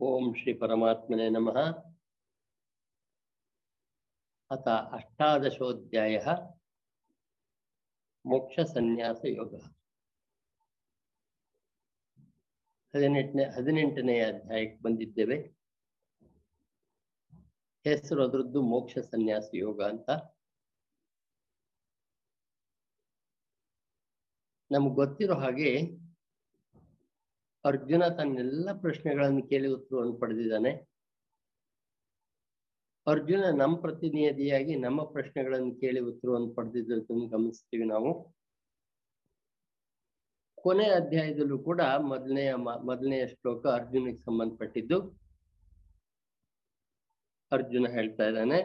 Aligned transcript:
ಓಂ 0.00 0.34
ಶ್ರೀ 0.34 0.52
ಪರಮಾತ್ಮನೆ 0.52 1.28
ನಮಃ. 1.28 1.58
ಅಥ 4.50 4.68
ಅಷ್ಟಾದಶೋಧ್ಯಾಯ 4.68 6.18
ಮೋಕ್ಷ 8.26 8.60
ಸನ್ಯಾಸ 8.60 9.20
ಯೋಗ. 9.24 9.54
ಹದಿನೆಂಟನೇ 12.94 13.44
ಹದಿನೆಂಟನೇ 13.44 14.20
ಅಧ್ಯಾಯಕ್ಕೆ 14.20 14.82
ಬಂದಿದ್ದೇವೆ. 14.82 15.36
ಹೆಸರು 17.84 18.24
ಅದರದ್ದು 18.24 18.62
ಮೋಕ್ಷ 18.62 18.98
ಸನ್ಯಾಸ 18.98 19.48
ಯೋಗ 19.54 19.82
ಅಂತ. 19.82 20.10
ನಮ್ಗೆ 24.70 24.94
ಗೊತ್ತಿರೋ 24.94 25.34
ಹಾಗೆ 25.34 26.05
ಅರ್ಜುನ 27.70 28.04
ತನ್ನೆಲ್ಲ 28.18 28.68
ಪ್ರಶ್ನೆಗಳನ್ನು 28.80 29.42
ಕೇಳಿ 29.48 29.68
ಉತ್ತರವನ್ನು 29.68 30.16
ಪಡೆದಿದ್ದಾನೆ. 30.16 30.72
ಅರ್ಜುನ 33.06 33.42
ನಮ್ಮ 33.58 33.74
ಪ್ರತಿನಿಧಿಯಾಗಿ 33.80 34.74
ನಮ್ಮ 34.76 35.00
ಪ್ರಶ್ನೆಗಳನ್ನು 35.12 35.74
ಕೇಳಿ 35.80 36.00
ಉತ್ತರವನ್ನು 36.00 36.50
ಪಡೆದಿದ್ದನ್ನು 36.54 37.26
ಗಮನಿಸ್ತೀವಿ 37.28 37.84
ನಾವು. 37.84 38.10
ಕೊನೆ 40.62 40.86
ಅಧ್ಯಾಯದಲ್ಲೂ 40.90 41.58
ಕೂಡ 41.58 41.80
ಮೊದಲನೆಯ 41.82 42.54
ಮೊದಲನೆಯ 42.54 43.24
ಶ್ಲೋಕ 43.26 43.66
ಅರ್ಜುನಿಗೆ 43.66 44.20
ಸಂಬಂಧಪಟ್ಟಿದ್ದು. 44.24 44.98
ಅರ್ಜುನ 47.52 47.86
ಹೇಳ್ತಾ 47.88 48.24
ಇದ್ದಾನೆ, 48.24 48.58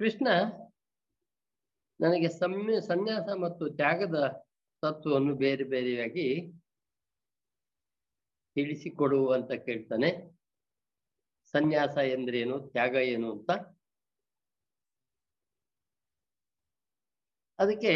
ಕೃಷ್ಣ, 0.00 0.28
ನನಗೆ 2.00 2.28
ಸಮ್ಯ, 2.38 2.80
ಸನ್ಯಾಸ 2.80 3.28
ಮತ್ತು 3.42 3.64
ತ್ಯಾಗದ 3.70 4.18
ತತ್ವವನ್ನು 4.82 5.34
ಬೇರೆ 5.34 5.64
ಬೇರೆಯಾಗಿ 5.64 6.26
ತಿಳಿಸಿಕೊಡು 8.54 9.32
ಅಂತ 9.32 9.52
ಕೇಳ್ತಾನೆ. 9.52 10.40
ಸನ್ಯಾಸ 11.44 11.96
ಎಂದ್ರೇನು 11.96 12.68
ತ್ಯಾಗ 12.68 12.94
ಏನು 12.94 13.32
ಅಂತ. 13.32 13.50
ಅದಕ್ಕೆ 17.58 17.92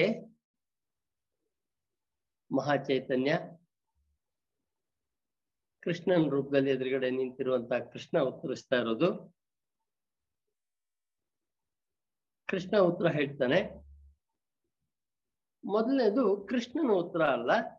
ಮಹಾಚೈತನ್ಯ, 2.56 3.38
ಕೃಷ್ಣನ 5.82 6.28
ರೂಪದಲ್ಲಿ 6.28 6.70
ಎದುರುಗಡೆ 6.70 7.10
ನಿಂತಿರುವಂತ 7.10 7.72
ಕೃಷ್ಣ 7.72 8.18
ಉತ್ತರಿಸ್ತಾ 8.18 8.76
ಇರೋದು. 8.76 9.36
ಕೃಷ್ಣ 12.48 12.78
ಉತ್ತರ 12.78 13.08
ಹೇಳ್ತಾನೆ. 13.08 13.84
ಮೊದಲನೇದು 15.64 16.46
ಕೃಷ್ಣನ 16.48 16.92
ಉತ್ತರ 16.92 17.22
ಅಲ್ಲ. 17.22 17.73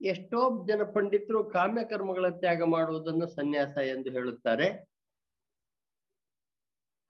ಎಷ್ಟೋ 0.00 0.66
ಜನ 0.66 0.82
ಪಂಡಿತರು 0.94 1.50
ಕಾಮ್ಯ 1.50 1.84
ಕರ್ಮಗಳ 1.84 2.28
ತ್ಯಾಗ 2.28 2.62
ಮಾಡುವುದನ್ನು 2.62 3.26
ಸನ್ಯಾಸ 3.26 3.76
ಎಂದು 3.76 4.10
ಹೇಳುತ್ತಾರೆ. 4.10 4.94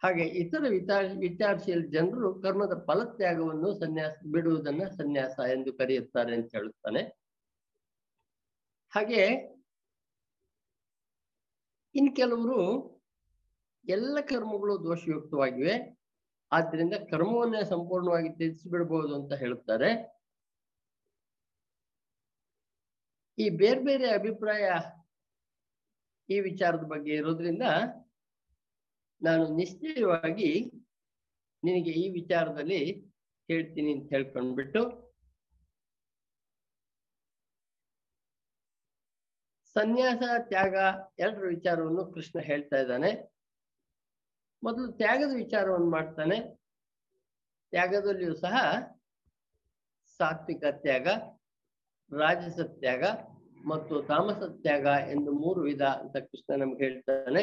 ಹಾಗೆ 0.03 0.25
ಇತರ 0.25 0.65
ವಿಚಾರ 0.69 1.05
ವಿಚಾರಶೀಲ 1.19 1.81
ಜನರು 1.91 2.43
ಕರ್ಮದ 2.43 2.85
ಫಲತ್ಯಾಗವನ್ನು 2.87 3.79
ಸನ್ಯಾಸ, 3.79 4.15
ಬಿಡುವುದನ್ನ 4.33 4.85
ಸನ್ಯಾಸ 4.85 5.39
ಎಂದು 5.39 5.73
ಕರೆಯುತ್ತಾರೆ 5.73 6.35
ಅಂತ 6.35 6.55
ಹೇಳುತ್ತಾನೆ. 6.55 7.03
ಹಾಗೆ 8.95 9.55
ಇನ್ 11.95 12.17
ಕೆಲವರು 12.17 12.59
ಎಲ್ಲ 13.89 14.21
ಕರ್ಮಗಳು 14.21 14.85
ದೋಷಯುಕ್ತವಾಗಿವೆ. 14.85 15.99
ಆದ್ರಿಂದ 16.53 16.95
ಕರ್ಮವನ್ನೇ 17.11 17.65
ಸಂಪೂರ್ಣವಾಗಿ 17.65 18.29
ತ್ಯಜಿಸಿ 18.29 18.71
ಬಿಡಬಹುದು 18.71 19.15
ಅಂತ 19.15 19.33
ಹೇಳುತ್ತಾರೆ. 19.33 20.14
ಈ 23.39 23.47
ಬೇರೆ 23.61 23.81
ಬೇರೆ 23.81 24.07
ಅಭಿಪ್ರಾಯ 24.11 24.65
ಈ 26.29 26.41
ವಿಚಾರದ 26.41 26.85
ಬಗ್ಗೆ 26.87 27.15
ಇರೋದ್ರಿಂದ 27.15 27.65
ನಾನು 29.23 29.45
ನಿಶ್ಚಯವಾಗಿ 29.57 30.51
ನಿನಗೆ 31.63 31.93
ಈ 32.03 32.11
ವಿಚಾರದಲ್ಲಿ 32.11 32.81
ಹೇಳ್ತೀನಿ 33.49 33.91
ಅಂತ 33.95 34.07
ಹೇಳ್ಕೊಂಡ್ಬಿಟ್ಟು 34.11 34.83
ಸನ್ಯಾಸ, 39.77 40.23
ತ್ಯಾಗ 40.49 40.75
ಎರಡರ 41.19 41.47
ವಿಚಾರವನ್ನು 41.47 42.03
ಕೃಷ್ಣ 42.13 42.41
ಹೇಳ್ತಾ 42.41 42.77
ಇದ್ದಾನೆ. 42.77 43.11
ಮೊದಲು 44.63 44.93
ತ್ಯಾಗದ 44.93 45.33
ವಿಚಾರವನ್ನು 45.35 45.91
ಮಾಡ್ತಾನೆ. 45.91 46.37
ತ್ಯಾಗದಲ್ಲಿಯೂ 47.73 48.35
ಸಹ 48.35 48.55
ಸಾತ್ವಿಕ 50.21 50.65
ತ್ಯಾಗ, 50.85 51.07
ರಾಜಸ 52.13 52.59
ತ್ಯಾಗ 52.81 53.05
ಮತ್ತು 53.65 54.03
ತಾಮಸ 54.03 54.43
ತ್ಯಾಗ 54.63 54.87
ಎಂದು 55.11 55.33
ಮೂರು 55.33 55.61
ವಿಧ 55.61 55.83
ಅಂತ 55.83 56.17
ಕೃಷ್ಣ 56.17 56.55
ನಮ್ಗೆ 56.57 56.85
ಹೇಳ್ತಾನೆ. 56.85 57.43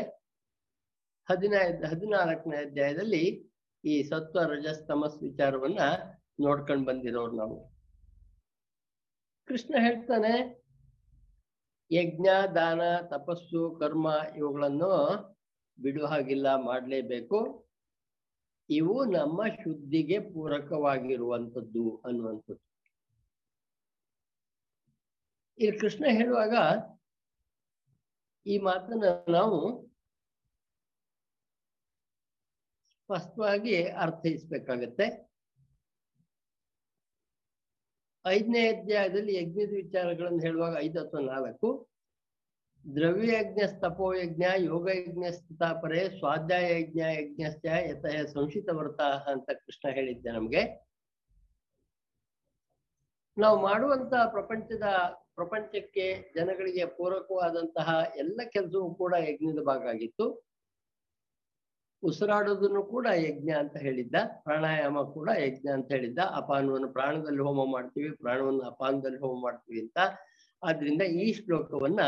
ಹದಿನೈದು, 1.29 1.87
ಹದಿನಾಲ್ಕನೇ 1.87 2.57
ಅಧ್ಯಾಯದಲ್ಲಿ 2.57 3.51
ಈ 3.85 4.03
ಸತ್ವ, 4.03 4.39
ರಜಸ್, 4.43 4.87
ತಮಸ್ 4.87 5.23
ವಿಚಾರವನ್ನ 5.23 5.79
ನೋಡ್ಕೊಂಡು 6.39 6.85
ಬಂದಿರೋರು 6.85 7.31
ನಾವು. 7.31 7.57
ಕೃಷ್ಣ 9.47 9.75
ಹೇಳ್ತಾನೆ, 9.79 10.63
ಯಜ್ಞ, 11.91 12.27
ದಾನ, 12.55 12.81
ತಪಸ್ಸು, 13.07 13.77
ಕರ್ಮ 13.79 14.07
ಇವುಗಳನ್ನು 14.37 14.91
ಬಿಡುವ 15.81 16.05
ಹಾಗಿಲ್ಲ, 16.05 16.55
ಮಾಡಲೇಬೇಕು. 16.55 17.67
ಇವು 18.69 19.05
ನಮ್ಮ 19.05 19.47
ಶುದ್ಧಿಗೆ 19.63 20.19
ಪೂರಕವಾಗಿರುವಂಥದ್ದು 20.19 22.01
ಅನ್ನುವಂಥದ್ದು. 22.05 22.70
ಇಲ್ಲಿ 25.61 25.79
ಕೃಷ್ಣ 25.79 26.05
ಹೇಳುವಾಗ 26.09 26.55
ಈ 28.45 28.57
ಮಾತನ್ನ 28.57 29.31
ನಾವು 29.31 29.87
ಸ್ಪಷ್ಟವಾಗಿ 33.03 33.83
ಅರ್ಥೈಸ್ಬೇಕಾಗತ್ತೆ. 33.83 35.31
ಐದನೇ 38.27 38.67
ಅಧ್ಯಾಯದಲ್ಲಿ 38.67 39.35
ಯಜ್ಞದ 39.35 39.69
ವಿಚಾರಗಳನ್ನು 39.75 40.39
ಹೇಳುವಾಗ 40.39 40.77
ಐದು 40.79 41.07
ಅಥವಾ 41.07 41.21
ನಾಲ್ಕು. 41.21 41.89
ದ್ರವ್ಯ 42.95 43.37
ಯಜ್ಞ 43.37 43.61
ತಪೋ 43.81 44.13
ಯಜ್ಞ 44.13 44.43
ಯೋಗ 44.57 44.89
ಯಜ್ಞ 44.89 45.23
ಸ್ಥಿತಾಪರೆ 45.31 46.09
ಸ್ವಾಧ್ಯಾಯ 46.09 46.81
ಯಜ್ಞ 46.81 46.99
ಯಜ್ಞಶ್ಚ 46.99 47.65
ಯತಃ 47.65 48.25
ಸಂಶಿತ 48.25 48.69
ವ್ರತ 48.71 49.01
ಅಂತ 49.01 49.49
ಕೃಷ್ಣ 49.65 49.89
ಹೇಳಿದ್ದೆ 49.89 50.31
ನಮ್ಗೆ. 50.31 50.91
ನಾವು 53.37 53.61
ಮಾಡುವಂತ 53.61 54.13
ಪ್ರಪಂಚದ 54.31 54.83
ಪ್ರಪಂಚಕ್ಕೆ 55.41 56.05
ಜನಗಳಿಗೆ 56.35 56.85
ಪೂರಕವಾದಂತಹ 56.85 57.89
ಎಲ್ಲ 58.15 58.41
ಕೆಲಸವೂ 58.53 58.95
ಕೂಡ 58.95 59.13
ಯಜ್ಞದ 59.27 59.61
ಭಾಗ 59.63 59.83
ಆಗಿತ್ತು 59.87 60.25
ಉಸಿರಾಡೋದನ್ನು 62.03 62.83
ಕೂಡ 62.83 63.07
ಯಜ್ಞ 63.15 63.49
ಅಂತ 63.49 63.77
ಹೇಳಿದ್ದ, 63.77 64.15
ಪ್ರಾಣಾಯಾಮ 64.43 65.01
ಕೂಡ 65.13 65.29
ಯಜ್ಞ 65.37 65.67
ಅಂತ 65.69 65.87
ಹೇಳಿದ್ದ. 65.91 66.19
ಅಪಾನವನ್ನು 66.19 66.89
ಪ್ರಾಣದಲ್ಲಿ 66.89 67.41
ಹೋಮ 67.41 67.65
ಮಾಡ್ತೀವಿ, 67.71 68.09
ಪ್ರಾಣವನ್ನು 68.15 68.61
ಅಪಾನದಲ್ಲಿ 68.61 69.19
ಹೋಮ 69.19 69.35
ಮಾಡ್ತೀವಿ 69.43 69.79
ಅಂತ. 69.79 69.99
ಆದ್ರಿಂದ 70.63 71.01
ಈ 71.01 71.33
ಶ್ಲೋಕವನ್ನ 71.33 71.99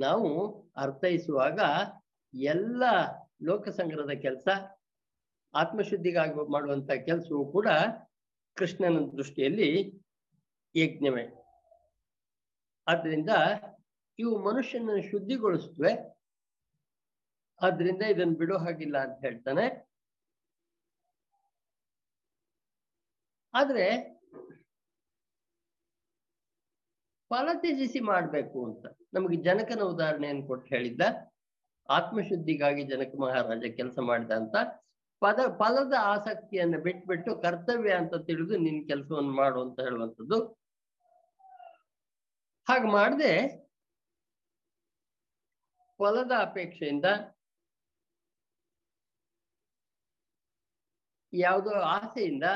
ನಾವು 0.00 0.28
ಅರ್ಥೈಸುವಾಗ 0.76 1.60
ಎಲ್ಲ 2.34 2.82
ಲೋಕ 3.42 3.68
ಸಂಗ್ರಹದ 3.68 4.14
ಕೆಲಸ, 4.20 4.48
ಆತ್ಮಶುದ್ಧಿಗಾಗಿ 5.54 6.34
ಮಾಡುವಂತ 6.52 6.90
ಕೆಲಸವೂ 7.06 7.44
ಕೂಡ 7.52 7.68
ಕೃಷ್ಣನ 8.56 8.98
ದೃಷ್ಟಿಯಲ್ಲಿ 9.16 9.70
ಯಜ್ಞವೇ. 10.74 11.24
ಆದ್ರಿಂದ 12.86 13.32
ಇವು 14.18 14.32
ಮನುಷ್ಯನ 14.48 14.90
ಶುದ್ಧಿಗೊಳಿಸ್ತವೆ 15.10 15.92
ಆದ್ರಿಂದ 17.60 18.02
ಇದನ್ನು 18.12 18.34
ಬಿಡೋ 18.34 18.56
ಹಾಗಿಲ್ಲ 18.58 18.96
ಅಂತ 18.98 19.18
ಹೇಳ್ತಾನೆ. 19.24 19.64
ಆದ್ರೆ 23.54 23.86
ಫಲ 27.30 27.48
ತ್ಯಜಿಸಿ 27.60 28.00
ಮಾಡ್ಬೇಕು 28.00 28.58
ಅಂತ 28.66 28.86
ನಮಗೆ 29.14 29.36
ಜನಕನ 29.42 29.82
ಉದಾಹರಣೆಯನ್ನು 29.94 30.46
ಕೊಟ್ಟು 30.46 30.66
ಹೇಳಿದ್ದ. 30.74 31.02
ಆತ್ಮಶುದ್ಧಿಗಾಗಿ 31.88 32.82
ಜನಕ 32.82 33.12
ಮಹಾರಾಜ 33.20 33.64
ಕೆಲಸ 33.76 33.98
ಮಾಡಿದ 34.10 34.30
ಅಂತ. 34.30 34.56
ಪದ, 35.22 35.38
ಫಲದ 35.58 35.94
ಆಸಕ್ತಿಯನ್ನು 36.14 36.78
ಬಿಟ್ಬಿಟ್ಟು 36.82 37.30
ಕರ್ತವ್ಯ 37.42 37.92
ಅಂತ 37.92 38.14
ತಿಳಿದು 38.28 38.56
ನಿನ್ 38.56 38.80
ಕೆಲಸವನ್ನು 38.88 39.32
ಮಾಡು 39.32 39.58
ಅಂತ 39.64 39.78
ಹೇಳುವಂಥದ್ದು. 39.80 40.38
ಹಾಗೆ 42.66 42.88
ಮಾಡದೆ. 42.92 43.32
ಫಲದ 46.00 46.32
ಅಪೇಕ್ಷೆಯಿಂದ 46.46 47.08
ಯಾವುದೋ 51.32 51.74
ಆಸೆಯಿಂದ 51.96 52.46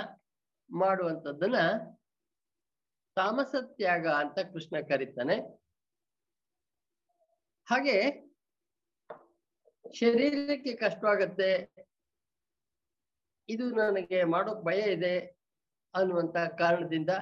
ಮಾಡುವಂಥದ್ದನ್ನ 0.71 1.59
ತಾಮಸ 3.17 3.55
ತ್ಯಾಗ 3.77 4.07
ಅಂತ 4.23 4.39
ಕೃಷ್ಣ 4.53 4.77
ಕರೀತಾನೆ. 4.89 5.37
ಹಾಗೆ 7.69 7.97
ಶರೀರಕ್ಕೆ 10.01 10.73
ಕಷ್ಟವಾಗತ್ತೆ, 10.77 11.51
ಇದು 13.49 13.65
ನನಗೆ 13.71 14.19
ಮಾಡೋಕ್ 14.25 14.63
ಭಯ 14.65 14.81
ಇದೆ 14.93 15.15
ಅನ್ನುವಂತ 15.95 16.37
ಕಾರಣದಿಂದ 16.59 17.13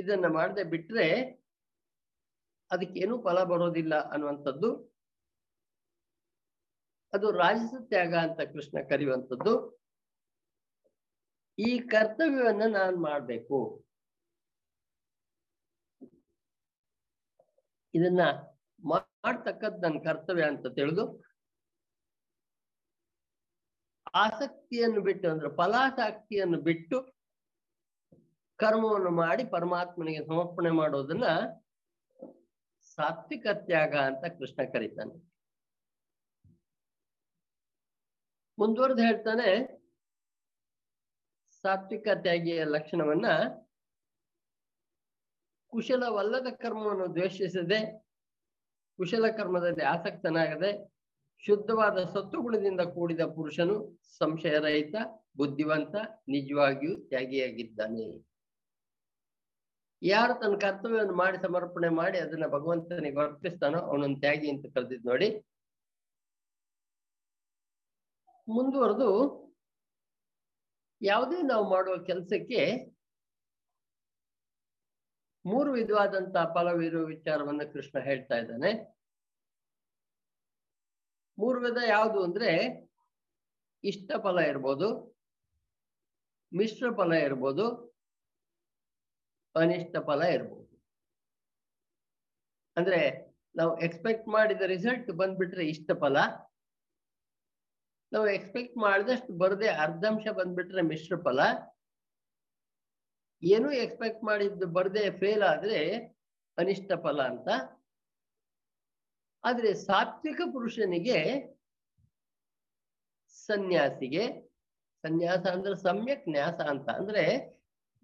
ಇದನ್ನ 0.00 0.26
ಮಾಡದೆ 0.32 0.64
ಬಿಟ್ರೆ 0.64 1.06
ಅದಕ್ಕೇನು 2.70 3.14
ಫಲ 3.22 3.38
ಬರೋದಿಲ್ಲ 3.44 3.94
ಅನ್ನುವಂಥದ್ದು. 4.12 4.70
ಅದು 7.12 7.26
ರಾಜಸ 7.42 7.74
ತ್ಯಾಗ 7.90 8.14
ಅಂತ 8.26 8.40
ಕೃಷ್ಣ 8.52 8.78
ಕರೆಯುವಂಥದ್ದು. 8.90 9.52
ಈ 11.58 11.70
ಕರ್ತವ್ಯವನ್ನ 11.92 12.64
ನಾನು 12.78 12.96
ಮಾಡಬೇಕು. 13.02 13.58
ಇದನ್ನ 17.94 18.22
ಮಾಡ್ತಕ್ಕದ್ದು 18.84 19.80
ನನ್ನ 19.80 19.98
ಕರ್ತವ್ಯ 20.04 20.44
ಅಂತ 20.44 20.66
ತಿಳಿದು 20.74 21.04
ಆಸಕ್ತಿಯನ್ನು 24.24 25.00
ಬಿಟ್ಟು 25.00 25.26
ಅಂದ್ರೆ 25.30 25.48
ಫಲಾಸಕ್ತಿಯನ್ನು 25.56 26.58
ಬಿಟ್ಟು 26.60 26.98
ಕರ್ಮವನ್ನು 28.60 29.10
ಮಾಡಿ 29.10 29.44
ಪರಮಾತ್ಮನಿಗೆ 29.44 30.26
ಸಮರ್ಪಣೆ 30.26 30.70
ಮಾಡೋದನ್ನ 30.70 31.24
ಸಾತ್ವಿಕ 32.98 33.46
ತ್ಯಾಗ 33.52 33.94
ಅಂತ 33.96 34.24
ಕೃಷ್ಣ 34.38 34.60
ಕರೀತಾನೆ. 34.72 35.14
ಮುಂದುವರೆದು 38.58 39.02
ಹೇಳ್ತಾನೆ, 39.02 39.48
ಸಾತ್ವಿಕ 41.64 42.08
ತ್ಯಾಗಿಯ 42.22 42.64
ಲಕ್ಷಣವನ್ನ 42.64 43.26
ಕುಶಲವಲ್ಲದ 45.72 46.46
ಕರ್ಮವನ್ನು 46.54 47.14
ದ್ವೇಷಿಸದೆ, 47.14 47.80
ಕುಶಲ 48.98 49.26
ಕರ್ಮದಲ್ಲಿ 49.36 49.84
ಆಸಕ್ತನಾಗದೆ, 49.84 50.70
ಶುದ್ಧವಾದ 51.44 51.98
ಸತ್ವಗುಣದಿಂದ 52.04 52.80
ಕೂಡಿದ 52.80 53.20
ಪುರುಷನು 53.20 53.76
ಸಂಶಯರಹಿತ, 54.18 54.94
ಬುದ್ಧಿವಂತ, 55.36 55.94
ನಿಜವಾಗಿಯೂ 56.28 56.94
ತ್ಯಾಗಿಯಾಗಿದ್ದಾನೆ. 57.08 58.27
ಯಾರು 60.02 60.34
ತನ್ನ 60.34 60.56
ಕರ್ತವ್ಯವನ್ನು 60.58 61.12
ಮಾಡಿ 61.12 61.38
ಸಮರ್ಪಣೆ 61.42 61.88
ಮಾಡಿ 61.88 62.18
ಅದನ್ನ 62.18 62.46
ಭಗವಂತನಿಗೆ 62.46 63.20
ಅರ್ಪಿಸ್ತಾನೋ 63.20 63.78
ಅವನನ್ನು 63.78 64.20
ತ್ಯಾಗಿ 64.20 64.50
ಅಂತ 64.50 64.66
ಕರೆದಿದ್ 64.74 65.06
ನೋಡಿ. 65.06 65.28
ಮುಂದುವರೆದು 68.48 69.10
ಯಾವುದೇ 71.02 71.42
ನಾವು 71.42 71.70
ಮಾಡುವ 71.70 72.04
ಕೆಲಸಕ್ಕೆ 72.04 72.76
ಮೂರು 75.44 75.72
ವಿಧವಾದಂತಹ 75.72 76.44
ಫಲವಿರುವ 76.44 77.04
ವಿಚಾರವನ್ನು 77.04 77.72
ಕೃಷ್ಣ 77.72 77.98
ಹೇಳ್ತಾ 78.00 78.34
ಇದ್ದಾನೆ. 78.34 78.98
ಮೂರು 81.38 81.60
ವಿಧ 81.60 81.76
ಯಾವುದು 81.88 82.24
ಅಂದ್ರೆ 82.24 82.50
ಇಷ್ಟ 83.84 84.10
ಫಲ 84.22 84.38
ಇರ್ಬೋದು, 84.38 84.88
ಮಿಶ್ರ 86.52 86.86
ಫಲ 86.96 87.12
ಇರ್ಬೋದು 87.12 87.87
ಅನಿಷ್ಟ 89.62 89.96
ಫಲ 90.08 90.22
ಇರಬಹುದು 90.36 90.64
ಅಂದ್ರೆ 92.76 93.00
ನಾವು 93.54 93.72
ಎಕ್ಸ್ಪೆಕ್ಟ್ 93.86 94.28
ಮಾಡಿದ 94.34 94.64
ರಿಸಲ್ಟ್ 94.72 95.08
ಬಂದ್ಬಿಟ್ರೆ 95.20 95.64
ಇಷ್ಟ 95.72 95.90
ಫಲ, 96.02 96.16
ನಾವು 98.12 98.26
ಎಕ್ಸ್ಪೆಕ್ಟ್ 98.36 98.76
ಮಾಡಿದಷ್ಟು 98.84 99.32
ಬರದೆ 99.42 99.68
ಅರ್ಧಾಂಶ 99.84 100.26
ಬಂದ್ಬಿಟ್ರೆ 100.38 100.82
ಮಿಶ್ರ 100.90 101.16
ಫಲ, 101.26 101.40
ಏನು 103.42 103.68
ಎಕ್ಸ್ಪೆಕ್ಟ್ 103.84 104.22
ಮಾಡಿದ್ದು 104.24 104.66
ಬರದೆ 104.76 105.02
ಫೇಲ್ 105.20 105.44
ಆದ್ರೆ 105.52 105.80
ಅನಿಷ್ಟ 106.58 106.90
ಫಲ 107.04 107.18
ಅಂತ. 107.32 107.48
ಆದ್ರೆ 109.44 109.70
ಸಾತ್ವಿಕ 109.88 110.40
ಪುರುಷನಿಗೆ 110.54 111.18
ಸನ್ಯಾಸಿಗೆ, 113.48 114.24
ಸನ್ಯಾಸ 115.04 115.44
ಅಂದ್ರೆ 115.56 115.74
ಸಮ್ಯಕ್ 115.82 116.26
ನ್ಯಾಸ 116.28 116.60
ಅಂತ 116.72 116.88
ಅಂದ್ರೆ 117.00 117.24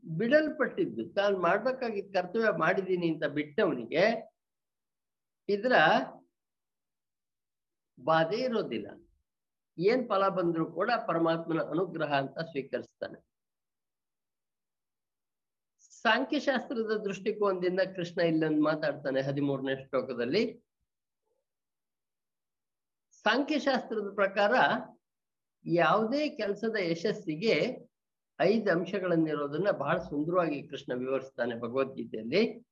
ಬಿಡಲ್ಪಟ್ಟಿದ್ದು. 0.05 1.03
ತಾನು 1.15 1.39
ಮಾಡ್ಬೇಕಾಗಿದ್ದ 1.39 2.17
ಕರ್ತವ್ಯ 2.17 2.51
ಮಾಡಿದ್ದೀನಿ 2.59 3.07
ಅಂತ 3.13 3.25
ಬಿಟ್ಟವನಿಗೆ 3.25 4.05
ಇದ್ರ 5.49 5.73
ಬಾಧೆ 7.99 8.37
ಇರೋದಿಲ್ಲ. 8.37 8.89
ಏನ್ 9.79 10.09
ಫಲ 10.09 10.29
ಬಂದ್ರು 10.29 10.73
ಕೂಡ 10.73 10.91
ಪರಮಾತ್ಮನ 11.07 11.63
ಅನುಗ್ರಹ 11.63 12.13
ಅಂತ 12.15 12.39
ಸ್ವೀಕರಿಸ್ತಾನೆ. 12.39 13.19
ಸಾಂಖ್ಯಶಾಸ್ತ್ರದ 16.05 16.95
ದೃಷ್ಟಿಕೋನದಿಂದ 17.05 17.81
ಕೃಷ್ಣ 17.97 18.21
ಇಲ್ಲೊಂದು 18.21 18.63
ಮಾತಾಡ್ತಾನೆ 18.63 19.21
ಹದಿಮೂರನೇ 19.23 19.75
ಶ್ಲೋಕದಲ್ಲಿ. 19.85 20.43
ಸಾಂಖ್ಯಶಾಸ್ತ್ರದ 23.25 24.15
ಪ್ರಕಾರ 24.15 24.55
ಯಾವುದೇ 25.65 26.29
ಕೆಲಸದ 26.29 26.77
ಯಶಸ್ಸಿಗೆ 26.81 27.55
ಐದು 28.41 28.71
ಅಂಶಗಳನ್ನಿರೋದನ್ನ 28.71 29.71
ಬಹಳ 29.71 29.99
ಸುಂದರವಾಗಿ 29.99 30.69
ಕೃಷ್ಣ 30.69 30.93
ವಿವರಿಸ್ತಾನೆ 30.95 31.55
ಭಗವದ್ಗೀತೆಯಲ್ಲಿ. 31.55 32.67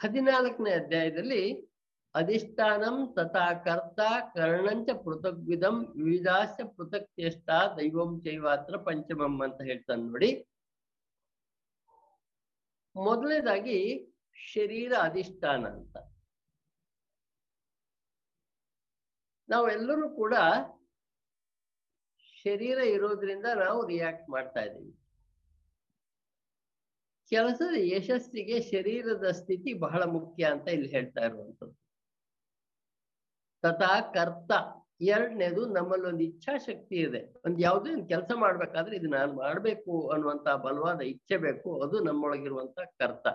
ಹದಿನಾಲ್ಕನೇ 0.00 0.70
ಅಧ್ಯಾಯದಲ್ಲಿ, 0.70 1.72
ಅಧಿಷ್ಠಾನಂ 2.14 3.14
ತಥಾ 3.14 3.52
ಕರ್ತ 3.64 4.00
ಕರ್ಣಂಚ 4.34 4.88
ಪೃಥಗ್ವಿಧಂ 4.90 5.86
ವಿವಿಧಾಸ್ಯ 5.86 6.64
ಪೃಥಕ್ 6.64 7.06
ಚೇಷ್ಟ 7.06 7.50
ದೈವಂ 7.76 8.20
ಚೈವಾತ್ರ 8.20 8.76
ಪಂಚಮಂ 8.76 9.42
ಅಂತ 9.42 9.62
ಹೇಳ್ತಾನೆ 9.62 10.02
ನೋಡಿ. 10.02 10.48
ಮೊದಲನೇದಾಗಿ, 12.96 14.08
ಶರೀರ 14.34 14.92
ಅಧಿಷ್ಠಾನ 15.02 15.66
ಅಂತ. 15.66 15.96
ನಾವೆಲ್ಲರೂ 19.48 20.08
ಕೂಡ 20.16 20.34
ಶರೀರ 22.46 22.78
ಇರೋದ್ರಿಂದ 22.96 23.46
ನಾವು 23.64 23.80
ರಿಯಾಕ್ಟ್ 23.86 24.28
ಮಾಡ್ತಾ 24.30 24.60
ಇದ್ದೀವಿ. 24.60 24.92
ಕೆಲಸದ 27.32 27.76
ಯಶಸ್ಸಿಗೆ 27.78 28.56
ಶರೀರದ 28.62 29.30
ಸ್ಥಿತಿ 29.30 29.70
ಬಹಳ 29.86 30.02
ಮುಖ್ಯ 30.16 30.44
ಅಂತ 30.44 30.66
ಇಲ್ಲಿ 30.68 30.90
ಹೇಳ್ತಾ 30.90 31.22
ಇರುವಂಥದ್ದು. 31.24 31.76
ತಥಾ 33.62 33.94
ಕರ್ತ, 34.14 34.52
ಎರಡನೇದು 35.00 35.62
ನಮ್ಮಲ್ಲಿ 35.66 36.06
ಒಂದು 36.06 36.24
ಇಚ್ಛಾಶಕ್ತಿ 36.24 36.96
ಇದೆ. 36.96 37.20
ಒಂದು 37.46 37.58
ಯಾವುದೇ 37.60 37.90
ಒಂದು 37.92 38.08
ಕೆಲಸ 38.08 38.30
ಮಾಡ್ಬೇಕಾದ್ರೆ 38.34 38.96
ಇದು 38.96 39.08
ನಾನು 39.08 39.32
ಮಾಡ್ಬೇಕು 39.36 40.08
ಅನ್ನುವಂತ 40.08 40.48
ಬಲವಾದ 40.48 41.00
ಇಚ್ಛೆ 41.00 41.36
ಬೇಕು, 41.36 41.70
ಅದು 41.82 41.98
ನಮ್ಮೊಳಗಿರುವಂತ 42.04 42.78
ಕರ್ತ. 42.98 43.26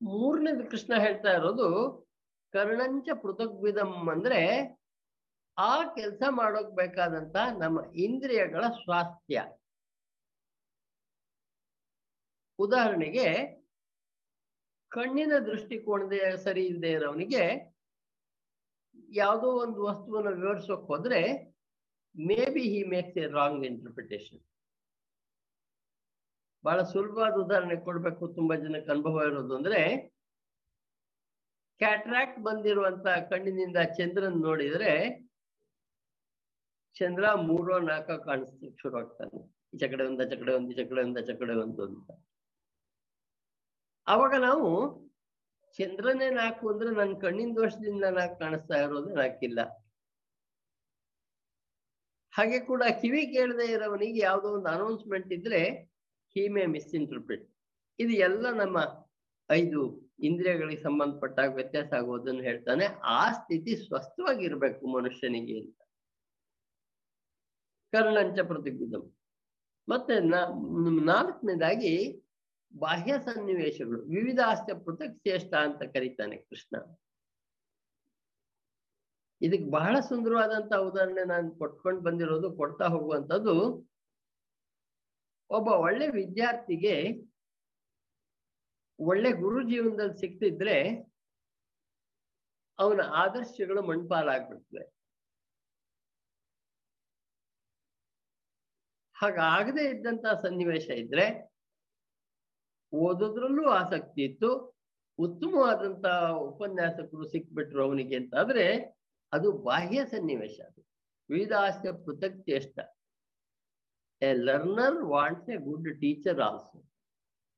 ಮೂರನೇದು 0.00 0.70
ಕೃಷ್ಣ 0.70 0.94
ಹೇಳ್ತಾ 0.98 1.30
ಇರೋದು, 1.32 1.68
ಕರ್ಣಂಚ 2.52 3.08
ಪೃಥಗ್ವಿಧಂ 3.22 3.92
ಅಂದ್ರೆ 4.10 4.40
ಆ 5.58 5.82
ಕೆಲಸ 5.94 6.22
ಮಾಡೋಕ್ 6.30 6.70
ಬೇಕಾದಂತ 6.70 7.36
ನಮ್ಮ 7.58 7.94
ಇಂದ್ರಿಯಗಳ 7.94 8.64
ಸ್ವಾಸ್ಥ್ಯ. 8.68 9.44
ಉದಾಹರಣೆಗೆ, 12.58 13.26
ಕಣ್ಣಿನ 14.88 15.32
ದೃಷ್ಟಿಕೋನದ 15.38 16.34
ಸರಿ 16.34 16.66
ಇಲ್ಲದೆ 16.66 16.90
ಇರೋವನಿಗೆ 16.90 17.74
ಯಾವುದೋ 19.12 19.46
ಒಂದು 19.46 19.84
ವಸ್ತುವನ್ನು 19.84 20.30
ವಿವರಿಸೋಕ್ 20.30 20.86
ಹೋದ್ರೆ, 20.86 21.44
maybe 22.50 22.60
he 22.60 22.84
makes 22.84 23.18
a 23.18 23.26
wrong 23.26 23.66
interpretation. 23.66 24.40
ಬಹಳ 26.64 26.82
ಸುಲಭವಾದ 26.82 27.32
ಉದಾಹರಣೆ 27.32 27.76
ಕೊಡ್ಬೇಕು 27.76 28.28
ತುಂಬಾ 28.28 28.54
ಜನಕ್ಕೆ 28.54 28.90
ಅನುಭವ 28.90 29.22
ಇರೋದು 29.26 29.56
ಅಂದ್ರೆ, 29.56 29.96
ಕ್ಯಾಟ್ರಾಕ್ಟ್ 31.78 32.40
ಬಂದಿರುವಂತ 32.40 33.06
ಕಣ್ಣಿನಿಂದ 33.06 33.76
ಚಂದ್ರನ್ 33.76 34.42
ನೋಡಿದ್ರೆ 34.42 35.25
ಚಂದ್ರ 36.96 37.34
ಮೂರೋ 37.34 37.78
ನಾಲ್ಕ 37.78 38.10
ಕಾಣಿಸ್ಲಿಕ್ಕೆ 38.10 38.78
ಶುರು 38.82 38.96
ಆಗ್ತಾನೆ. 38.98 39.38
ಈಚ 39.74 39.84
ಕಡೆ 39.84 40.04
ಒಂದ 40.04 40.20
ಚಕಡೆ 40.20 40.52
ಒಂದು 40.54 40.70
ಈಚ 40.70 40.80
ಕಡೆ 40.90 41.02
ಒಂದ 41.02 41.18
ಚಕಡೆ 41.18 41.54
ಒಂದು 41.54 41.82
ಅಂತ. 41.82 42.08
ಅವಾಗ 44.06 44.34
ನಾವು 44.40 44.68
ಚಂದ್ರನೇ 45.78 46.30
ನಾಲ್ಕು 46.30 46.72
ಅಂದ್ರೆ 46.72 46.90
ನನ್ನ 46.90 47.18
ಕಣ್ಣಿನ 47.18 47.52
ದೋಷದಿಂದ 47.56 48.04
ನಾಲ್ಕು 48.04 48.38
ಕಾಣಿಸ್ತಾ 48.38 48.76
ಇರೋದು 48.80 49.14
ನಾಲ್ಕಿಲ್ಲ 49.14 49.60
ಹಾಗೆ 52.32 52.60
ಕೂಡ 52.60 52.82
ಕಿವಿ 53.00 53.26
ಕೇಳದೆ 53.26 53.66
ಇರೋವನಿಗೆ 53.72 54.20
ಯಾವುದೋ 54.20 54.48
ಒಂದು 54.48 54.68
ಅನೌನ್ಸ್ಮೆಂಟ್ 54.68 55.32
ಇದ್ರೆ 55.32 55.60
ಹಿ 56.36 56.48
ಮೇ 56.48 56.66
ಮಿಸ್ಇಂಟರ್ಪ್ರಿಟ್ 56.66 57.44
ಇದು 57.98 58.12
ಎಲ್ಲ 58.12 58.50
ನಮ್ಮ 58.52 58.78
ಐದು 59.50 59.80
ಇಂದ್ರಿಯಗಳಿಗೆ 60.20 60.82
ಸಂಬಂಧಪಟ್ಟಾಗ 60.82 61.54
ವ್ಯತ್ಯಾಸ 61.54 61.92
ಆಗೋದನ್ನು 61.92 62.42
ಹೇಳ್ತಾನೆ. 62.42 62.84
ಆ 63.02 63.32
ಸ್ಥಿತಿ 63.32 63.76
ಸ್ವಸ್ಥವಾಗಿರ್ಬೇಕು 63.76 64.86
ಮನುಷ್ಯನಿಗೆ 64.86 65.60
ಅಂತ. 65.60 65.78
ಕರ್ಣಂಚ 67.96 68.38
ಪ್ರತಿಬಿಧಂ 68.50 69.04
ಮತ್ತೆ 69.88 70.14
ನಾಲ್ಕನೇದಾಗಿ 71.10 71.92
ಬಾಹ್ಯ 72.72 73.14
ಸನ್ನಿವೇಶಗಳು, 73.26 74.00
ವಿವಿಧಾಸ್ಯ 74.14 74.72
ಪೃಥಕ್ 74.86 75.18
ಶ್ರೇಷ್ಠ 75.20 75.52
ಅಂತ 75.66 75.82
ಕರೀತಾನೆ 75.94 76.36
ಕೃಷ್ಣ. 76.48 76.76
ಇದಕ್ಕೆ 79.40 79.68
ಬಹಳ 79.70 79.94
ಸುಂದರವಾದಂತ 80.08 80.72
ಉದಾಹರಣೆ 80.88 81.24
ನಾನು 81.24 81.48
ಕೊಟ್ಕೊಂಡು 81.60 82.00
ಬಂದಿರೋದು, 82.00 82.48
ಕೊಡ್ತಾ 82.56 82.86
ಹೋಗುವಂಥದ್ದು, 82.94 83.54
ಒಬ್ಬ 85.50 85.68
ಒಳ್ಳೆ 85.86 86.06
ವಿದ್ಯಾರ್ಥಿಗೆ 86.20 86.94
ಒಳ್ಳೆ 88.98 89.30
ಗುರು 89.42 89.60
ಜೀವನದಲ್ಲಿ 89.70 90.16
ಸಿಕ್ತಿದ್ರೆ 90.20 90.76
ಅವನ 92.78 93.00
ಆದರ್ಶಗಳು 93.22 93.80
ಮಣ್ಪಾಲಾಗ್ಬಿಡ್ತವೆ 93.90 94.84
ಹಾಗಾಗದೇ 99.16 99.84
ಇದ್ದಂತ 99.90 100.26
ಸನ್ನಿವೇಶ 100.42 100.86
ಇದ್ರೆ 101.02 101.26
ಓದೋದ್ರಲ್ಲೂ 102.92 103.64
ಆಸಕ್ತಿ 103.70 104.20
ಇತ್ತು. 104.24 104.50
ಉತ್ತಮವಾದಂತ 105.18 106.06
ಉಪನ್ಯಾಸಕರು 106.48 107.24
ಸಿಕ್ಬಿಟ್ರು 107.28 107.80
ಅವನಿಗೆ 107.84 108.16
ಅಂತ 108.16 108.34
ಆದ್ರೆ 108.34 108.66
ಅದು 109.32 109.48
ಬಾಹ್ಯ 109.52 110.00
ಸನ್ನಿವೇಶ 110.04 110.56
ಅದು. 110.68 110.80
ವೇದಾಸ್ಯ 111.30 111.92
ಪೃಥಕ್ 112.04 112.38
ಚೇಷ್ಟ 112.46 112.78
a 114.22 114.30
learner 114.46 115.00
wants 115.12 115.48
a 115.50 115.56
good 115.68 115.88
teacher 116.00 116.40
also 116.40 116.78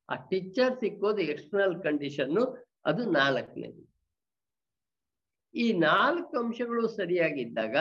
ಆ 0.08 0.14
ಟೀಚರ್ 0.30 0.74
ಸಿಕ್ಕೋದು 0.80 1.22
ಎಕ್ಸ್ಟರ್ನಲ್ 1.32 1.76
ಕಂಡೀಷನ್ನು 1.82 2.44
ಅದು 2.86 3.02
ನಾಲ್ಕನೇದು. 3.10 3.82
ಈ 5.54 5.66
ನಾಲ್ಕು 5.72 6.32
ಅಂಶಗಳು 6.38 6.84
ಸರಿಯಾಗಿದ್ದಾಗ 6.96 7.76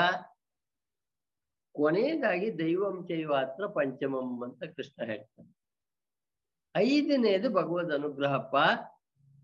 ಕೊನೆಯದಾಗಿ 1.78 2.60
ದೈವಂಶೈವಾತ್ರ 2.60 3.66
ಪಂಚಮಂ 3.68 4.44
ಅಂತ 4.44 4.64
ಕೃಷ್ಣ 4.64 5.06
ಹೇಳ್ತಾನೆ. 5.06 5.52
ಐದನೇದು 6.76 7.50
ಭಗವದ್ 7.50 7.94
ಅನುಗ್ರಹಪ್ಪ 7.94 8.56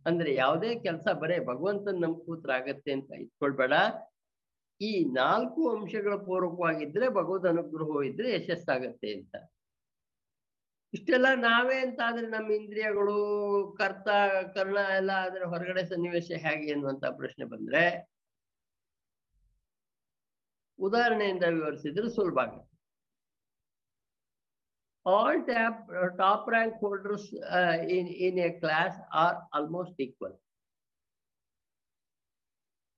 ಅಂದ್ರೆ 0.05 0.35
ಯಾವುದೇ 0.35 0.75
ಕೆಲಸ 0.75 1.07
ಬರೇ 1.07 1.39
ಭಗವಂತನ 1.45 1.97
ನಮ್ 1.99 2.15
ಕೂತ್ರ 2.25 2.51
ಆಗತ್ತೆ 2.53 2.91
ಅಂತ 2.91 3.11
ಇಟ್ಕೊಳ್ಬೇಡ. 3.13 3.73
ಈ 4.81 5.05
ನಾಲ್ಕು 5.05 5.61
ಅಂಶಗಳ 5.69 6.15
ಪೂರ್ವಕವಾಗಿದ್ರೆ 6.15 7.09
ಭಗವದ್ 7.09 7.47
ಅನುಗ್ರಹ 7.47 8.07
ಇದ್ರೆ 8.07 8.35
ಯಶಸ್ಸಾಗತ್ತೆ 8.35 9.09
ಅಂತ. 9.13 9.35
ಇಷ್ಟೆಲ್ಲ 10.93 11.27
ನಾವೇ 11.35 11.77
ಅಂತ 11.79 11.99
ಆದ್ರೆ 12.05 12.27
ನಮ್ಮ 12.27 12.51
ಇಂದ್ರಿಯಗಳು, 12.51 13.17
ಕರ್ತ, 13.79 14.09
ಕರ್ಣ 14.57 14.77
ಎಲ್ಲ 14.97 15.11
ಆದ್ರೆ 15.11 15.45
ಹೊರಗಡೆ 15.45 15.83
ಸನ್ನಿವೇಶ 15.85 16.31
ಹೇಗೆ 16.31 16.71
ಅನ್ನುವಂತ 16.71 17.05
ಪ್ರಶ್ನೆ 17.05 17.45
ಬಂದ್ರೆ 17.45 18.12
ಉದಾಹರಣೆಯಿಂದ 20.79 21.43
ವಿವರಿಸಿದ್ರೆ 21.43 22.09
ಸುಲಭ 22.09 22.39
ಆಗುತ್ತೆ 22.39 22.73
all 25.05 25.45
top 25.45 25.79
uh, 25.91 26.09
top 26.19 26.43
rank 26.53 26.75
in 28.27 28.39
a 28.39 28.49
class 28.49 28.97
are 29.13 29.37
almost 29.53 30.01
equal. 30.01 30.35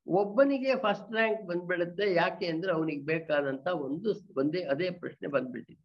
ಒಬ್ಬನಿಗೆ 0.07 0.75
ಫಸ್ಟ್ 0.75 1.11
ರ್ಯಾಂಕ್ 1.13 1.41
ಬಂದ್ಬಿಡುತ್ತೆ 1.47 2.13
ಯಾಕೆ 2.13 2.45
ಅಂದ್ರೆ 2.47 2.71
ಅವನಿಗೆ 2.71 3.03
ಬೇಕಾದಂತ 3.05 3.67
ಒಂದು 3.67 4.09
ಒಂದೇ 4.37 4.61
ಅದೇ 4.63 4.89
ಪ್ರಶ್ನೆ 4.91 5.27
ಬಂದ್ಬಿಟ್ಟಿದೆ 5.27 5.83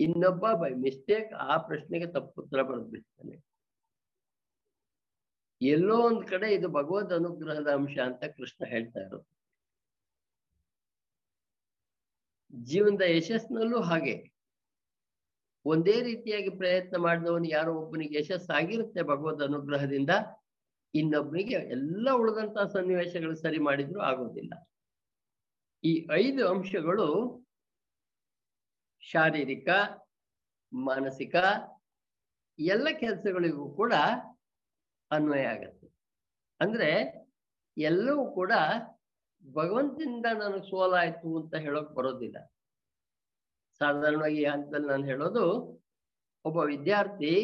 ಇನ್ನೊಬ್ಬ 0.00 0.52
ಬೈ 0.52 0.70
ಮಿಸ್ಟೇಕ್ 0.86 1.32
ಆ 1.32 1.56
ಪ್ರಶ್ನೆಗೆ 1.68 2.06
ತಪ್ಪು 2.06 2.42
ಉತ್ತರ 2.42 2.62
ಬರೆದ್ಬಿಡ್ತಾನೆ. 2.62 3.36
ಎಲ್ಲೋ 5.60 5.96
ಒಂದ್ 6.08 6.24
ಕಡೆ 6.28 6.54
ಇದು 6.54 6.68
ಭಗವದ್ 6.68 7.12
ಅನುಗ್ರಹದ 7.12 7.68
ಅಂಶ 7.68 7.96
ಅಂತ 7.98 8.24
ಕೃಷ್ಣ 8.24 8.64
ಹೇಳ್ತಾ 8.66 9.00
ಇರೋದು. 9.00 9.31
ಜೀವನದ 12.52 13.02
ಯಶಸ್ಸಿನಲ್ಲೂ 13.08 13.80
ಹಾಗೆ. 13.82 14.14
ಒಂದೇ 15.64 16.02
ರೀತಿಯಾಗಿ 16.02 16.50
ಪ್ರಯತ್ನ 16.50 16.96
ಮಾಡಿದವನು 16.96 17.48
ಯಾರೋ 17.48 17.72
ಒಬ್ಬನಿಗೆ 17.74 18.18
ಯಶಸ್ಸಾಗಿರುತ್ತೆ 18.18 19.02
ಭಗವದ್ 19.02 19.42
ಅನುಗ್ರಹದಿಂದ 19.42 20.10
ಇನ್ನೊಬ್ಬನಿಗೆ 20.94 21.54
ಎಲ್ಲ 21.54 22.08
ಉಳಿದಂತ 22.12 22.58
ಸನ್ನಿವೇಶಗಳು 22.72 23.34
ಸರಿ 23.34 23.58
ಮಾಡಿದ್ರು 23.58 24.00
ಆಗೋದಿಲ್ಲ. 24.00 24.52
ಈ 25.84 26.08
ಐದು 26.12 26.48
ಅಂಶಗಳು 26.48 27.08
ಶಾರೀರಿಕ, 29.02 29.68
ಮಾನಸಿಕ, 30.72 31.34
ಎಲ್ಲ 32.58 32.88
ಕೆಲಸಗಳಿಗೂ 32.98 33.74
ಕೂಡ 33.74 33.92
ಅನ್ವಯ 35.10 35.44
ಆಗತ್ತೆ. 35.44 35.86
ಅಂದ್ರೆ 36.60 36.90
ಎಲ್ಲವೂ 37.78 38.30
ಕೂಡ 38.30 38.52
ಭಗವಂತನಿಂದ 39.44 40.26
ನನಗೆ 40.32 40.70
ಸೋಲಾಯ್ತು 40.70 41.28
ಅಂತ 41.36 41.54
ಹೇಳೋಕ್ 41.54 41.92
ಬರೋದಿಲ್ಲ. 41.94 42.36
ಸಾಧಾರಣವಾಗಿ 43.80 44.38
ಈ 44.42 44.44
ಹಂತದಲ್ಲಿ 44.44 44.88
ನಾನು 44.88 45.04
ಹೇಳೋದು, 45.04 45.44
ಒಬ್ಬ 46.44 46.56
ವಿದ್ಯಾರ್ಥಿ 46.56 47.34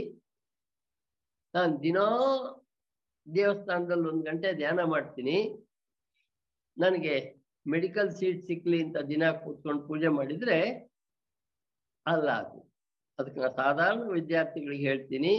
ನಾನು 1.55 1.83
ದಿನಾ 1.83 2.07
ದೇವಸ್ಥಾನದಲ್ಲಿ 3.26 4.09
ಒಂದು 4.09 4.25
ಗಂಟೆ 4.25 4.52
ಧ್ಯಾನ 4.52 4.81
ಮಾಡ್ತೀನಿ. 4.85 5.38
ನನಗೆ 6.76 7.14
ಮೆಡಿಕಲ್ 7.67 8.11
ಸೀಟ್ 8.11 8.47
ಸಿಕ್ಲಿ 8.47 8.83
ಅಂತ 8.85 8.97
ದಿನ 8.97 9.31
ಕೂತ್ಕೊಂಡು 9.45 9.83
ಪೂಜೆ 9.88 10.09
ಮಾಡಿದ್ರೆ 10.09 10.59
ಅಲ್ಲ 12.07 12.28
ಅದು. 12.31 12.59
ಅದಕ್ಕೆ 13.19 13.40
ನಾನು 13.40 13.55
ಸಾಧಾರಣ 13.55 14.02
ವಿದ್ಯಾರ್ಥಿಗಳಿಗೆ 14.11 14.88
ಹೇಳ್ತೀನಿ 14.88 15.33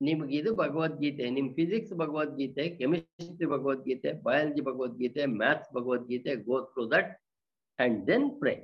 ನಿಮಗಿದು 0.00 0.56
ಭಗವದ್ಗೀತೆ, 0.56 1.30
ನಿಮ್ 1.30 1.54
physics 1.54 1.92
Bhagavad Gita 1.92 2.76
chemistry 2.76 3.46
Bhagavad Gita 3.46 4.12
biology 4.22 4.60
Bhagavad Gita 4.60 5.26
maths 5.26 5.70
Bhagavad Gita 5.72 6.34
go 6.34 6.60
through 6.64 6.90
that 6.90 7.10
and 7.78 8.06
then 8.06 8.30
pray 8.40 8.54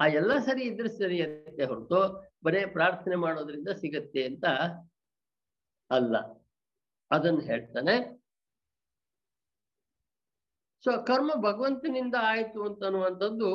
ಆ 0.00 0.06
ಎಲ್ಲ 0.06 0.38
ಸರಿ 0.38 0.62
ಇದ್ರೆ 0.62 0.88
ಅಂತ 1.22 1.60
ಹೊರತು 1.68 2.00
ಬರೇ 2.44 2.66
ಪ್ರಾರ್ಥನೆ 2.66 3.16
ಮಾಡೋದ್ರಿಂದ 3.16 3.68
ಸಿಗತ್ತೆ 3.68 4.22
ಅಂತ 4.26 4.44
ಅಲ್ಲ. 5.90 6.16
ಅದನ್ನು 7.10 7.40
ಹೇಳ್ತಾನೆ. 7.40 7.94
ಸೊ 10.84 10.90
ಕರ್ಮ 11.06 11.30
ಭಗವಂತನಿಂದ 11.42 12.14
ಆಯ್ತು 12.20 12.64
ಅಂತ 12.64 12.84
ಅನ್ನುವಂಥದ್ದು 12.84 13.50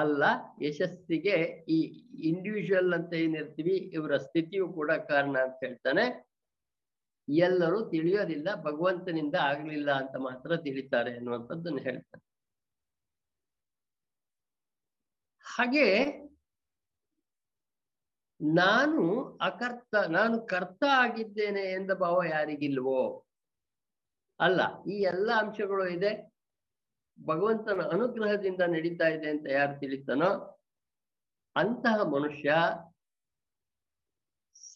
ಅಲ್ಲ, 0.00 0.24
ಯಶಸ್ಸಿಗೆ 0.62 1.36
ಈ 1.68 1.78
ಇಂಡಿವಿಜುವಲ್ 2.30 2.94
ಅಂತ 2.94 3.12
ಏನಿರ್ತೀವಿ, 3.14 3.76
ಇವರ 3.96 4.16
ಸ್ಥಿತಿಯು 4.16 4.66
ಕೂಡ 4.72 4.90
ಕಾರಣ 5.10 5.36
ಅಂತ 5.46 5.58
ಹೇಳ್ತಾನೆ. 5.64 6.04
ಎಲ್ಲರೂ 7.28 7.78
ತಿಳಿಯೋದಿಲ್ಲ, 7.90 8.48
ಭಗವಂತನಿಂದ 8.62 9.36
ಆಗ್ಲಿಲ್ಲ 9.50 9.90
ಅಂತ 9.92 10.16
ಮಾತ್ರ 10.28 10.56
ತಿಳಿತಾರೆ 10.56 11.12
ಅನ್ನುವಂಥದ್ದನ್ನು 11.16 11.82
ಹೇಳ್ತಾನೆ. 11.82 12.22
ಹಾಗೆ 15.44 15.86
ನಾನು 18.40 19.02
ಅಕರ್ತ, 19.40 19.94
ನಾನು 19.94 20.36
ಕರ್ತ 20.46 20.82
ಆಗಿದ್ದೇನೆ 21.04 21.62
ಎಂದ 21.78 21.90
ಭಾವ 21.90 22.16
ಯಾರಿಗಿಲ್ವೋ? 22.30 23.02
ಅಲ್ಲ, 24.40 24.60
ಈ 24.84 24.96
ಎಲ್ಲ 25.12 25.28
ಅಂಶಗಳು 25.42 25.84
ಇದೆ. 25.88 26.12
ಭಗವಂತನ 27.18 27.82
ಅನುಗ್ರಹದಿಂದ 27.82 28.60
ನಡೀತಾ 28.60 29.08
ಇದೆ 29.08 29.30
ಅಂತ 29.30 29.46
ಯಾರು 29.50 29.80
ತಿಳಿತಾನೋ 29.80 30.30
ಅಂತಹ 31.56 32.02
ಮನುಷ್ಯ 32.02 32.54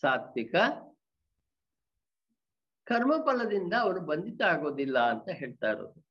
ಸಾತ್ವಿಕ 0.00 0.54
ಕರ್ಮಫಲದಿಂದ 2.86 3.72
ಅವರು 3.80 4.00
ಬಂಧಿತ 4.00 4.42
ಆಗೋದಿಲ್ಲ 4.42 4.98
ಅಂತ 4.98 5.28
ಹೇಳ್ತಾ 5.28 5.68
ಇರೋದು. 5.68 6.04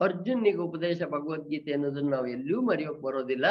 ಅರ್ಜುನಿಗೆ 0.00 0.56
ಉಪದೇಶ 0.56 1.02
ಭಗವದ್ಗೀತೆ 1.02 1.72
ಅನ್ನೋದನ್ನ 1.72 2.10
ನಾವು 2.10 2.26
ಎಲ್ಲೂ 2.26 2.62
ಮರೆಯೋಕ್ 2.62 3.00
ಬರೋದಿಲ್ಲ. 3.00 3.46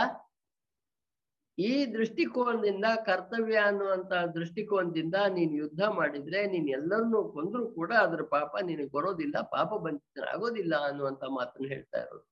ಈ 1.57 1.71
ದೃಷ್ಟಿಕೋನದಿಂದ, 1.93 2.85
ಕರ್ತವ್ಯ 3.05 3.57
ಅನ್ನುವಂತ 3.69 4.13
ದೃಷ್ಟಿಕೋನದಿಂದ 4.35 5.15
ನೀನ್ 5.35 5.53
ಯುದ್ಧ 5.53 5.81
ಮಾಡಿದ್ರೆ, 5.99 6.39
ನೀನ್ 6.47 6.69
ಎಲ್ಲರನ್ನೂ 6.69 7.19
ಕೊಂದ್ರು 7.33 7.63
ಕೂಡ 7.69 7.91
ಅದ್ರ 8.05 8.23
ಪಾಪ 8.35 8.51
ನಿನಗೆ 8.61 8.91
ಬರೋದಿಲ್ಲ, 8.97 9.35
ಪಾಪ 9.55 9.71
ಬಂಧಿತನಾಗೋದಿಲ್ಲ 9.85 10.75
ಅನ್ನುವಂತ 10.89 11.23
ಮಾತನ್ನ 11.37 11.67
ಹೇಳ್ತಾ 11.67 11.99
ಇರೋದು. 11.99 12.25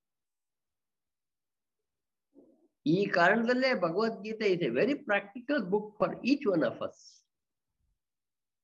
ಈ 2.86 3.00
ಕಾರಣದಲ್ಲೇ 3.06 3.74
Bhagavad Gita 3.86 4.46
is 4.54 4.62
a 4.62 4.70
very 4.70 4.96
practical 5.10 5.64
book 5.74 5.92
for 6.00 6.16
each 6.32 6.48
one 6.48 6.64
of 6.64 6.82
us 6.82 7.02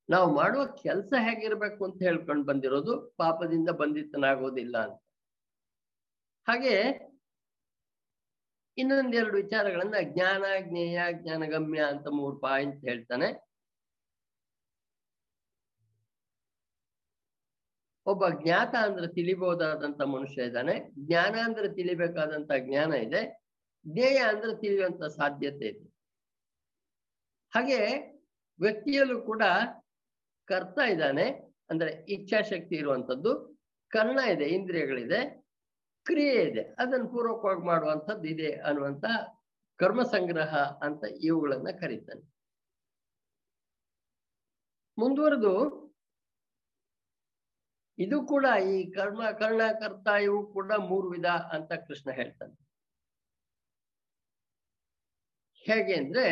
ನಾವು 0.09 0.27
ಮಾಡುವ 0.33 0.65
ಕೆಲಸ 0.83 1.11
ಹೇಗಿರ್ಬೇಕು 1.17 1.81
ಅಂತ 1.85 1.99
ಹೇಳ್ಕೊಂಡು 2.01 2.43
ಬಂದಿರೋದು, 2.45 2.93
ಪಾಪದಿಂದ 3.17 3.69
ಬಂಧಿತನಾಗೋದಿಲ್ಲ 3.81 4.75
ಅಂತ. 4.87 4.99
ಹಾಗೆ 6.47 6.73
ಇನ್ನೊಂದೆರಡು 8.77 9.35
ವಿಚಾರಗಳನ್ನ 9.35 9.93
ಜ್ಞಾನ, 10.01 10.43
ಜ್ಞೇಯ, 10.59 10.99
ಜ್ಞಾನಗಮ್ಯ 11.11 11.83
ಅಂತ 11.83 12.07
ಮೂರು 12.07 12.37
ಪಾಯಿಂಟ್ 12.37 12.85
ಹೇಳ್ತಾನೆ. 12.85 13.45
ಒಬ್ಬ 18.05 18.29
ಜ್ಞಾತ 18.29 18.75
ಅಂದ್ರೆ 18.75 19.07
ತಿಳಿಬಹುದಾದಂತ 19.07 20.01
ಮನುಷ್ಯ 20.01 20.43
ಇದ್ದಾನೆ. 20.43 20.91
ಜ್ಞಾನ 21.07 21.35
ಅಂದ್ರೆ 21.43 21.75
ತಿಳಿಬೇಕಾದಂತ 21.75 22.51
ಜ್ಞಾನ 22.57 22.93
ಇದೆ. 22.93 23.43
ಜ್ಞೇಯ 23.87 24.17
ಅಂದ್ರೆ 24.17 24.61
ತಿಳಿಯುವಂತ 24.61 25.03
ಸಾಧ್ಯತೆ 25.03 25.65
ಇದೆ. 25.65 25.89
ಹಾಗೆ 27.55 28.11
ವ್ಯಕ್ತಿಯಲ್ಲೂ 28.59 29.21
ಕೂಡ 29.21 29.43
ಕರ್ತ 30.45 30.79
ಇದ್ದಾನೆ. 30.89 31.29
ಅಂದ್ರೆ 31.69 32.05
ಇಚ್ಛಾಶಕ್ತಿ 32.09 32.75
ಇರುವಂತದ್ದು. 32.75 33.59
ಕರ್ಣ 33.87 34.19
ಇದೆ, 34.19 34.45
ಇಂದ್ರಿಯಗಳಿದೆ. 34.45 35.44
ಕ್ರಿಯೆ 36.05 36.43
ಇದೆ 36.43 36.61
ಅದನ್ನು 36.61 37.07
ಪೂರ್ವಕವಾಗಿ 37.07 37.65
ಮಾಡುವಂಥದ್ದು 37.65 38.27
ಇದೆ 38.27 38.51
ಅನ್ನುವಂತ 38.55 39.05
ಕರ್ಮ 39.79 40.01
ಸಂಗ್ರಹ 40.03 40.55
ಅಂತ 40.83 41.03
ಇವುಗಳನ್ನ 41.19 41.69
ಕರೀತಾನೆ. 41.79 42.23
ಮುಂದುವರೆದು, 44.97 45.53
ಇದು 47.97 48.25
ಕೂಡ 48.25 48.45
ಈ 48.73 48.91
ಕರ್ಮ, 48.91 49.31
ಕರ್ಣಕರ್ತ 49.31 50.07
ಇವು 50.23 50.53
ಕೂಡ 50.53 50.73
ಮೂರು 50.73 51.07
ವಿಧ 51.09 51.25
ಅಂತ 51.25 51.71
ಕೃಷ್ಣ 51.87 52.11
ಹೇಳ್ತಾನೆ. 52.11 52.55
ಹೇಗೆ 55.65 55.95
ಅಂದ್ರೆ 55.95 56.27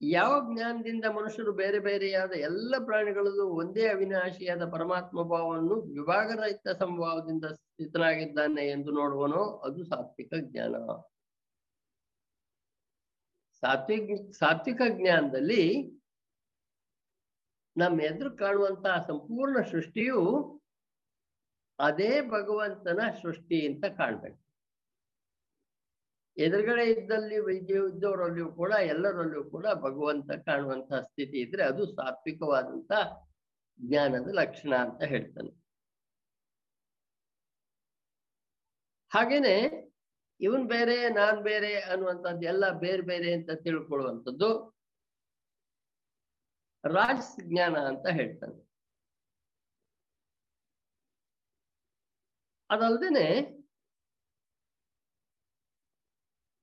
ಯಾವ 0.00 0.54
ಜ್ಞಾನದಿಂದ 0.54 1.04
ಮನುಷ್ಯರು 1.04 1.52
ಬೇರೆ 1.52 1.78
ಬೇರೆಯಾದ 1.78 2.32
ಎಲ್ಲ 2.32 2.74
ಪ್ರಾಣಿಗಳಲ್ಲೂ 2.84 3.44
ಒಂದೇ 3.46 3.88
ಅವಿನಾಶಿಯಾದ 3.88 4.64
ಪರಮಾತ್ಮ 4.72 5.22
ಭಾವವನ್ನು 5.22 5.80
ವಿಭಾಗರಹಿತ 5.80 6.68
ಸಂಭಾವದಿಂದ 6.68 7.44
ಸ್ಥಿತನಾಗಿದ್ದಾನೆ 7.44 8.66
ಎಂದು 8.66 8.90
ನೋಡುವನೋ 8.92 9.42
ಅದು 9.56 9.84
ಸಾತ್ವಿಕ 9.84 10.32
ಜ್ಞಾನ. 10.40 10.74
ಸಾತ್ವಿಕ 13.62 14.36
ಸಾತ್ವಿಕ 14.38 14.80
ಜ್ಞಾನದಲ್ಲಿ 14.88 15.62
ನಮ್ಮ 17.76 18.00
ಎದುರು 18.00 18.36
ಕಾಣುವಂತಹ 18.36 19.04
ಸಂಪೂರ್ಣ 19.06 19.56
ಸೃಷ್ಟಿಯು 19.70 20.20
ಅದೇ 21.78 22.20
ಭಗವಂತನ 22.20 23.00
ಸೃಷ್ಟಿ 23.22 23.66
ಅಂತ 23.66 23.84
ಕಾಣ್ಬೇಕು. 23.84 24.45
ಎದುರುಗಡೆ 26.38 26.84
ಇದ್ದಲ್ಲಿ 26.90 27.38
ವೈದ್ಯ 27.38 27.74
ಇದ್ದವರಲ್ಲಿಯೂ 27.74 28.52
ಕೂಡ, 28.52 28.72
ಎಲ್ಲರಲ್ಲಿಯೂ 28.72 29.50
ಕೂಡ 29.50 29.66
ಭಗವಂತ 29.66 30.30
ಕಾಣುವಂತಹ 30.32 31.00
ಸ್ಥಿತಿ 31.00 31.38
ಇದ್ರೆ 31.40 31.62
ಅದು 31.62 31.86
ಸಾತ್ವಿಕವಾದಂತ 31.86 32.92
ಜ್ಞಾನದ 33.80 34.28
ಲಕ್ಷಣ 34.32 34.74
ಅಂತ 34.76 35.02
ಹೇಳ್ತಾನೆ. 35.02 35.50
ಹಾಗೇನೆ 39.10 39.56
ಇವನ್ 40.40 40.64
ಬೇರೆ, 40.68 41.08
ನಾನ್ 41.08 41.42
ಬೇರೆ 41.42 41.80
ಅನ್ನುವಂಥದ್ದು 41.80 42.46
ಎಲ್ಲ 42.46 42.70
ಬೇರೆ 42.78 43.02
ಬೇರೆ 43.02 43.32
ಅಂತ 43.34 43.50
ತಿಳ್ಕೊಳ್ಳುವಂಥದ್ದು 43.64 44.48
ರಾಜಸ್ 46.84 47.36
ಜ್ಞಾನ 47.44 47.76
ಅಂತ 47.78 48.06
ಹೇಳ್ತಾನೆ. 48.06 48.58
ಅದಲ್ದೇನೆ 52.70 53.55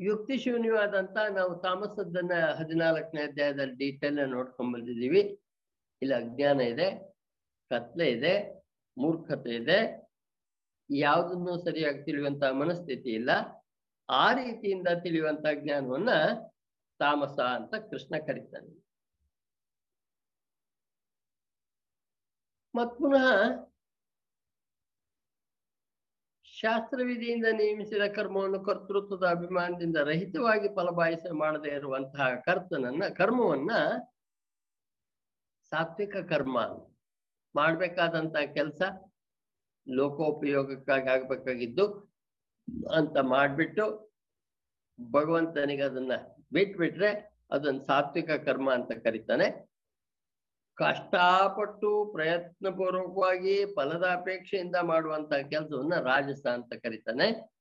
ಯುಕ್ತಿ 0.06 0.38
ಶೂನ್ಯವಾದಂತ 0.38 1.18
ನಾವು 1.32 1.62
ತಾಮಸದ್ದನ್ನ 1.62 2.34
ಹದಿನಾಲ್ಕನೇ 2.60 3.22
ಅಧ್ಯಾಯದಲ್ಲಿ 3.22 3.76
ಡೀಟೇಲ್ 3.76 4.30
ನೋಡ್ಕೊಂಡ್ 4.30 4.74
ಬಂದಿದ್ದೀವಿ 4.74 5.22
ಇಲ್ಲಿ 6.02 6.16
ಅಜ್ಞಾನ 6.16 6.62
ಇದೆ, 6.62 6.88
ಕತ್ಲೆ 7.70 8.08
ಇದೆ, 8.12 8.34
ಮೂರ್ಖತೆ 8.98 9.52
ಇದೆ. 9.56 9.80
ಯಾವುದನ್ನು 10.90 11.54
ಸರಿಯಾಗಿ 11.66 12.06
ತಿಳಿಯುವಂತ 12.06 12.44
ಮನಸ್ಥಿತಿ 12.44 13.10
ಇಲ್ಲ. 13.10 13.30
ಆ 14.10 14.34
ರೀತಿಯಿಂದ 14.34 14.88
ತಿಳಿಯುವಂತ 15.04 15.46
ಜ್ಞಾನವನ್ನ 15.54 16.10
ತಾಮಸ 17.00 17.40
ಅಂತ 17.40 17.76
ಕೃಷ್ಣ 17.76 18.16
ಕರೀತಾನೆ. 18.28 18.72
ಮತ್ 22.76 22.98
ಪುನಃ 22.98 23.26
ಶಾಸ್ತ್ರವಿಧಿಯಿಂದ 26.64 27.46
ನೇಮಿಸಿದ 27.46 28.04
ಕರ್ಮವನ್ನು 28.14 28.60
ಕರ್ತೃತ್ವದ 28.64 29.26
ಅಭಿಮಾನದಿಂದ 29.28 29.98
ರಹಿತವಾಗಿ 30.04 30.68
ಫಲಬಾಯಿಸ 30.68 31.26
ಮಾಡದೇ 31.34 31.70
ಇರುವಂತಹ 31.70 32.28
ಕರ್ತನನ್ನ, 32.46 33.04
ಕರ್ಮವನ್ನ 33.08 33.72
ಸಾತ್ವಿಕ 35.72 36.16
ಕರ್ಮ 36.30 36.58
ಮಾಡ್ಬೇಕಾದಂತಹ 37.56 38.46
ಕೆಲಸ 38.54 38.82
ಲೋಕೋಪಯೋಗಕ್ಕಾಗಿ 39.88 41.10
ಆಗ್ಬೇಕಾಗಿದ್ದು 41.10 41.86
ಅಂತ 42.92 43.18
ಮಾಡ್ಬಿಟ್ಟು 43.18 43.86
ಭಗವಂತನಿಗೆ 45.00 45.84
ಅದನ್ನ 45.84 46.14
ಬಿಟ್ಬಿಟ್ರೆ 46.54 47.12
ಅದನ್ನ 47.52 47.80
ಸಾತ್ವಿಕ 47.82 48.32
ಕರ್ಮ 48.46 48.68
ಅಂತ 48.74 48.92
ಕರೀತಾನೆ. 49.06 49.48
ಕಷ್ಟಪಟ್ಟು 50.76 52.10
ಪ್ರಯತ್ನಪೂರ್ವಕವಾಗಿ 52.12 53.66
ಫಲದ 53.66 54.04
ಅಪೇಕ್ಷೆಯಿಂದ 54.04 54.76
ಮಾಡುವಂತ 54.76 55.34
ಕೆಲಸವನ್ನ 55.34 55.96
ರಾಜಸ 55.96 56.46
ಅಂತ 56.46 56.74
ಕರೀತಾನೆ. 56.74 57.54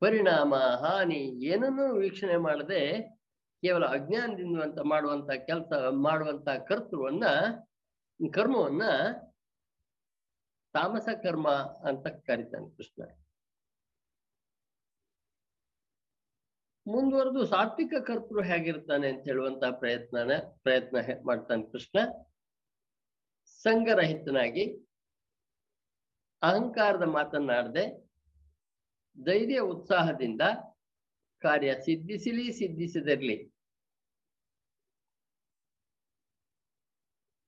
ಪರಿಣಾಮ, 0.00 0.54
ಹಾನಿ 0.54 1.46
ಏನನ್ನೂ 1.46 1.94
ವೀಕ್ಷಣೆ 1.94 2.36
ಮಾಡದೆ 2.36 3.02
ಕೇವಲ 3.60 3.86
ಅಜ್ಞಾನದಿಂದ 3.86 4.62
ಅಂತ 4.62 4.78
ಮಾಡುವಂತ 4.78 5.30
ಕೆಲಸ, 5.30 5.72
ಮಾಡುವಂತ 5.90 6.48
ಕರ್ತೃವನ್ನ, 6.48 7.24
ಕರ್ಮವನ್ನ 8.32 8.82
ತಾಮಸ 10.72 11.08
ಕರ್ಮ 11.22 11.48
ಅಂತ 11.88 12.06
ಕರೀತಾನೆ 12.06 12.76
ಕೃಷ್ಣ. 12.76 13.02
ಮುಂದುವರೆದು 16.88 17.40
ಸಾತ್ವಿಕ 17.46 17.94
ಕರ್ತೃ 18.06 18.42
ಹೇಗಿರ್ತಾನೆ 18.42 19.06
ಅಂತ 19.08 19.22
ಹೇಳುವಂತ 19.24 19.64
ಪ್ರಯತ್ನನ, 19.78 20.32
ಪ್ರಯತ್ನ 20.62 20.96
ಮಾಡ್ತಾನೆ 21.26 21.64
ಕೃಷ್ಣ. 21.72 21.98
ಸಂಘರಹಿತನಾಗಿ 23.62 24.64
ಅಹಂಕಾರದ 26.42 27.02
ಮಾತನ್ನಾಡದೆ 27.02 27.84
ಧೈರ್ಯ 29.18 29.60
ಉತ್ಸಾಹದಿಂದ 29.60 30.42
ಕಾರ್ಯ 31.42 31.70
ಸಿದ್ಧಿಸಲಿ, 31.74 32.52
ಸಿದ್ಧಿಸದಿರ್ಲಿ. 32.52 33.36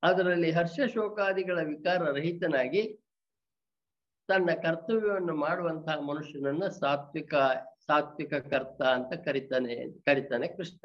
ಅದರಲ್ಲಿ 0.02 0.50
ಹರ್ಷ 0.50 0.80
ಶೋಕಾದಿಗಳ 0.94 1.58
ವಿಕಾರ 1.62 2.02
ರಹಿತನಾಗಿ 2.10 2.82
ತನ್ನ 4.28 4.50
ಕರ್ತವ್ಯವನ್ನು 4.62 5.34
ಮಾಡುವಂತಹ 5.36 5.96
ಮನುಷ್ಯನನ್ನ 6.00 6.66
ಸಾತ್ವಿಕ 6.80 7.34
ಸಾತ್ವಿಕ 7.90 8.34
ಕರ್ತ 8.34 8.82
ಅಂತ 8.82 9.12
ಕರಿತಾನೆ 9.24 9.74
ಕರಿತಾನೆ 10.00 10.48
ಕೃಷ್ಣ. 10.56 10.82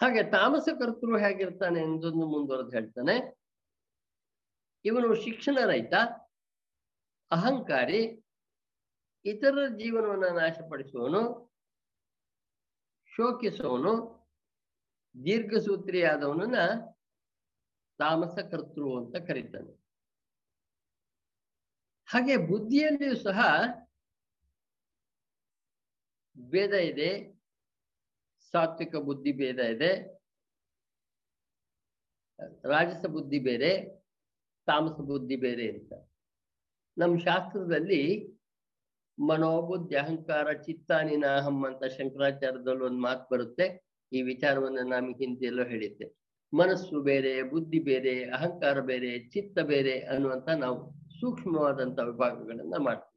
ಹಾಗೆ 0.00 0.22
ತಾಮಸ 0.30 0.68
ಕರ್ತೃ 0.80 1.18
ಹೇಗಿರ್ತಾನೆ 1.18 1.78
ಎಂದೊಂದು 1.80 2.26
ಮುಂದುವರೆದು 2.26 2.70
ಹೇಳ್ತಾನೆ. 2.70 3.16
ಇವನು 4.84 5.08
ಶಿಕ್ಷಣ 5.14 5.58
ರೈತ 5.66 5.94
ಅಹಂಕಾರಿ 7.30 8.00
ಇತರರ 9.24 9.66
ಜೀವನವನ್ನ 9.68 10.38
ನಾಶಪಡಿಸುವನು 10.38 11.22
ಶೋಕಿಸುವನು 13.12 13.92
ದೀರ್ಘಸೂತ್ರಿಯಾದವನನ್ನ 15.24 16.58
ತಾಮಸ 17.98 18.36
ಕರ್ತೃ 18.52 18.86
ಅಂತ 19.00 19.16
ಕರೀತಾನೆ. 19.28 19.72
ಹಾಗೆ 22.08 22.36
ಬುದ್ಧಿಯಲ್ಲಿಯೂ 22.36 23.16
ಸಹ 23.16 23.38
ಭೇದ 26.36 26.72
ಇದೆ, 26.72 27.10
ಸಾತ್ವಿಕ 28.52 28.96
ಬುದ್ಧಿ 28.96 29.32
ಭೇದ 29.32 29.58
ಇದೆ, 29.58 29.90
ರಾಜಸ 32.64 33.06
ಬುದ್ಧಿ 33.06 33.38
ಬೇರೆ, 33.38 33.70
ತಾಮಸ 34.66 35.00
ಬುದ್ಧಿ 35.00 35.36
ಬೇರೆ 35.36 35.68
ಅಂತ. 35.68 35.92
ನಮ್ಮ 36.98 37.18
ಶಾಸ್ತ್ರದಲ್ಲಿ 37.18 38.02
ಮನೋಬುದ್ಧಿ, 39.18 39.96
ಅಹಂಕಾರ 39.96 40.52
ಚಿತ್ತಾನಿನಾಹಂ 40.52 41.64
ಅಂತ 41.66 41.84
ಶಂಕರಾಚಾರ್ಯದಲ್ಲಿ 41.84 42.84
ಒಂದು 42.84 43.00
ಮಾತು 43.00 43.34
ಬರುತ್ತೆ. 43.34 43.66
ಈ 44.12 44.22
ವಿಚಾರವನ್ನು 44.22 44.82
ನಾನು 44.88 45.10
ಹಿಂದೆಲ್ಲೋ 45.12 45.64
ಹೇಳಿದ್ದೆ. 45.64 46.06
ಮನಸ್ಸು 46.52 47.02
ಬೇರೆ, 47.02 47.42
ಬುದ್ಧಿ 47.42 47.78
ಬೇರೆ, 47.78 48.30
ಅಹಂಕಾರ 48.30 48.80
ಬೇರೆ, 48.80 49.18
ಚಿತ್ತ 49.28 49.58
ಬೇರೆ 49.58 50.00
ಅನ್ನುವಂತ 50.00 50.48
ನಾವು 50.48 50.76
ಸೂಕ್ಷ್ಮವಾದಂತ 51.20 51.98
ವಿಭಾಗಗಳನ್ನ 51.98 52.74
ಮಾಡ್ತೀವಿ. 52.78 53.09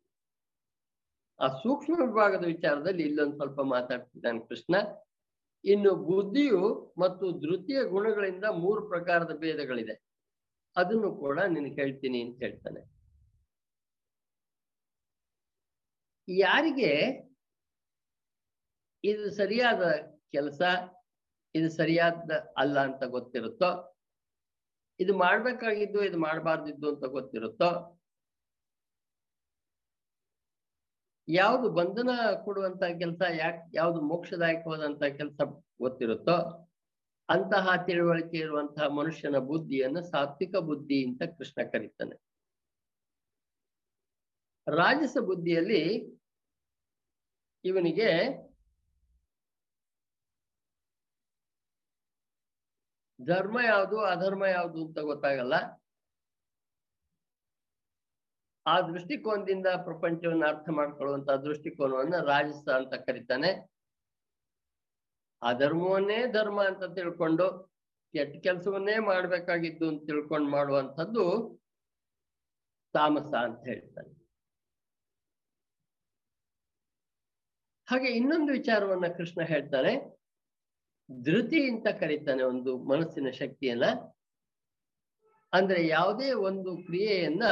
ಆ 1.40 1.48
ಸೂಕ್ಷ್ಮ 1.48 1.94
ವಿಭಾಗದ 2.02 2.46
ವಿಚಾರದಲ್ಲಿ 2.46 3.04
ಇಲ್ಲೊಂದು 3.04 3.36
ಸ್ವಲ್ಪ 3.36 3.62
ಮಾತಾಡ್ತಿದ್ದಾನೆ 3.62 4.40
ಕೃಷ್ಣ. 4.40 4.76
ಇನ್ನು 5.66 5.96
ಬುದ್ಧಿಯು 5.96 6.94
ಮತ್ತು 6.98 7.32
ಧೃತಿಯ 7.32 7.84
ಗುಣಗಳಿಂದ 7.84 8.44
ಮೂರು 8.44 8.90
ಪ್ರಕಾರದ 8.90 9.38
ಭೇದಗಳಿದೆ. 9.38 9.96
ಅದನ್ನು 10.78 11.16
ಕೂಡ 11.16 11.40
ನಿನ್ 11.40 11.68
ಹೇಳ್ತೀನಿ 11.68 12.22
ಅಂತ 12.24 12.38
ಹೇಳ್ತಾನೆ. 12.44 12.82
ಯಾರಿಗೆ 16.28 16.92
ಇದು 19.04 19.32
ಸರಿಯಾದ 19.32 19.84
ಕೆಲಸ, 20.32 20.62
ಇದು 21.56 21.70
ಸರಿಯಾದ 21.70 22.32
ಅಲ್ಲ 22.58 22.80
ಅಂತ 22.80 23.04
ಗೊತ್ತಿರುತ್ತೋ, 23.04 23.70
ಇದು 25.00 25.18
ಮಾಡ್ಬೇಕಾಗಿದ್ದು, 25.18 26.04
ಇದು 26.04 26.18
ಮಾಡಬಾರ್ದಿದ್ದು 26.20 26.90
ಅಂತ 26.90 27.04
ಗೊತ್ತಿರುತ್ತೋ 27.04 27.93
ಯಾವುದು 31.28 31.70
ಬಂಧನ 31.70 32.10
ಕೊಡುವಂತ 32.46 32.84
ಕೆಲಸ 32.84 33.22
ಯಾಕೆ, 33.40 33.78
ಯಾವುದು 33.78 34.02
ಮೋಕ್ಷದಾಯಕವಾದಂತ 34.02 35.04
ಕೆಲಸ 35.04 35.40
ಗೊತ್ತಿರುತ್ತೋ 35.82 36.36
ಅಂತಹ 37.30 37.86
ತಿಳುವಳಿಕೆ 37.86 38.38
ಇರುವಂತಹ 38.38 38.88
ಮನುಷ್ಯನ 38.88 39.38
ಬುದ್ಧಿಯನ್ನು 39.38 40.02
ಸಾತ್ವಿಕ 40.02 40.56
ಬುದ್ಧಿ 40.56 41.06
ಅಂತ 41.06 41.24
ಕೃಷ್ಣ 41.38 41.62
ಕರೀತಾನೆ. 41.72 42.16
ರಾಜಸ 44.68 45.18
ಬುದ್ಧಿಯಲ್ಲಿ 45.22 45.82
ಇವನಿಗೆ 47.66 48.10
ಧರ್ಮ 53.20 53.58
ಯಾವುದು, 53.66 53.98
ಅಧರ್ಮ 54.06 54.46
ಯಾವುದು 54.46 54.86
ಅಂತ 54.88 55.00
ಗೊತ್ತಾಗಲ್ಲ. 55.00 55.54
ಆ 58.66 58.82
ದೃಷ್ಟಿಕೋನದಿಂದ 58.82 59.68
ಪ್ರಪಂಚವನ್ನು 59.68 60.46
ಅರ್ಥ 60.48 60.70
ಮಾಡ್ಕೊಳ್ಳುವಂತ 60.70 61.30
ದೃಷ್ಟಿಕೋನವನ್ನ 61.32 62.18
ರಾಜಸ 62.26 62.70
ಅಂತ 62.70 62.94
ಕರೀತಾನೆ. 62.94 63.52
ಅಧರ್ಮವನ್ನೇ 65.42 66.32
ಧರ್ಮ 66.32 66.64
ಅಂತ 66.64 66.84
ತಿಳ್ಕೊಂಡು 66.96 67.46
ಕೆಟ್ಟ 68.14 68.44
ಕೆಲಸವನ್ನೇ 68.44 69.00
ಮಾಡ್ಬೇಕಾಗಿದ್ದು 69.00 69.88
ಅಂತ 69.88 70.02
ತಿಳ್ಕೊಂಡು 70.06 70.50
ಮಾಡುವಂಥದ್ದು 70.50 71.24
ತಾಮಸ 72.94 73.34
ಅಂತ 73.44 73.68
ಹೇಳ್ತಾನೆ 73.68 74.12
ಹಾಗೆ 77.88 78.10
ಇನ್ನೊಂದು 78.10 78.52
ವಿಚಾರವನ್ನ 78.52 79.08
ಕೃಷ್ಣ 79.18 79.42
ಹೇಳ್ತಾನೆ 79.42 79.94
ಧೃತಿ 81.24 81.70
ಅಂತ 81.70 81.88
ಕರೀತಾನೆ 82.00 82.44
ಒಂದು 82.44 82.78
ಮನಸ್ಸಿನ 82.84 83.30
ಶಕ್ತಿಯನ್ನ. 83.30 83.86
ಅಂದ್ರೆ 85.54 85.88
ಯಾವುದೇ 85.88 86.34
ಒಂದು 86.34 86.78
ಕ್ರಿಯೆಯನ್ನ 86.78 87.44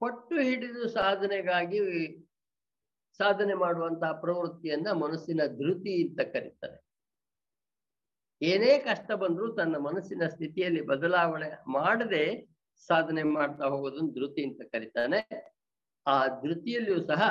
ಪಟ್ಟು 0.00 0.40
ಹಿಡಿದು 0.40 0.88
ಸಾಧನೆಗಾಗಿ 0.88 1.80
ಸಾಧನೆ 3.18 3.54
ಮಾಡುವಂತಹ 3.54 4.12
ಪ್ರವೃತ್ತಿಯನ್ನ 4.12 4.90
ಮನಸ್ಸಿನ 4.90 5.40
ಧೃತಿ 5.46 6.08
ಅಂತ 6.08 6.20
ಕರೀತಾರೆ. 6.20 6.84
ಏನೇ 8.42 8.78
ಕಷ್ಟ 8.78 9.12
ಬಂದ್ರೂ 9.12 9.54
ತನ್ನ 9.54 9.76
ಮನಸ್ಸಿನ 9.76 10.26
ಸ್ಥಿತಿಯಲ್ಲಿ 10.28 10.86
ಬದಲಾವಣೆ 10.86 11.50
ಮಾಡದೆ 11.72 12.48
ಸಾಧನೆ 12.86 13.22
ಮಾಡ್ತಾ 13.22 13.64
ಹೋಗೋದನ್ನು 13.64 14.10
ಧೃತಿ 14.10 14.44
ಅಂತ 14.44 14.60
ಕರೀತಾನೆ. 14.72 15.20
ಆ 16.06 16.26
ಧೃತಿಯಲ್ಲಿಯೂ 16.26 17.06
ಸಹ 17.06 17.22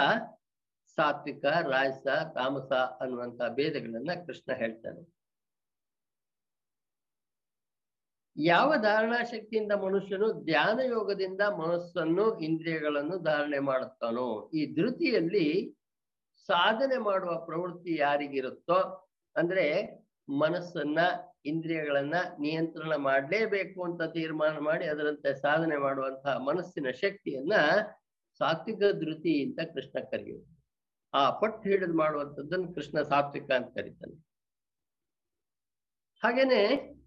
ಸಾತ್ವಿಕ 0.96 1.46
ರಾಜಸ 1.46 2.08
ತಾಮಸ 2.36 2.72
ಅನ್ನುವಂತ 2.72 3.42
ಭೇದಗಳನ್ನ 3.50 4.12
ಕೃಷ್ಣ 4.26 4.54
ಹೇಳ್ತಾನೆ. 4.54 5.19
ಯಾವ 8.40 8.76
ಧಾರಣಾ 8.76 9.24
ಶಕ್ತಿಯಿಂದ 9.24 9.72
ಮನುಷ್ಯನು 9.72 10.34
ಧ್ಯಾನ 10.44 10.80
ಯೋಗದಿಂದ 10.80 11.42
ಮನಸ್ಸನ್ನು, 11.42 12.40
ಇಂದ್ರಿಯಗಳನ್ನು 12.40 13.18
ಧಾರಣೆ 13.18 13.60
ಮಾಡುತ್ತಾನೋ, 13.60 14.50
ಈ 14.54 14.76
ಧೃತಿಯಲ್ಲಿ 14.76 15.76
ಸಾಧನೆ 16.48 16.98
ಮಾಡುವ 16.98 17.46
ಪ್ರವೃತ್ತಿ 17.46 17.98
ಯಾರಿಗಿರುತ್ತೋ, 18.00 19.10
ಅಂದ್ರೆ 19.36 19.66
ಮನಸ್ಸನ್ನ, 20.30 21.00
ಇಂದ್ರಿಯಗಳನ್ನ 21.46 22.14
ನಿಯಂತ್ರಣ 22.40 22.96
ಮಾಡಲೇಬೇಕು 22.96 23.84
ಅಂತ 23.84 24.02
ತೀರ್ಮಾನ 24.02 24.58
ಮಾಡಿ 24.58 24.86
ಅದರಂತೆ 24.86 25.36
ಸಾಧನೆ 25.36 25.78
ಮಾಡುವಂತಹ 25.78 26.38
ಮನಸ್ಸಿನ 26.38 26.92
ಶಕ್ತಿಯನ್ನ 26.92 27.54
ಸಾತ್ವಿಕ 28.38 28.80
ಧೃತಿ 28.80 29.44
ಅಂತ 29.44 29.60
ಕೃಷ್ಣ 29.74 30.00
ಕರೆಯುವುದು 30.12 30.64
ಆ 31.14 31.40
ಪಟ್ಟು 31.40 31.70
ಹಿಡಿದು 31.70 31.94
ಮಾಡುವಂಥದ್ದನ್ನು 31.94 32.74
ಕೃಷ್ಣ 32.74 33.02
ಸಾತ್ವಿಕ 33.02 33.52
ಅಂತ 33.52 33.68
ಕರೀತಾನೆ. 33.68 34.16
ಹಾಗೇನೆ 36.24 36.99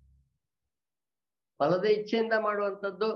ಫಲದ 1.60 1.84
ಇಚ್ಛೆಯಿಂದ 1.84 2.32
ಮಾಡುವಂಥದ್ದು, 2.40 3.08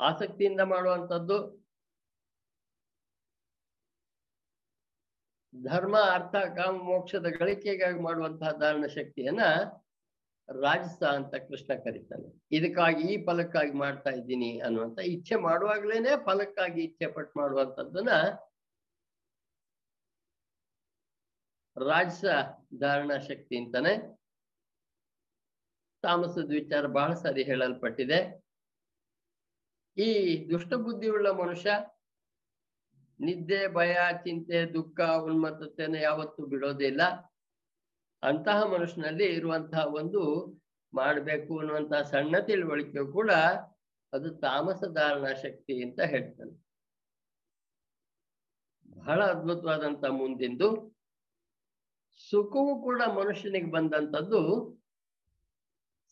ಆಸಕ್ತಿಯಿಂದ 0.00 0.60
ಮಾಡುವಂಥದ್ದು, 0.60 1.36
ಧರ್ಮ, 5.54 5.96
ಅರ್ಥ, 5.96 6.36
ಕಾಮ, 6.56 6.82
ಮೋಕ್ಷದ 6.82 7.26
ಗಳಿಕೆಗಾಗಿ 7.38 8.00
ಮಾಡುವಂತಹ 8.00 8.50
ಧಾರಣ 8.52 8.86
ಶಕ್ತಿಯನ್ನ 8.86 9.40
ರಾಜಸ 10.48 11.02
ಅಂತ 11.02 11.34
ಕೃಷ್ಣ 11.34 11.74
ಕರೀತಾನೆ. 11.74 12.26
ಇದಕ್ಕಾಗಿ 12.52 13.14
ಈ 13.14 13.24
ಫಲಕ್ಕಾಗಿ 13.24 13.72
ಮಾಡ್ತಾ 13.72 14.10
ಇದ್ದೀನಿ 14.10 14.60
ಅನ್ನುವಂತ 14.60 14.98
ಇಚ್ಛೆ 14.98 15.36
ಮಾಡುವಾಗ್ಲೇನೆ 15.36 16.24
ಫಲಕ್ಕಾಗಿ 16.24 16.84
ಇಚ್ಛೆ 16.84 17.06
ಪಟ್ಟು 17.12 17.40
ಮಾಡುವಂಥದ್ದನ್ನ 17.40 18.10
ರಾಜಸ 21.76 22.24
ಧಾರಣಾ 22.80 23.18
ಶಕ್ತಿ 23.18 23.56
ಅಂತಾನೆ 23.56 24.15
ತಾಮಸದ 26.06 26.48
ವಿಚಾರ 26.50 26.86
ಬಹಳ 26.86 27.12
ಸಾರಿ 27.14 27.42
ಹೇಳಲ್ಪಟ್ಟಿದೆ. 27.44 28.18
ಈ 29.96 30.08
ದುಷ್ಟ 30.50 30.74
ಬುದ್ಧಿಯುಳ್ಳ 30.74 31.28
ಮನುಷ್ಯ 31.30 31.70
ನಿದ್ದೆ, 33.20 33.60
ಭಯ, 33.74 33.94
ಚಿಂತೆ, 34.24 34.58
ದುಃಖ 34.74 35.00
ಉನ್ಮತ್ತತೆಯನ್ನು 35.00 35.98
ಯಾವತ್ತೂ 35.98 36.46
ಬಿಡೋದಿಲ್ಲ 36.46 37.02
ಅಂತಹ 38.22 38.58
ಮನುಷ್ಯನಲ್ಲಿ 38.62 39.26
ಇರುವಂತಹ 39.26 39.82
ಒಂದು 39.94 40.22
ಮಾಡಬೇಕು 40.92 41.52
ಅನ್ನುವಂತಹ 41.58 42.02
ಸಣ್ಣ 42.02 42.38
ತಿಳುವಳಿಕೆ 42.38 43.12
ಕೂಡ 43.12 43.30
ಅದು 44.12 44.28
ತಾಮಸ 44.34 44.82
ಧಾರಣಾ 44.94 45.32
ಶಕ್ತಿ 45.34 45.74
ಅಂತ 45.84 46.00
ಹೇಳ್ತಾನೆ. 46.00 46.54
ಬಹಳ 48.96 49.20
ಅದ್ಭುತವಾದಂತ 49.24 50.04
ಮುಂದಿಂದು. 50.10 50.68
ಸುಖವು 52.30 52.72
ಕೂಡ 52.82 53.02
ಮನುಷ್ಯನಿಗೆ 53.16 53.70
ಬಂದಂಥದ್ದು 53.70 54.40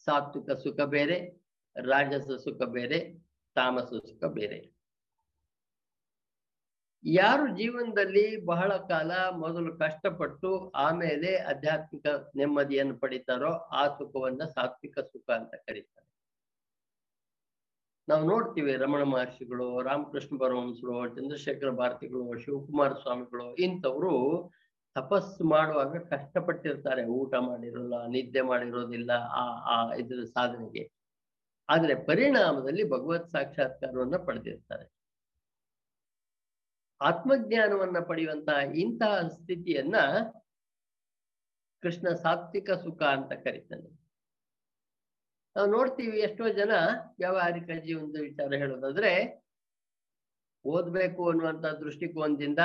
ಸಾತ್ವಿಕ 0.04 0.50
ಸುಖ 0.50 0.80
ಬೇರೆ, 0.80 1.16
ರಾಜಸ 1.76 2.26
ಸುಖ 2.44 2.62
ಬೇರೆ, 2.62 2.98
ತಾಮಸ 3.54 3.82
ಸುಖ 3.82 4.24
ಬೇರೆ. 4.24 4.74
ಯಾರು 7.04 7.56
ಜೀವನದಲ್ಲಿ 7.56 8.44
ಬಹಳ 8.44 8.76
ಕಾಲ 8.76 9.10
ಮೊದಲು 9.30 9.78
ಕಷ್ಟಪಟ್ಟು 9.78 10.70
ಆಮೇಲೆ 10.70 11.36
ಆಧ್ಯಾತ್ಮಿಕ 11.36 12.06
ನೆಮ್ಮದಿಯನ್ನು 12.36 12.98
ಪಡಿತಾರೋ 12.98 13.52
ಆ 13.52 13.98
ಸುಖವನ್ನ 13.98 14.44
ಸಾತ್ವಿಕ 14.44 14.98
ಸುಖ 14.98 15.30
ಅಂತ 15.30 15.54
ಕರೀತಾರೆ. 15.54 16.04
ನಾವು 18.08 18.28
ನೋಡ್ತೀವಿ 18.28 18.76
ರಮಣ 18.76 19.02
ಮಹರ್ಷಿಗಳು, 19.02 19.82
ರಾಮಕೃಷ್ಣ 19.82 20.38
ಪರಮಹಂಸರು, 20.38 21.06
ಚಂದ್ರಶೇಖರ 21.08 21.70
ಭಾರತಿಗಳು, 21.70 22.38
ಶಿವಕುಮಾರ 22.38 22.92
ಸ್ವಾಮಿಗಳು 22.92 23.54
ಇಂಥವ್ರು 23.54 24.14
ತಪಸ್ಸು 24.94 25.44
ಮಾಡುವಾಗ 25.44 25.96
ಕಷ್ಟಪಟ್ಟಿರ್ತಾರೆ. 25.96 27.04
ಊಟ 27.04 27.35
ಮಾಡಿರೋಲ್ಲ, 27.35 28.07
ನಿದ್ದೆ 28.07 28.40
ಮಾಡಿರೋದಿಲ್ಲ 28.40 29.11
ಆ 29.11 29.44
ಆ 29.74 29.94
ಇದ್ರ 29.94 30.24
ಸಾಧನೆಗೆ. 30.24 30.90
ಆದ್ರೆ 31.68 31.94
ಪರಿಣಾಮದಲ್ಲಿ 32.04 32.90
ಭಗವತ್ 32.90 33.30
ಸಾಕ್ಷಾತ್ಕಾರವನ್ನ 33.30 34.16
ಪಡೆದಿರ್ತಾರೆ. 34.16 34.94
ಆತ್ಮಜ್ಞಾನವನ್ನ 37.00 37.98
ಪಡೆಯುವಂತಹ 38.09 38.59
ಇಂತಹ 38.74 39.28
ಸ್ಥಿತಿಯನ್ನ 39.28 39.94
ಕೃಷ್ಣ 41.83 42.09
ಸಾತ್ವಿಕ 42.09 42.70
ಸುಖ 42.70 43.02
ಅಂತ 43.02 43.33
ಕರೀತಾನೆ. 43.33 44.04
ನಾವು 45.57 45.70
ನೋಡ್ತೀವಿ 45.70 46.18
ಎಷ್ಟೋ 46.18 46.48
ಜನ 46.48 46.70
ವ್ಯಾವಹಾರಿಕ 47.18 47.85
ಜೀವನದ 47.85 48.20
ವಿಚಾರ 48.20 48.54
ಹೇಳೋದಾದ್ರೆ, 48.54 49.42
ಓದ್ಬೇಕು 50.64 51.28
ಅನ್ನುವಂತ 51.30 51.64
ದೃಷ್ಟಿಕೋನದಿಂದ 51.64 52.59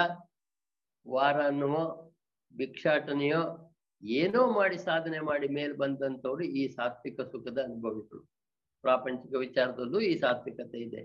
ವಾರ 1.10 1.46
ಅನ್ನುವೋ 1.46 2.09
ಭಿಕ್ಷಾಟನೆಯೋ 2.56 3.42
ಏನೋ 4.04 4.42
ಮಾಡಿ 4.52 4.78
ಸಾಧನೆ 4.78 5.20
ಮಾಡಿ 5.20 5.48
ಮೇಲ್ 5.48 5.74
ಬಂದಂತವ್ರು 5.78 6.44
ಈ 6.60 6.64
ಸಾತ್ವಿಕ 6.76 7.22
ಸುಖದ 7.32 7.60
ಅನುಭವಿಗಳು 7.68 8.22
ಪ್ರಾಪಂಚಿಕ 8.84 9.34
ವಿಚಾರದಲ್ಲೂ 9.36 10.00
ಈ 10.00 10.12
ಸಾತ್ವಿಕತೆ 10.18 10.78
ಇದೆ. 10.78 11.02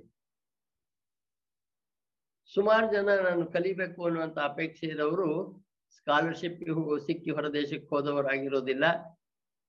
ಸುಮಾರು 2.54 2.86
ಜನ 2.92 3.08
ನಾನು 3.28 3.44
ಕಲಿಬೇಕು 3.46 4.00
ಅನ್ನುವಂತ 4.06 4.38
ಅಪೇಕ್ಷೆ 4.50 4.86
ಇರೋರು 4.86 5.28
ಸ್ಕಾಲರ್ಶಿಪ್ 5.96 6.60
ಸಿಕ್ಕಿ 7.06 7.30
ಹೊರದೇಶಕ್ಕೆ 7.30 7.88
ಹೋದವರಾಗಿರೋದಿಲ್ಲ. 7.94 8.84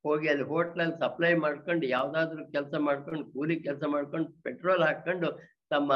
ಹೋಗಿ 0.06 0.28
ಅಲ್ಲಿ 0.30 0.46
ಹೋಟ್ಲಲ್ಲಿ 0.52 0.96
ಸಪ್ಲೈ 1.00 1.34
ಮಾಡ್ಕೊಂಡು, 1.46 1.86
ಯಾವ್ದಾದ್ರು 1.88 2.42
ಕೆಲಸ 2.52 2.74
ಮಾಡ್ಕೊಂಡು, 2.88 3.24
ಕೂಲಿ 3.34 3.56
ಕೆಲಸ 3.60 3.84
ಮಾಡ್ಕೊಂಡು 3.88 4.28
ಪೆಟ್ರೋಲ್ 4.44 4.84
ಹಾಕೊಂಡು 4.84 5.30
ತಮ್ಮ 5.70 5.94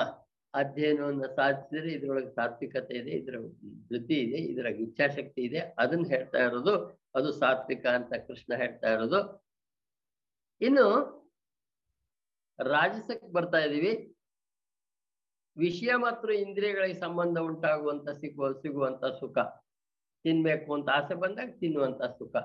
ಅಧ್ಯಯನವನ್ನು 0.53 1.35
ಸಾಧಿಸಿದ್ರೆ 1.35 1.91
ಇದ್ರೊಳಗೆ 1.91 2.29
ಸಾತ್ವಿಕತೆ 2.35 2.93
ಇದೆ, 2.93 3.11
ಇದರ 3.11 3.35
ವೃತ್ತಿ 3.91 4.13
ಇದೆ, 4.13 4.37
ಇದರ 4.37 4.65
ಇಚ್ಛಾಶಕ್ತಿ 4.65 5.41
ಇದೆ, 5.41 5.59
ಅದನ್ನ 5.59 6.05
ಹೇಳ್ತಾ 6.07 6.37
ಇರೋದು, 6.37 7.01
ಅದು 7.15 7.33
ಸಾತ್ವಿಕ 7.33 7.85
ಅಂತ 7.85 8.13
ಕೃಷ್ಣ 8.13 8.53
ಹೇಳ್ತಾ 8.55 8.89
ಇರೋದು. 8.89 9.49
ಇನ್ನು 10.61 11.19
ರಾಜಸಕ್ಕೆ 12.59 13.33
ಬರ್ತಾ 13.33 13.57
ಇದೀವಿ. 13.57 14.15
ವಿಷಯ 15.57 15.95
ಮತ್ತು 15.95 16.31
ಇಂದ್ರಿಯಗಳಿಗೆ 16.31 16.99
ಸಂಬಂಧ 16.99 17.37
ಉಂಟಾಗುವಂತ 17.37 18.09
ಸಿಗುವ, 18.09 18.51
ಸಿಗುವಂತ 18.51 19.05
ಸುಖ. 19.05 19.37
ತಿನ್ಬೇಕು 20.23 20.73
ಅಂತ 20.73 20.89
ಆಸೆ 20.89 21.13
ಬಂದಾಗ 21.13 21.49
ತಿನ್ನುವಂತ 21.59 22.03
ಸುಖ. 22.03 22.35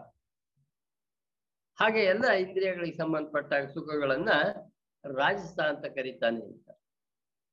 ಹಾಗೆ 1.78 2.04
ಎಲ್ಲ 2.04 2.28
ಇಂದ್ರಿಯಗಳಿಗೆ 2.28 2.96
ಸಂಬಂಧಪಟ್ಟ 2.96 3.54
ಸುಖಗಳನ್ನ 3.54 4.28
ರಾಜಸ 5.04 5.60
ಅಂತ 5.60 5.84
ಕರೀತಾನೆ 5.84 6.46
ಅಂತ 6.46 6.70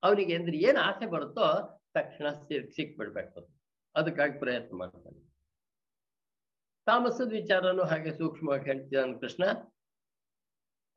ಅವನಿಗೆ 0.04 0.36
ಅಂದ್ರೆ 0.36 0.58
ಏನ್ 0.58 0.78
ಆಸೆ 0.78 1.06
ಬರುತ್ತೋ 1.06 1.78
ತಕ್ಷಣ 1.94 2.30
ಸಿಕ್ 2.30 2.72
ಸಿಕ್ಬಿಡ್ಬೇಕು. 2.72 3.50
ಅದಕ್ಕಾಗಿ 3.96 4.40
ಪ್ರಯತ್ನ 4.40 4.78
ಮಾಡ್ತಾನೆ. 4.78 5.32
ತಾಮಸದ 6.86 7.32
ವಿಚಾರನು 7.32 7.84
ಹಾಗೆ 7.84 8.12
ಸೂಕ್ಷ್ಮವಾಗಿ 8.12 8.64
ಹೇಳ್ತಿದ್ದಾನೆ 8.66 9.20
ಕೃಷ್ಣ? 9.20 9.46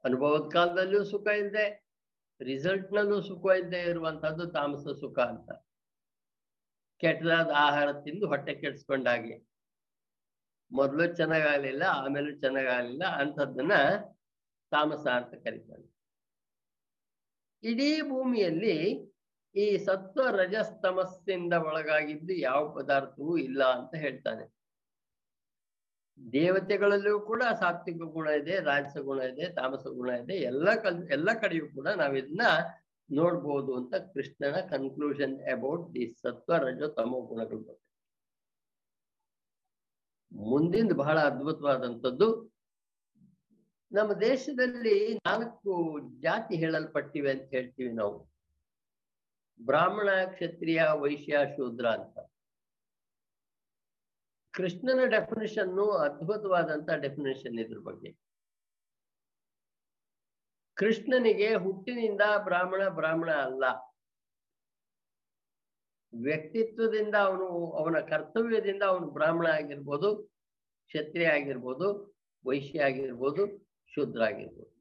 ಅನುಭವದ 0.05 0.51
ಕಾಲದಲ್ಲೂ 0.53 1.05
ಸುಖ 1.05 1.27
ಇಲ್ಲದೆ 1.29 1.85
ರಿಸಲ್ಟ್ 2.41 2.93
ನಲ್ಲೂ 2.93 3.21
ಸುಖ 3.23 3.51
ಇಲ್ಲದೆ 3.59 3.81
ಇರುವಂತಹದ್ದು 3.81 4.47
ತಾಮಸ 4.47 4.87
ಸುಖ 5.01 5.19
ಅಂತ. 5.19 5.51
ಕೆಟ್ಟದಾದ 6.99 7.51
ಆಹಾರ 7.57 7.93
ತಿಂದು 7.93 8.27
ಹೊಟ್ಟೆ 8.27 8.55
ಕೆಡಿಸ್ಕೊಂಡಾಗಿ. 8.55 9.49
ಮೊದಲು 10.73 11.17
ಚೆನ್ನಾಗಾಗಲಿಲ್ಲ, 11.17 11.83
ಆಮೇಲೂ 11.83 12.41
ಚೆನ್ನಾಗಾಗಲಿಲ್ಲ, 12.41 13.05
ಅಂಥದ್ದನ್ನ 13.05 13.73
ತಾಮಸ 14.71 15.07
ಅಂತ 15.07 15.35
ಕರೀತಾನೆ. 15.35 15.94
ಇಡೀ 17.65 18.03
ಭೂಮಿಯಲ್ಲಿ 18.03 18.77
ಈ 19.55 19.77
ಸತ್ವ 19.77 20.23
ರಜಸ್ತಮಸ್ಸಿಂದ 20.31 21.53
ಒಳಗಾಗಿದ್ದು 21.53 22.33
ಯಾವ 22.33 22.75
ಪದಾರ್ಥವೂ 22.75 23.37
ಇಲ್ಲ 23.37 23.65
ಅಂತ 23.65 23.95
ಹೇಳ್ತಾನೆ. 23.95 24.45
ದೇವತೆಗಳಲ್ಲೂ 26.33 27.21
ಕೂಡ 27.21 27.43
ಸಾತ್ವಿಕ 27.59 28.03
ಗುಣ 28.03 28.27
ಇದೆ, 28.29 28.61
ರಾಜಸ 28.61 28.97
ಗುಣ 28.99 29.21
ಇದೆ, 29.21 29.55
ತಾಮಸ 29.55 29.87
ಗುಣ 29.87 30.09
ಇದೆ, 30.09 30.35
ಎಲ್ಲ 30.35 30.75
ಕಲ್, 30.75 31.11
ಎಲ್ಲ 31.11 31.29
ಕಡೆಯೂ 31.41 31.67
ಕೂಡ 31.69 31.89
ನಾವು 31.89 32.17
ಇದನ್ನ 32.17 32.43
ನೋಡ್ಬೋದು 33.11 33.77
ಅಂತ 33.77 33.95
ಕೃಷ್ಣನ 33.95 34.57
ಕನ್ಕ್ಲೂಷನ್ 34.71 35.41
ಅಬೌಟ್ 35.53 35.95
ದಿ 35.95 36.17
ಸತ್ವ 36.23 36.57
ರಜೋ 36.57 36.89
ತಮೋ 36.89 37.21
ಗುಣಗಳ. 37.21 37.75
ಮುಂದಿಂದ 40.33 40.93
ಬಹಳ 40.93 41.19
ಅದ್ಭುತವಾದಂಥದ್ದು 41.19 42.54
ನಮ್ಮ 43.95 44.13
ದೇಶದಲ್ಲಿ 44.13 45.15
ನಾಲ್ಕು 45.15 45.99
ಜಾತಿ 46.21 46.57
ಹೇಳಲ್ಪಟ್ಟಿವೆ 46.57 47.31
ಅಂತ 47.31 47.51
ಹೇಳ್ತೀವಿ 47.51 47.93
ನಾವು. 47.93 48.29
ಬ್ರಾಹ್ಮಣ, 49.63 50.09
ಕ್ಷತ್ರಿಯ, 50.25 50.83
ವೈಶ್ಯ, 50.95 51.39
ಶೂದ್ರ 51.57 51.87
ಅಂತ. 51.87 52.19
ಕೃಷ್ಣನ 54.51 55.05
ಡೆಫಿನೇಷನ್ 55.05 55.91
ಅದ್ಭುತವಾದಂತ 55.91 56.91
ಡೆಫಿನೇಷನ್ 56.91 57.59
ಇದ್ರ 57.59 57.79
ಬಗ್ಗೆ. 57.79 58.17
ಕೃಷ್ಣನಿಗೆ 60.75 61.55
ಹುಟ್ಟಿನಿಂದ 61.55 62.21
ಬ್ರಾಹ್ಮಣ 62.45 62.89
ಬ್ರಾಹ್ಮಣ 62.89 63.31
ಅಲ್ಲ. 63.31 63.65
ವ್ಯಕ್ತಿತ್ವದಿಂದ 66.23 67.15
ಅವನು, 67.15 67.73
ಅವನ 67.73 68.01
ಕರ್ತವ್ಯದಿಂದ 68.01 68.83
ಅವನು 68.83 69.07
ಬ್ರಾಹ್ಮಣ 69.11 69.47
ಆಗಿರ್ಬೋದು, 69.47 70.17
ಕ್ಷತ್ರಿಯ 70.87 71.27
ಆಗಿರ್ಬೋದು, 71.27 72.17
ವೈಶ್ಯ 72.47 72.85
ಆಗಿರ್ಬೋದು 72.85 73.65
ಶೂದ್ರ 73.95 74.21
ಆಗಿರ್ಬೋದು 74.29 74.73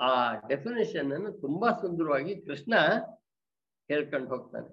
ಆ 0.00 0.10
ಡೆಫಿನೇಷನ್ 0.50 1.12
ಅನ್ನು 1.16 1.30
ತುಂಬಾ 1.44 1.68
ಸುಂದರವಾಗಿ 1.82 2.32
ಕೃಷ್ಣ 2.46 2.74
ಹೇಳ್ಕೊಂಡು 3.90 4.28
ಹೋಗ್ತಾನೆ. 4.32 4.70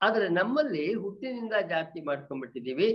ಆದ್ರೆ 0.00 0.26
ನಮ್ಮಲ್ಲಿ 0.40 0.84
ಹುಟ್ಟಿನಿಂದ 0.94 1.54
ಜಾತಿ 1.72 2.00
ಮಾಡ್ಕೊಂಡ್ಬಿಟ್ಟಿದೀವಿ 2.08 2.88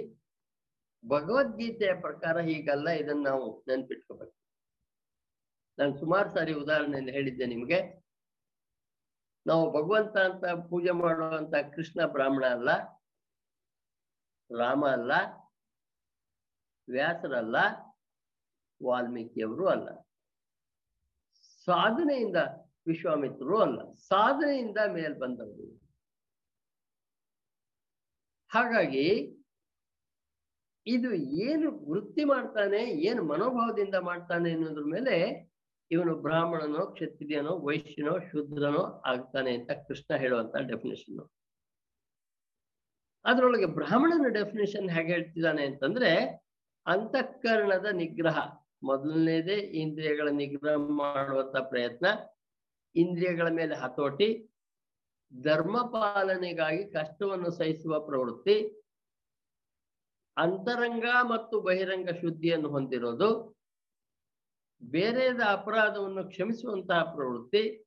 ಭಗವದ್ಗೀತೆಯ 1.04 1.93
ಪ್ರಕಾರ 2.06 2.36
ಹೀಗಲ್ಲ, 2.50 2.89
ಇದನ್ನ 3.02 3.24
ನಾವು 3.30 3.48
ನೆನ್ಪಿಟ್ಕೋಬೇಕು. 3.67 4.36
ನಾನು 5.78 5.93
ಸುಮಾರು 6.02 6.30
ಸಾರಿ 6.36 6.54
ಉದಾಹರಣೆ 6.54 7.12
ಹೇಳಿದ್ದೆ 7.12 7.46
ನಿಮ್ಗೆ. 7.46 7.80
ನಾವು 9.46 9.63
ಭಗವಂತ 9.78 10.15
ಅಂತ 10.30 10.43
ಪೂಜೆ 10.69 10.93
ಮಾಡುವಂತ 11.02 11.56
ಕೃಷ್ಣ 11.76 12.06
ಬ್ರಾಹ್ಮಣ 12.15 12.46
ಅಲ್ಲ, 12.58 12.69
ರಾಮ 14.50 14.84
ಅಲ್ಲ 14.98 15.12
ವ್ಯಾಸರಲ್ಲ, 16.89 17.56
ವಾಲ್ಮೀಕಿಯವರು 18.84 19.67
ಅಲ್ಲ. 19.67 19.89
ಸಾಧನೆಯಿಂದ 21.65 22.36
ವಿಶ್ವಾಮಿತ್ರರು 22.88 23.60
ಅಲ್ಲ. 23.62 23.91
ಸಾಧನೆಯಿಂದ 23.91 24.78
ಮೇಲ್ 24.93 25.15
ಬಂದವರು. 25.15 25.84
ಹಾಗಾಗಿ 28.52 29.38
ಇದು 30.86 31.13
ಏನು 31.13 31.89
ವೃತ್ತಿ 31.89 32.24
ಮಾಡ್ತಾನೆ, 32.24 32.84
ಏನು 32.84 33.24
ಮನೋಭಾವದಿಂದ 33.24 33.96
ಮಾಡ್ತಾನೆ 33.96 34.52
ಅನ್ನೋದ್ರ 34.52 34.84
ಮೇಲೆ 34.84 35.15
ಇವನು 35.91 36.15
ಬ್ರಾಹ್ಮಣನೋ, 36.15 36.86
ಕ್ಷತ್ರಿಯನೋ, 36.86 37.60
ವೈಶ್ಯನೋ, 37.60 38.19
ಶೂದ್ರನೋ 38.19 39.04
ಆಗ್ತಾನೆ 39.06 39.58
ಅಂತ 39.58 39.72
ಕೃಷ್ಣ 39.72 40.15
ಹೇಳುವಂತ 40.15 40.56
ಡೆಫಿನೇಷನ್ 40.56 41.30
ಅದರೊಳಗೆ 43.26 43.65
ಬ್ರಾಹ್ಮಣನ 43.65 44.28
ಡೆಫಿನೇಷನ್ 44.28 44.89
ಹೇಗೆ 44.89 45.13
ಹೇಳ್ತಿದ್ದಾನೆ 45.13 45.65
ಅಂತಂದ್ರೆ 45.65 46.42
ಅಂತಃಕರಣದ 46.86 47.86
ನಿಗ್ರಹ. 47.86 48.38
ಮೊದಲನೇದೇ 48.84 49.56
ಇಂದ್ರಿಯಗಳ 49.56 50.30
ನಿಗ್ರಹ 50.30 50.76
ಮಾಡುವಂತ 50.76 51.58
ಪ್ರಯತ್ನ. 51.58 52.06
ಇಂದ್ರಿಯಗಳ 52.96 53.48
ಮೇಲೆ 53.48 53.76
ಹತೋಟಿ. 53.76 54.50
ಧರ್ಮ 55.41 55.82
ಪಾಲನೆಗಾಗಿ 55.82 56.91
ಕಷ್ಟವನ್ನು 56.91 57.52
ಸಹಿಸುವ 57.52 58.00
ಪ್ರವೃತ್ತಿ. 58.00 58.82
ಅಂತರಂಗ 60.38 61.06
ಮತ್ತು 61.22 61.62
ಬಹಿರಂಗ 61.62 62.10
ಶುದ್ಧಿಯನ್ನು 62.10 62.69
ಹೊಂದಿರೋದು. 62.69 63.58
ಬೇರೆಯದ 64.84 65.41
ಅಪರಾಧವನ್ನು 65.52 66.28
ಕ್ಷಮಿಸುವಂತಹ 66.28 67.04
ಪ್ರವೃತ್ತಿ. 67.15 67.86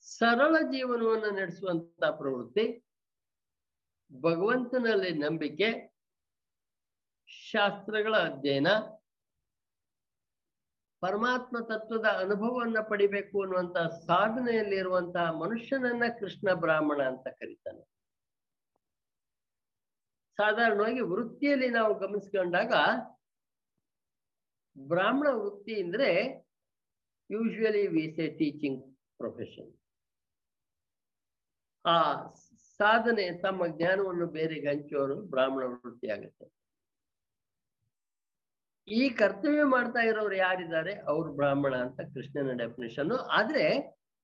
ಸರಳ 0.00 0.56
ಜೀವನವನ್ನು 0.62 1.30
ನಡೆಸುವಂತಹ 1.30 2.10
ಪ್ರವೃತ್ತಿ. 2.10 2.84
ಭಗವಂತನಲ್ಲಿ 4.20 5.10
ನಂಬಿಕೆ. 5.10 5.87
ಶಾಸ್ತ್ರಗಳ 7.52 8.14
ಅಧ್ಯಯನ. 8.16 8.68
ಪರಮಾತ್ಮ 11.02 11.56
ತತ್ವದ 11.60 12.06
ಅನುಭವವನ್ನ 12.18 12.78
ಪಡಿಬೇಕು 12.90 13.42
ಅನ್ನುವಂತ 13.42 13.78
ಸಾಧನೆಯಲ್ಲಿರುವಂತಹ 13.78 15.26
ಮನುಷ್ಯನನ್ನ 15.32 16.02
ಕೃಷ್ಣ 16.20 16.54
ಬ್ರಾಹ್ಮಣ 16.54 17.00
ಅಂತ 17.02 17.28
ಕರೀತಾನೆ. 17.28 17.82
ಸಾಧಾರಣವಾಗಿ 20.38 21.00
ವೃತ್ತಿಯಲ್ಲಿ 21.00 21.68
ನಾವು 21.68 21.94
ಗಮನಿಸ್ಕೊಂಡಾಗ 21.98 22.72
ಬ್ರಾಹ್ಮಣ 24.76 25.28
ವೃತ್ತಿ 25.34 25.74
ಅಂದ್ರೆ 25.82 26.10
usually 27.30 27.86
was 27.86 28.20
a 28.20 28.28
teaching 28.38 28.80
profession 29.16 29.72
ಆ 31.84 31.96
ಸಾಧನೆ, 32.78 33.42
ತಮ್ಮ 33.42 33.66
ಜ್ಞಾನವನ್ನು 33.66 34.26
ಬೇರೆಗೆ 34.26 34.68
ಹಂಚುವವರು 34.68 35.16
ಬ್ರಾಹ್ಮಣ 35.22 35.64
ವೃತ್ತಿ 35.64 36.08
ಆಗುತ್ತೆ. 36.10 36.46
ಈ 38.96 39.00
ಕರ್ತವ್ಯ 39.20 39.62
ಮಾಡ್ತಾ 39.74 40.00
ಇರೋರು 40.10 40.36
ಯಾರಿದ್ದಾರೆ? 40.46 40.92
ಅವ್ರು 41.12 41.28
ಬ್ರಾಹ್ಮಣ 41.38 41.74
ಅಂತ 41.84 42.00
ಕೃಷ್ಣನ 42.14 42.52
ಡೆಫಿನೇಷನ್ 42.62 43.12
ಆದ್ರೆ 43.38 43.64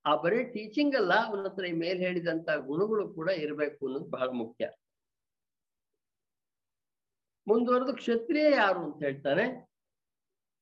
ಆ 0.04 0.12
ಬರೀ 0.22 0.40
ಟೀಚಿಂಗ್ 0.54 0.94
ಅಲ್ಲ, 1.00 1.12
ಅವನ 1.26 1.44
ಹತ್ರ 1.46 1.64
ಈ 1.70 1.74
ಮೇಲೆ 1.82 2.00
ಹೇಳಿದಂತ 2.06 2.48
ಗುಣಗಳು 2.68 3.04
ಕೂಡ 3.18 3.28
ಇರಬೇಕು 3.44 3.80
ಅನ್ನೋದು 3.86 4.08
ಬಹಳ 4.16 4.28
ಮುಖ್ಯ. 4.42 4.64
ಮುಂದುವರೆದು 7.46 7.92
ಕ್ಷತ್ರಿಯ 8.00 8.46
ಯಾರು 8.62 8.80
ಅಂತ 8.86 8.98
ಹೇಳ್ತಾನೆ 9.06 9.46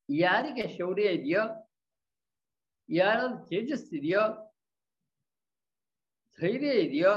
ಯಾರಿಗೆ 0.08 0.64
ಶೌರ್ಯ 0.78 1.10
ಇದೆಯೋ, 1.18 1.42
ಯಾರಲ್ಲಿ 2.88 3.40
ತೇಜಸ್ಸಿದೆಯೋ 3.50 4.24
ಧೈರ್ಯ 6.38 6.72
ಇದೆಯೋ 6.86 7.12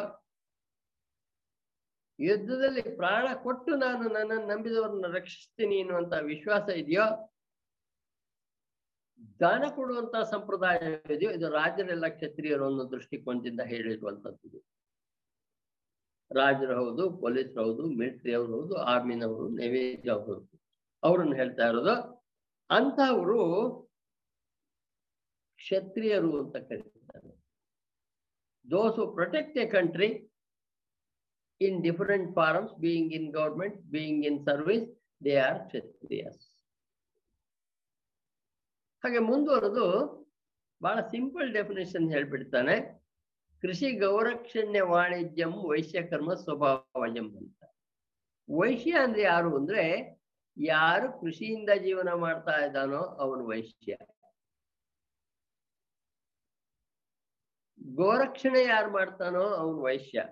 ಯುದ್ಧದಲ್ಲಿ 2.19 2.81
ಪ್ರಾಣ 2.81 3.25
ಕೊಟ್ಟು 3.43 3.71
ನಾನು 3.75 4.03
ನನ್ನನ್ನು 4.09 4.47
ನಂಬಿದವರನ್ನ 4.47 5.07
ರಕ್ಷಿಸ್ತೀನಿ 5.07 5.81
ಅನ್ನುವಂತ 5.81 6.13
ವಿಶ್ವಾಸ 6.13 6.69
ಇದೆಯೋ? 6.69 7.05
ದಾನ 9.39 9.63
ಕೊಡುವಂತ 9.75 10.15
ಸಂಪ್ರದಾಯ 10.15 10.77
ಇದೆಯೋ? 11.15 11.31
ಇದು 11.31 11.49
ರಾಜರೆಲ್ಲ 11.49 12.07
ಕ್ಷತ್ರಿಯರು 12.07 12.65
ಅನ್ನೋ 12.65 12.83
ದೃಷ್ಟಿಕೋನದಿಂದ 12.91 13.61
ಹೇಳಿರುವಂತದ್ದು 13.61 14.59
ರಾಜರು 16.31 16.75
ಹೌದು, 16.75 17.03
ಪೊಲೀಸರು 17.21 17.63
ಹೌದು, 17.63 17.83
ಮಿಲಿಟರಿ 17.89 18.33
ಅವರು 18.33 18.51
ಹೌದು, 18.51 18.75
ಆರ್ಮಿನವರು, 18.75 19.49
ನೈವೇದ್ಯ 19.49 20.11
ಅವರು 20.11 20.35
ಅವ್ರನ್ನ 21.03 21.33
ಹೇಳ್ತಾ 21.35 21.65
ಇರೋದು 21.67 21.95
ಅಂತವರು 22.69 23.41
ಕ್ಷತ್ರಿಯರು 25.57 26.31
ಅಂತ 26.43 26.57
ಕರೀತಾರೆ. 26.57 27.31
Those 28.71 29.13
protect 29.13 29.57
a 29.57 29.65
country 29.65 30.09
in 31.61 31.81
different 31.81 32.25
forms, 32.35 32.71
being 32.83 33.07
in 33.17 33.23
government, 33.31 33.75
being 33.93 34.17
in 34.29 34.35
service, 34.47 34.85
they 35.23 35.37
are 35.45 35.59
Kshatriyas 35.67 36.43
ಹಾಗೆ 39.03 39.19
ಮುಂದುವರೆದು 39.19 39.85
ಬಹಳ 40.81 41.01
ಸಿಂಪಲ್ 41.01 41.53
ಡೆಫಿನೇಷನ್ 41.53 42.11
ಹೇಳ್ಬಿಡ್ತಾನೆ. 42.11 43.05
ಕೃಷಿ 43.61 43.91
ಗೌರಕ್ಷಣ್ಯ 43.91 44.81
ವಾಣಿಜ್ಯಂ 44.81 45.53
ವೈಶ್ಯಕರ್ಮ 45.53 46.33
ಸ್ವಭಾವಜಂ 46.33 47.37
ಅಂತ. 47.37 47.63
ವೈಶ್ಯ 48.49 48.91
ಅಂದ್ರೆ 48.91 49.21
ಯಾರು 49.21 49.57
ಅಂದ್ರೆ 49.57 49.83
ಯಾರು 50.57 51.21
ಕೃಷಿಯಿಂದ 51.21 51.69
ಜೀವನ 51.83 52.13
ಮಾಡ್ತಾ 52.13 52.65
ಇದ್ದಾನೋ 52.65 52.97
ಅವನು 52.97 53.45
ವೈಶ್ಯ. 53.45 53.95
ಗೋರಕ್ಷಣೆ 57.95 58.63
ಯಾರು 58.63 58.91
ಮಾಡ್ತಾನೋ 58.91 59.41
ಅವನು 59.41 59.81
ವೈಶ್ಯ. 59.81 60.25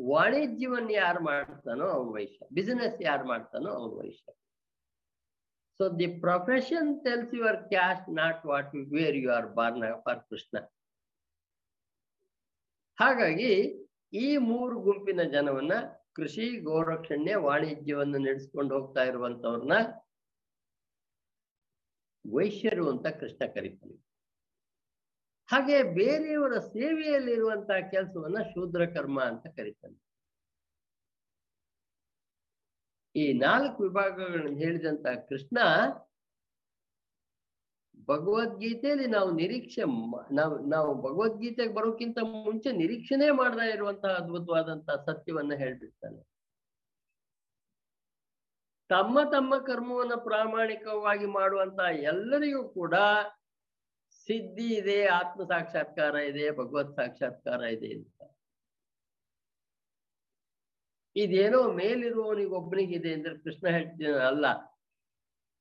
ವಾಣಿಜ್ಯವನ್ನ 0.00 0.90
ಯಾರು 0.90 1.20
ಮಾಡ್ತಾನೋ 1.24 1.86
ಅವನು 1.86 2.12
ವೈಶ್ಯ 2.12 2.46
ಬಿಸಿನೆಸ್ 2.54 3.02
ಯಾರು 3.02 3.26
ಮಾಡ್ತಾನೋ 3.26 3.70
ಅವನು 3.70 3.96
Vaishya. 3.96 4.32
So 5.78 5.88
the 5.88 6.20
profession 6.20 7.04
tells 7.04 7.34
your 7.34 7.68
caste 7.68 8.14
not 8.14 8.46
what 8.46 8.74
you 8.74 8.84
where 8.84 9.16
you 9.16 9.32
are 9.32 9.46
born 9.46 10.02
for 10.04 10.20
Krishna 10.20 10.58
ಹಾಗಾಗಿ, 13.00 13.52
ಈ 14.12 14.36
ಮೂರು 14.36 14.80
ಗುಂಪಿನ 14.80 15.22
ಜನವನ್ನ 15.22 15.72
ಕೃಷಿ, 16.12 16.60
ಗೋರಕ್ಷಣ್ಯ, 16.60 17.36
ವಾಣಿಜ್ಯವನ್ನು 17.36 18.18
ನಡೆಸ್ಕೊಂಡು 18.18 18.80
ಹೋಗ್ತಾ 18.80 19.02
ಇರುವಂತವ್ರನ್ನ 19.02 19.72
ವೈಶ್ಯರು 22.34 22.90
ಅಂತ 22.90 23.06
ಕೃಷ್ಣ 23.06 23.46
ಕರೀತಾನೆ. 23.54 24.07
ಹಾಗೆ 25.48 25.82
ಬೇರೆಯವರ 25.82 26.58
ಸೇವೆಯಲ್ಲಿರುವಂತಹ 26.58 27.90
ಕೆಲಸವನ್ನ 27.90 28.38
ಶೂದ್ರ 28.42 28.86
ಕರ್ಮ 28.86 29.18
ಅಂತ 29.24 29.46
ಕರೀತಾನೆ 29.46 29.98
ಈ 33.14 33.32
ನಾಲ್ಕು 33.38 33.82
ವಿಭಾಗಗಳನ್ನು 33.82 34.58
ಹೇಳಿದಂತ 34.58 35.06
ಕೃಷ್ಣ, 35.28 35.58
ಭಗವದ್ಗೀತೆಯಲ್ಲಿ 38.08 39.06
ನಾವು 39.06 39.30
ನಿರೀಕ್ಷೆ 39.30 39.82
ನಾವು 40.34 40.54
ನಾವು 40.70 40.90
ಭಗವದ್ಗೀತೆಗೆ 41.02 41.74
ಬರೋಕ್ಕಿಂತ 41.74 42.18
ಮುಂಚೆ 42.22 42.72
ನಿರೀಕ್ಷಣೆ 42.72 43.30
ಮಾಡದೇ 43.30 43.72
ಇರುವಂತಹ 43.72 44.08
ಅದ್ಭುತವಾದಂತಹ 44.08 44.96
ಸತ್ಯವನ್ನ 45.06 45.52
ಹೇಳ್ಬಿಡ್ತಾನೆ. 45.54 46.20
ತಮ್ಮ 48.90 49.18
ತಮ್ಮ 49.32 49.58
ಕರ್ಮವನ್ನು 49.58 50.24
ಪ್ರಾಮಾಣಿಕವಾಗಿ 50.24 51.26
ಮಾಡುವಂತಹ 51.26 51.88
ಎಲ್ಲರಿಗೂ 52.02 52.68
ಕೂಡ 52.68 52.94
ಸಿದ್ಧಿ 54.28 54.74
ಇದೆ, 54.74 55.06
ಆತ್ಮ 55.06 55.44
ಸಾಕ್ಷಾತ್ಕಾರ 55.44 56.14
ಇದೆ, 56.14 56.50
ಭಗವತ್ 56.50 56.96
ಸಾಕ್ಷಾತ್ಕಾರ 56.96 57.60
ಇದೆ 57.60 57.94
ಅಂತ. 57.94 58.22
ಇದೇನೋ 61.16 61.72
ಮೇಲಿರುವವನಿಗೊಬ್ಬನಿಗಿದೆ 61.72 63.12
ಅಂದ್ರೆ 63.12 63.38
ಕೃಷ್ಣ 63.38 63.68
ಹೇಳ್ತೀನಿ 63.68 64.12
ಅಲ್ಲ. 64.12 64.46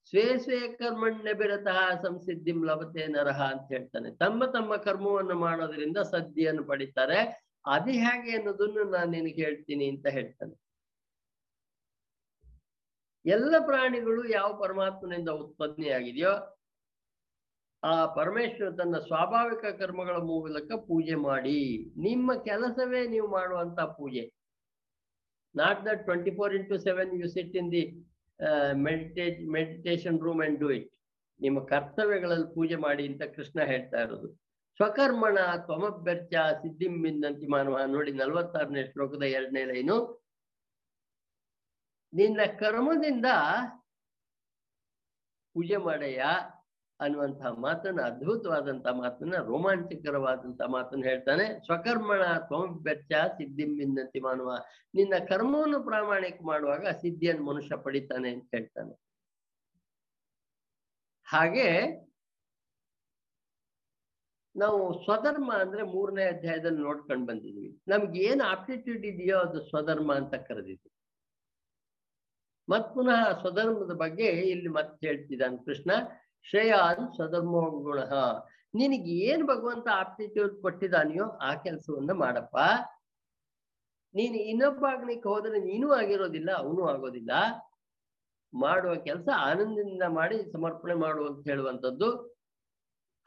ಸ್ವೇ 0.10 0.38
ಸ್ವೇ 0.38 0.74
ಕರ್ಮಣ್ಯ 0.74 1.34
ಬಿರತಃ 1.34 2.02
ಸಂಸಿದ್ಧಿಂ 2.02 2.66
ಲಭತೆ 2.66 3.08
ನರಹ 3.08 3.52
ಅಂತ 3.52 3.72
ಹೇಳ್ತಾನೆ. 3.72 4.12
ತಮ್ಮ 4.12 4.46
ತಮ್ಮ 4.46 4.76
ಕರ್ಮವನ್ನು 4.76 5.36
ಮಾಡೋದ್ರಿಂದ 5.36 5.98
ಸದ್ದಿಯನ್ನು 5.98 6.64
ಪಡಿತಾರೆ. 6.64 7.20
ಅದು 7.66 7.92
ಹೇಗೆ 7.92 8.38
ಅನ್ನೋದನ್ನು 8.38 8.84
ನಾನು 8.84 9.12
ನಿನಗೆ 9.12 9.44
ಹೇಳ್ತೀನಿ 9.44 9.90
ಅಂತ 9.90 10.08
ಹೇಳ್ತಾನೆ. 10.08 10.56
ಎಲ್ಲ 13.26 13.56
ಪ್ರಾಣಿಗಳು 13.66 14.30
ಯಾವ 14.30 14.60
ಪರಮಾತ್ಮನಿಂದ 14.62 15.30
ಉತ್ಪತ್ತಿ 15.30 15.90
ಆಗಿದೆಯೋ 15.90 16.57
ಆ 17.84 17.92
ಪರಮೇಶ್ವರ 18.16 18.70
ತನ್ನ 18.80 18.96
ಸ್ವಾಭಾವಿಕ 19.08 19.66
ಕರ್ಮಗಳ 19.80 20.18
ಮೂಲಕ 20.32 20.70
ಪೂಜೆ 20.88 21.16
ಮಾಡಿ, 21.28 21.60
ನಿಮ್ಮ 22.08 22.36
ಕೆಲಸವೇ 22.48 23.02
ನೀವು 23.08 23.28
ಮಾಡುವಂತ 23.28 23.80
ಪೂಜೆ. 23.98 24.24
Not 25.56 25.80
that 25.86 26.02
twenty 26.08 26.32
four 26.38 26.54
into 26.56 26.78
seven 26.88 27.12
you 27.22 27.28
sit 27.36 27.56
in 27.62 27.72
the 27.76 27.84
meditate 28.88 29.40
meditation 29.58 30.18
room 30.26 30.42
and 30.46 30.60
do 30.64 30.70
it 30.78 30.90
ನಿಮ್ಮ 31.40 31.60
ಕರ್ತವ್ಯಗಳಲ್ಲಿ 31.72 32.50
ಪೂಜೆ 32.56 32.78
ಮಾಡಿ 32.88 33.04
ಅಂತ 33.12 33.24
ಕೃಷ್ಣ 33.36 33.60
ಹೇಳ್ತಾ 33.72 34.00
ಇರೋದು. 34.06 34.28
ಸ್ವಕರ್ಮಣ 34.80 35.38
ತ್ವಮಭ್ಯರ್ಚ 35.68 36.34
ಸಿದ್ಧಿಂಬಿಂದಂತಿ 36.62 37.48
ಮಾನವ. 37.56 37.78
ನೋಡಿ 37.96 38.12
ನಲವತ್ತಾರನೇ 38.22 38.84
ಶ್ಲೋಕದ 38.92 39.24
ಎರಡನೇ 39.38 39.64
ಲೈನು. 39.72 39.98
ನಿನ್ನ 42.14 42.42
ಕರ್ಮದಿಂದ 42.60 43.28
ಪೂಜೆ 45.56 45.78
ಮಾಡಯ್ಯ. 45.88 46.24
ಅನ್ನುವಂತಹ 47.00 47.52
ಮಾತನ್ನ 47.52 48.02
ಅದ್ಭುತವಾದಂತಹ 48.02 48.94
ಮಾತನ್ನ 48.94 49.36
ರೋಮಾಂಚಕರವಾದಂತಹ 49.36 50.66
ಮಾತನ್ನ 50.66 51.04
ಹೇಳ್ತಾನೆ. 51.04 51.66
ಸ್ವಕರ್ಮಣ 51.66 52.24
ತ್ವಮಭ್ಯರ್ಚ 52.38 53.12
ಸಿದ್ಧಿಂಬಿಂದಂತಿ 53.38 54.20
ಮಾನವ. 54.20 54.58
ನಿನ್ನ 54.96 55.14
ಕರ್ಮವನ್ನು 55.30 55.84
ಪ್ರಾಮಾಣಿಕ 55.84 56.40
ಮಾಡುವಾಗ 56.46 56.88
ಸಿದ್ಧಿಯನ್ನು 56.88 57.44
ಮನುಷ್ಯ 57.44 57.78
ಪಡಿತಾನೆ 57.78 58.34
ಅಂತ 58.34 58.50
ಹೇಳ್ತಾನೆ. 58.56 58.94
ಹಾಗೆ 61.28 61.68
ನಾವು 64.56 65.04
ಸ್ವಧರ್ಮ 65.04 65.54
ಅಂದ್ರೆ 65.54 65.84
ಮೂರನೇ 65.84 66.24
ಅಧ್ಯಾಯದಲ್ಲಿ 66.24 66.80
ನೋಡ್ಕೊಂಡು 66.80 67.26
ಬಂದಿದ್ವಿ 67.26 67.82
ನಮ್ಗೆ 67.88 68.20
ಏನು 68.20 68.44
ಆಪ್ಟಿಟ್ಯೂಡ್ 68.44 69.06
ಇದೆಯೋ 69.06 69.38
ಅದು 69.38 69.70
ಸ್ವಧರ್ಮ 69.70 70.14
ಅಂತ 70.16 70.36
ಕರೆದಿದ್ವಿ 70.36 70.92
ಮತ್ 72.70 72.94
ಪುನಃ 72.94 73.42
ಸ್ವಧರ್ಮದ 73.42 73.94
ಬಗ್ಗೆ 73.94 74.26
ಇಲ್ಲಿ 74.26 74.68
ಮತ್ತೆ 74.68 75.08
ಹೇಳ್ತಿದ್ದಾನೆ 75.08 75.58
ಕೃಷ್ಣ. 75.66 75.92
ಶ್ರೇಯಾನ್ 76.50 77.04
ಸದರ್ಮೋ 77.18 77.62
ಗುಣ 77.86 78.00
ನಿನಗೆ 78.76 79.14
ಏನ್ 79.30 79.44
ಭಗವಂತ 79.48 79.88
ಆಪ್ಟಿಟ್ಯೂಡ್ 80.02 80.54
ಕೊಟ್ಟಿದ್ದಾನೆಯೋ 80.62 81.26
ಆ 81.48 81.52
ಕೆಲಸವನ್ನ 81.66 82.12
ಮಾಡಪ್ಪ. 82.24 82.58
ನೀನು 84.16 84.38
ಇನ್ನೊಬ್ಬ 84.52 84.84
ಆಗ್ಲಿಕ್ಕೆ 84.86 85.28
ಹೋದ್ರೆ 85.30 85.60
ನೀನು 85.62 85.88
ಆಗಿರೋದಿಲ್ಲ, 85.94 86.50
ಅವನು 86.62 86.82
ಆಗೋದಿಲ್ಲ. 86.88 87.32
ಮಾಡುವ 88.54 88.94
ಕೆಲಸ 89.08 89.28
ಆನಂದದಿಂದ 89.50 90.06
ಮಾಡಿ 90.20 90.38
ಸಮರ್ಪಣೆ 90.52 90.96
ಮಾಡು 91.04 91.22
ಅಂತ 91.30 91.42
ಹೇಳುವಂಥದ್ದು. 91.48 92.10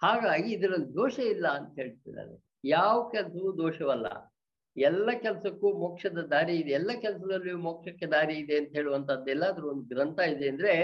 ಹಾಗಾಗಿ 0.03 0.49
ಇದರಲ್ಲಿ 0.53 0.89
ದೋಷ 0.95 1.17
ಇಲ್ಲ 1.35 1.47
ಅಂತ 1.59 1.71
ಹೇಳ್ತಿದ್ದಾರೆ 1.81 2.35
ಯಾವ 2.65 2.97
ಕೆಲಸವೂ 3.13 3.51
ದೋಷವಲ್ಲ. 3.59 4.07
ಎಲ್ಲ 4.77 5.11
ಕೆಲಸಕ್ಕೂ 5.23 5.69
ಮೋಕ್ಷದ 5.83 6.21
ದಾರಿ 6.33 6.55
ಇದೆ. 6.57 6.73
ಎಲ್ಲ 6.81 6.91
ಕೆಲಸದಲ್ಲಿಯೂ 7.01 7.59
ಮೋಕ್ಷಕ್ಕೆ 7.59 8.07
ದಾರಿ 8.07 8.35
ಇದೆ 8.35 8.57
ಅಂತ 8.61 8.73
ಎಲ್ಲಾದ್ರೂ 9.35 9.67
ಒಂದು 9.71 9.85
ಗ್ರಂಥ 9.95 10.19
ಇದೆ 10.35 10.49
ಅಂದ್ರೆ 10.49 10.75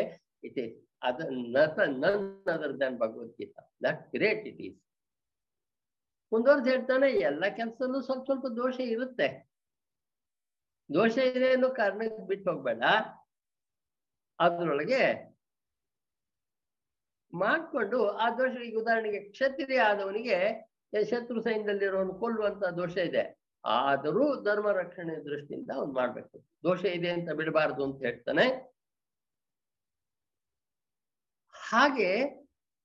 it 0.44 0.60
is 1.08 1.78
none 1.78 2.04
other 2.04 2.52
other 2.52 2.80
than 2.80 2.98
Bhagavad Gita. 2.98 3.62
That 3.84 4.10
great 4.10 4.46
it 4.46 4.60
is 4.60 4.78
ಮುಂದುವರೆದು 6.32 6.70
ಹೇಳ್ತಾನೆ, 6.70 7.10
ಎಲ್ಲ 7.10 7.44
ಕೆಲಸದಲ್ಲೂ 7.56 8.02
ಸ್ವಲ್ಪ 8.02 8.24
ಸ್ವಲ್ಪ 8.24 8.46
ದೋಷ 8.46 8.80
ಇರುತ್ತೆ. 8.80 9.28
ದೋಷ 10.94 11.18
ಇದೆ 11.18 11.48
ಅನ್ನೋ 11.52 11.68
ಕಾರಣಕ್ಕೆ 11.68 12.26
ಬಿಟ್ಟು 12.26 12.50
ಹೋಗ್ಬೇಡ. 12.50 12.82
ಅದ್ರೊಳಗೆ 14.38 15.02
ಮಾಡ್ಕೊಂಡು 17.32 18.08
ಆ 18.08 18.30
ದೋಷ 18.30 18.56
ಈಗ 18.62 18.78
ಉದಾಹರಣೆಗೆ 18.78 19.20
ಕ್ಷತ್ರಿಯ 19.20 19.80
ಆದವನಿಗೆ 19.80 20.36
ಶತ್ರು 21.10 21.40
ಸೈನ್ಯದಲ್ಲಿರೋನು 21.42 22.14
ಕೊಲ್ಲುವಂತ 22.14 22.64
ದೋಷ 22.64 22.96
ಇದೆ. 22.96 23.24
ಆದರೂ 23.64 24.24
ಧರ್ಮ 24.44 24.70
ರಕ್ಷಣೆ 24.70 25.14
ದೃಷ್ಟಿಯಿಂದ 25.24 25.70
ಅವ್ನು 25.74 25.94
ಮಾಡ್ಬೇಕು. 25.94 26.36
ದೋಷ 26.62 26.84
ಇದೆ 26.84 27.10
ಅಂತ 27.10 27.30
ಬಿಡಬಾರ್ದು 27.30 27.84
ಅಂತ 27.84 27.98
ಹೇಳ್ತಾನೆ. 28.02 28.75
ಹಾಗೆ 31.70 32.10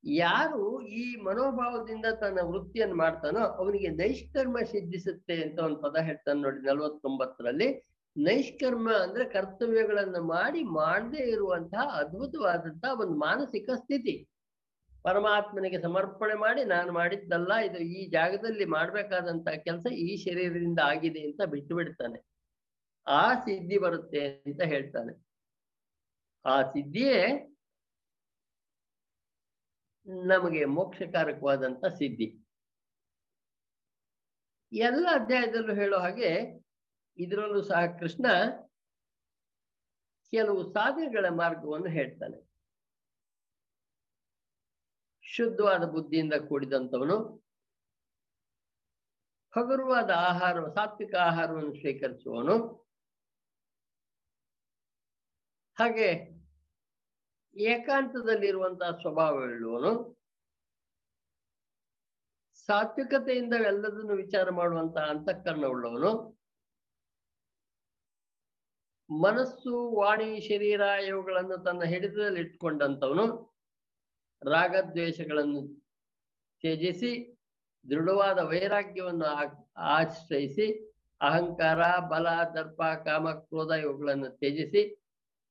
ಯಾರು 0.03 0.81
ಈ 0.81 1.15
ಮನೋಭಾವದಿಂದ 1.21 2.05
ತನ್ನ 2.05 2.39
ವೃತ್ತಿಯನ್ನು 2.41 2.95
ಮಾಡ್ತಾನೋ 2.95 3.39
ಅವನಿಗೆ 3.39 3.89
ನೈಷ್ಕರ್ಮ 3.89 4.57
ಸಿದ್ಧಿಸುತ್ತೆ 4.71 5.43
ಅಂತ 5.43 5.59
ಒಂದು 5.59 5.79
ಪದ 5.81 5.95
ಹೇಳ್ತಾನೆ 5.97 6.41
ನೋಡಿ 6.41 6.59
ನಲವತ್ತೊಂಬತ್ತರಲ್ಲಿ. 6.59 7.91
ನೈಷ್ಕರ್ಮ 8.17 8.91
ಅಂದ್ರೆ 8.93 9.25
ಕರ್ತವ್ಯಗಳನ್ನ 9.25 10.15
ಮಾಡಿ 10.19 10.63
ಮಾಡದೇ 10.63 11.23
ಇರುವಂತಹ 11.31 11.79
ಅದ್ಭುತವಾದಂತಹ 11.79 12.99
ಒಂದು 13.01 13.13
ಮಾನಸಿಕ 13.13 13.69
ಸ್ಥಿತಿ. 13.75 14.27
ಪರಮಾತ್ಮನಿಗೆ 15.03 15.81
ಸಮರ್ಪಣೆ 15.81 16.33
ಮಾಡಿ 16.33 16.63
ನಾನು 16.63 16.91
ಮಾಡಿದ್ದಲ್ಲ, 16.91 17.53
ಇದು 17.53 17.77
ಈ 17.77 18.09
ಜಾಗದಲ್ಲಿ 18.09 18.65
ಮಾಡ್ಬೇಕಾದಂತಹ 18.65 19.51
ಕೆಲಸ 19.51 19.85
ಈ 19.93 20.17
ಶರೀರದಿಂದ 20.17 20.79
ಆಗಿದೆ 20.83 21.19
ಅಂತ 21.19 21.41
ಬಿಟ್ಟು 21.49 21.75
ಬಿಡ್ತಾನೆ. 21.75 22.19
ಆ 23.07 23.33
ಸಿದ್ಧಿ 23.33 23.77
ಬರುತ್ತೆ 23.77 24.27
ಅಂತ 24.27 24.61
ಹೇಳ್ತಾನೆ. 24.61 25.13
ಆ 26.45 26.61
ಸಿದ್ಧಿಯೇ 26.61 27.50
ನಮಗೆ 30.05 30.65
ಮೋಕ್ಷಕಾರಕವಾದಂಥ 30.65 31.85
ಸಿದ್ಧಿ. 31.85 32.45
ಎಲ್ಲ 34.71 35.07
ಅಧ್ಯಾಯದಲ್ಲೂ 35.11 35.75
ಹೇಳೋ 35.75 35.99
ಹಾಗೆ, 35.99 36.59
ಇದರಲ್ಲೂ 37.17 37.61
ಸಹ 37.61 37.85
ಕೃಷ್ಣ 37.99 38.25
ಕೆಲವು 40.31 40.73
ಸಾಧನೆಗಳ 40.73 41.25
ಮಾರ್ಗವನ್ನು 41.29 41.89
ಹೇಳ್ತಾನೆ. 41.89 42.51
ಶುದ್ಧವಾದ 45.23 45.83
ಬುದ್ಧಿಯಿಂದ 45.83 46.33
ಕೂಡಿದಂಥವನು, 46.33 47.17
ಹಗುರವಾದ 49.55 50.09
ಆಹಾರ 50.09 50.67
ಸಾತ್ವಿಕ 50.67 51.15
ಆಹಾರವನ್ನು 51.15 51.73
ಸ್ವೀಕರಿಸುವವನು. 51.73 52.81
ಹಾಗೆ 55.79 56.40
ಏಕಾಂತದಲ್ಲಿರುವಂತಹ 57.55 58.91
ಸ್ವಭಾವವುಳ್ಳವನು 59.01 59.91
ಸಾತ್ವಿಕತೆಯಿಂದ 62.69 63.53
ಎಲ್ಲದನ್ನು 63.53 64.15
ವಿಚಾರ 64.15 64.49
ಮಾಡುವಂತಹ 64.49 65.03
ಅಂತಃಕರಣ 65.03 65.65
ಉಳ್ಳವನು 65.65 66.11
ಮನಸ್ಸು, 69.09 69.91
ವಾಣಿ, 69.91 70.39
ಶರೀರ 70.39 70.81
ಇವುಗಳನ್ನು 70.81 71.57
ತನ್ನ 71.57 71.83
ಹಿಡಿತದಲ್ಲಿ 71.83 72.39
ಇಟ್ಕೊಂಡಂಥವನು 72.39 73.25
ರಾಗದ್ವೇಷಗಳನ್ನು 74.41 75.61
ತ್ಯಜಿಸಿ, 76.63 77.11
ದೃಢವಾದ 77.85 78.39
ವೈರಾಗ್ಯವನ್ನು 78.39 79.27
ಆಶ್ರಯಿಸಿ, 79.77 80.67
ಅಹಂಕಾರ, 81.21 81.81
ಬಲ, 82.09 82.27
ದರ್ಪ, 82.55 82.81
ಕಾಮ, 83.05 83.31
ಕ್ರೋಧ 83.31 83.71
ಇವುಗಳನ್ನು 83.71 84.29
ತ್ಯಜಿಸಿ 84.29 84.81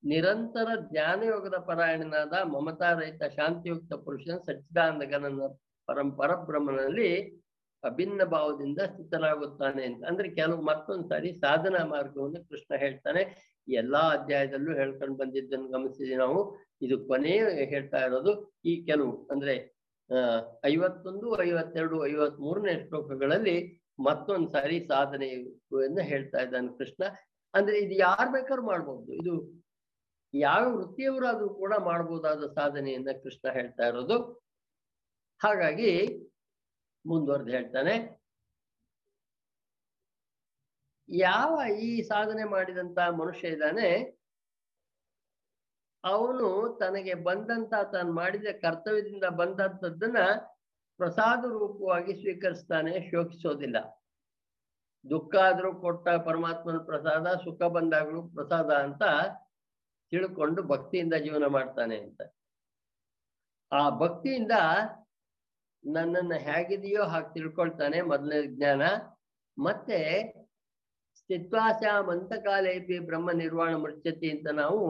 ನಿರಂತರ 0.04 0.68
ಜ್ಞಾನಯೋಗದ 0.90 1.54
ಪರಾಯಣನಾದ 1.56 2.32
ಮಮತಾರಹಿತ 2.44 3.22
ಶಾಂತಿಯುಕ್ತ 3.22 3.92
ಪುರುಷನ 3.94 4.36
ಸಚ್ಚಿದಾನಂದಗನ 4.38 5.46
ಪರಂ 5.86 6.10
ಪರಬ್ರಹ್ಮನಲ್ಲಿ 6.10 7.40
ಅಭಿನ್ನ 7.84 8.24
ಭಾವದಿಂದ 8.24 8.78
ಸ್ಥಿತರಾಗುತ್ತಾನೆ 8.78 9.84
ಅಂತ. 9.84 10.04
ಅಂದ್ರೆ 10.04 10.30
ಕೆಲವು 10.30 10.62
ಮತ್ತೊಂದು 10.62 11.08
ಸಾರಿ 11.08 11.32
ಸಾಧನಾ 11.32 11.84
ಮಾರ್ಗವನ್ನು 11.84 12.48
ಕೃಷ್ಣ 12.48 12.76
ಹೇಳ್ತಾನೆ. 12.76 13.50
ಎಲ್ಲಾ 13.68 13.98
ಅಧ್ಯಾಯದಲ್ಲೂ 13.98 14.74
ಹೇಳ್ಕೊಂಡು 14.74 15.16
ಬಂದಿದ್ದನ್ನು 15.16 15.68
ಗಮನಿಸಿದ್ವಿ 15.68 16.16
ನಾವು. 16.16 16.56
ಇದು 16.82 17.06
ಕೊನೆಯ 17.06 17.48
ಹೇಳ್ತಾ 17.48 17.96
ಇರೋದು. 17.96 18.52
ಈ 18.64 18.84
ಕೆಲವು 18.84 19.28
ಅಂದ್ರೆ 19.30 19.58
ಅಹ್ 20.10 20.60
ಐವತ್ತೊಂದು, 20.66 21.42
ಐವತ್ತೆರಡು 21.42 22.06
ಐವತ್ 22.06 22.40
ಮೂರನೇ 22.40 22.84
ಶ್ಲೋಕಗಳಲ್ಲಿ 22.88 23.80
ಮತ್ತೊಂದು 23.98 24.50
ಸಾರಿ 24.50 24.84
ಸಾಧನೆಯನ್ನು 24.88 26.02
ಹೇಳ್ತಾ 26.02 26.38
ಇದ್ದಾನೆ 26.38 26.78
ಕೃಷ್ಣ. 26.78 27.04
ಅಂದ್ರೆ 27.54 27.78
ಇದು 27.78 27.94
ಯಾರು 27.94 28.32
ಬೇಕಾದ್ರೂ 28.32 28.66
ಮಾಡ್ಬಹುದು 28.66 29.12
ಇದು 29.12 29.60
ಯಾವ 30.34 30.76
ವೃತ್ತಿಯವರಾದ್ರೂ 30.76 31.54
ಕೂಡ 31.54 31.74
ಮಾಡಬಹುದಾದ 31.74 32.46
ಸಾಧನೆಯನ್ನ 32.54 33.08
ಕೃಷ್ಣ 33.22 33.52
ಹೇಳ್ತಾ 33.52 33.86
ಇರೋದು. 33.86 34.16
ಹಾಗಾಗಿ 35.40 35.90
ಮುಂದುವರೆದು 37.06 37.50
ಹೇಳ್ತಾನೆ. 37.50 37.94
ಯಾವ 41.08 41.62
ಈ 41.80 42.02
ಸಾಧನೆ 42.02 42.44
ಮಾಡಿದಂತ 42.44 42.98
ಮನುಷ್ಯ 42.98 43.48
ಇದ್ದಾನೆ, 43.48 43.88
ಅವನು 46.04 46.78
ತನಗೆ 46.80 47.14
ಬಂದಂತ, 47.14 47.74
ತಾನು 47.92 48.12
ಮಾಡಿದ 48.12 48.46
ಕರ್ತವ್ಯದಿಂದ 48.62 49.24
ಬಂದಂಥದ್ದನ್ನ 49.24 50.18
ಪ್ರಸಾದ 50.96 51.44
ರೂಪವಾಗಿ 51.44 52.12
ಸ್ವೀಕರಿಸ್ತಾನೆ, 52.14 53.10
ಶೋಕಿಸೋದಿಲ್ಲ. 53.10 53.76
ದುಃಖ 55.10 55.34
ಆದ್ರೂ 55.36 55.80
ಕೊಟ್ಟ 55.80 56.08
ಪರಮಾತ್ಮನ 56.08 56.78
ಪ್ರಸಾದ, 56.78 57.26
ಸುಖ 57.44 57.62
ಬಂದಾಗಲೂ 57.62 58.22
ಪ್ರಸಾದ 58.28 58.70
ಅಂತ 58.70 59.02
ತಿಳ್ಕೊಂಡು 60.10 60.62
ಭಕ್ತಿಯಿಂದ 60.62 61.14
ಜೀವನ 61.14 61.46
ಮಾಡ್ತಾನೆ 61.46 61.96
ಅಂತ. 61.98 62.20
ಆ 63.72 63.90
ಭಕ್ತಿಯಿಂದ 63.90 64.52
ನನ್ನನ್ನು 65.84 66.38
ಹೇಗಿದೆಯೋ 66.38 67.04
ಹಾಗೆ 67.04 67.34
ತಿಳ್ಕೊಳ್ತಾನೆ 67.34 68.02
ಮೊದಲನೇ 68.02 68.46
ಜ್ಞಾನ. 68.46 68.82
ಮತ್ತೆ 69.58 69.98
ಸ್ಥಿತ್ವಾಸ 71.14 71.82
ಮಂತಕಾಲೇಪಿ 72.08 72.98
ಬ್ರಹ್ಮ 72.98 73.30
ನಿರ್ವಾಣ 73.30 73.74
ಮೃತ್ಯತಿ 73.74 74.30
ಅಂತ 74.30 74.48
ನಾವು 74.48 74.80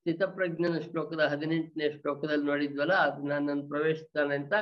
ಸ್ಥಿತಪ್ರಜ್ಞನ 0.00 0.78
ಶ್ಲೋಕದ 0.78 1.20
ಹದಿನೆಂಟನೇ 1.20 1.90
ಶ್ಲೋಕದಲ್ಲಿ 1.90 2.46
ನೋಡಿದ್ವಲ್ಲ, 2.46 2.92
ಅದು 2.92 3.28
ನನ್ನನ್ನು 3.28 3.68
ಪ್ರವೇಶಿಸ್ತಾನೆ 3.68 4.34
ಅಂತ 4.34 4.54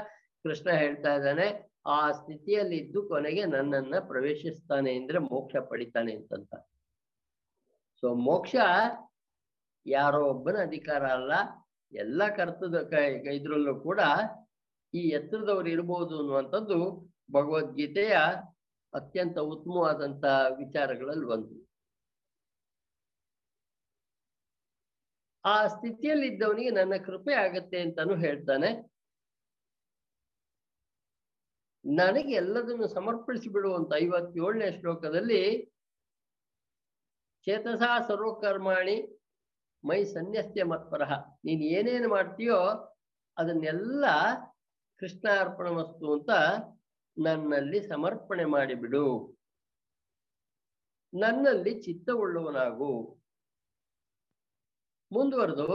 ಕೃಷ್ಣ 0.44 0.70
ಹೇಳ್ತಾ 0.70 1.14
ಇದ್ದಾನೆ. 1.14 1.46
ಆ 1.86 2.12
ಸ್ಥಿತಿಯಲ್ಲಿ 2.12 2.76
ಇದ್ದು 2.76 3.09
ಕೊನೆಗೆ 3.09 3.44
ನನ್ನನ್ನ 3.44 3.94
ಪ್ರವೇಶಿಸ್ತಾನೆ 3.98 4.96
ಅಂದ್ರೆ 4.96 5.18
ಮೋಕ್ಷ 5.18 5.57
ಪಡಿತಾನೆ 5.57 6.12
ಅಂತಂತ. 6.14 6.55
ಸೊ 8.00 8.14
ಮೋಕ್ಷ 8.14 8.55
ಯಾರೋ 9.87 10.20
ಒಬ್ಬನ 10.32 10.57
ಅಧಿಕಾರ 10.68 11.03
ಅಲ್ಲ, 11.18 11.32
ಎಲ್ಲ 11.93 12.22
ಕರ್ತದ 12.37 12.76
ಇದ್ರಲ್ಲೂ 13.39 13.74
ಕೂಡ 13.80 14.01
ಈ 14.95 15.03
ಎತ್ತರದವರು 15.18 15.68
ಇರಬಹುದು 15.68 16.14
ಅನ್ನುವಂಥದ್ದು 16.20 16.78
ಭಗವದ್ಗೀತೆಯ 17.32 18.14
ಅತ್ಯಂತ 18.93 19.39
ಉತ್ತಮವಾದಂತ 19.55 20.24
ವಿಚಾರಗಳಲ್ಲಿ 20.62 21.26
ಒಂದು. 21.35 21.55
ಆ 25.45 25.66
ಸ್ಥಿತಿಯಲ್ಲಿ 25.66 26.26
ಇದ್ದವನಿಗೆ 26.26 26.70
ನನ್ನ 26.70 26.95
ಕೃಪೆ 27.07 27.32
ಆಗತ್ತೆ 27.35 27.78
ಅಂತಾನು 27.82 28.14
ಹೇಳ್ತಾನೆ. 28.26 28.70
ನನಗೆ 31.85 32.32
ಎಲ್ಲದನ್ನು 32.43 32.87
ಸಮರ್ಪಿಸಿ 32.89 33.49
ಬಿಡುವಂತ 33.49 33.93
ಐವತ್ತೇಳನೇ 34.05 34.68
ಶ್ಲೋಕದಲ್ಲಿ, 34.78 35.43
ಚೇತಸಾ 37.47 37.91
ಸರ್ವಕರ್ಮಾಣಿ 38.09 38.97
ಮೈ 39.89 40.05
ಸನ್ಯಸ್ಯ 40.05 40.64
ಮತ್ಪರಃ 40.64 41.12
ನೀನ್ 41.45 41.62
ಏನೇನು 41.62 42.09
ಮಾಡ್ತೀಯೋ 42.09 42.59
ಅದನ್ನೆಲ್ಲ 43.39 44.05
ಕೃಷ್ಣಾರ್ಪಣ 44.99 45.68
ವಸ್ತು 45.68 46.12
ಅಂತ 46.12 46.30
ನನ್ನಲ್ಲಿ 47.18 47.80
ಸಮರ್ಪಣೆ 47.89 48.45
ಮಾಡಿಬಿಡು. 48.45 49.37
ನನ್ನಲ್ಲಿ 51.14 51.82
ಚಿತ್ತವುಳ್ಳವನಾಗು. 51.82 53.22
ಮುಂದುವರೆದು, 55.12 55.68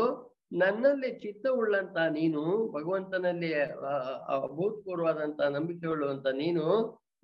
ನನ್ನಲ್ಲಿ 0.54 1.20
ಚಿತ್ತವುಳ್ಳಂತ 1.20 1.98
ನೀನು, 1.98 2.72
ಭಗವಂತನಲ್ಲಿ 2.72 3.54
ಅಭೂತಪೂರ್ವವಾದಂತ 4.38 5.42
ನಂಬಿಕೆ 5.42 5.88
ಉಳ್ಳುವಂತ 5.88 6.28
ನೀನು, 6.28 6.66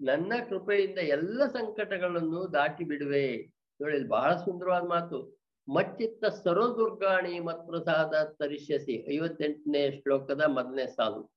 ನನ್ನ 0.02 0.34
ಕೃಪೆಯಿಂದ 0.50 0.98
ಎಲ್ಲ 0.98 1.46
ಸಂಕಟಗಳನ್ನು 1.46 2.54
ದಾಟಿ 2.54 2.84
ಬಿಡುವೆ. 2.84 3.38
ನೋಡಿ 3.82 4.08
ಬಹಳ 4.08 4.36
ಸುಂದರವಾದ 4.36 4.84
ಮಾತು. 4.84 5.45
ಮಚ್ಚಿತ್ತ 5.68 6.26
ಸರ್ವದುರ್ಗಾಣಿ 6.26 7.39
ಮತ್ಪ್ರಸಾದ 7.39 8.13
ತರಿಷ್ಯಸಿ. 8.39 9.16
ಐವತ್ತೆಂಟನೇ 9.16 10.01
ಶ್ಲೋಕದ 10.01 10.41
ಮೊದಲನೇ 10.47 10.88
ಸಾಲು. 10.88 11.32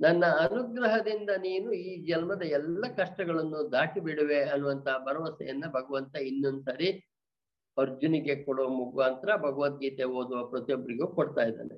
ನನ್ನ 0.00 0.24
ಅನುಗ್ರಹದಿಂದ 0.24 1.30
ನೀನು 1.30 1.72
ಈ 1.72 2.06
ಜನ್ಮದ 2.06 2.42
ಎಲ್ಲ 2.42 2.84
ಕಷ್ಟಗಳನ್ನು 2.96 3.72
ದಾಟಿ 3.72 4.00
ಬಿಡುವೆ 4.00 4.40
ಅನ್ನುವಂತ 4.44 4.88
ಭರವಸೆಯನ್ನ 4.88 5.64
ಭಗವಂತ 5.72 6.16
ಇನ್ನೊಂದ್ಸರಿ 6.16 6.88
ಅರ್ಜುನಿಗೆ 7.76 8.44
ಕೊಡುವ 8.44 8.68
ಮುಖಾಂತರ 8.68 9.36
ಭಗವದ್ಗೀತೆ 9.36 10.04
ಓದುವ 10.04 10.44
ಪ್ರತಿಯೊಬ್ಬರಿಗೂ 10.44 11.06
ಕೊಡ್ತಾ 11.08 11.42
ಇದ್ದಾನೆ. 11.42 11.76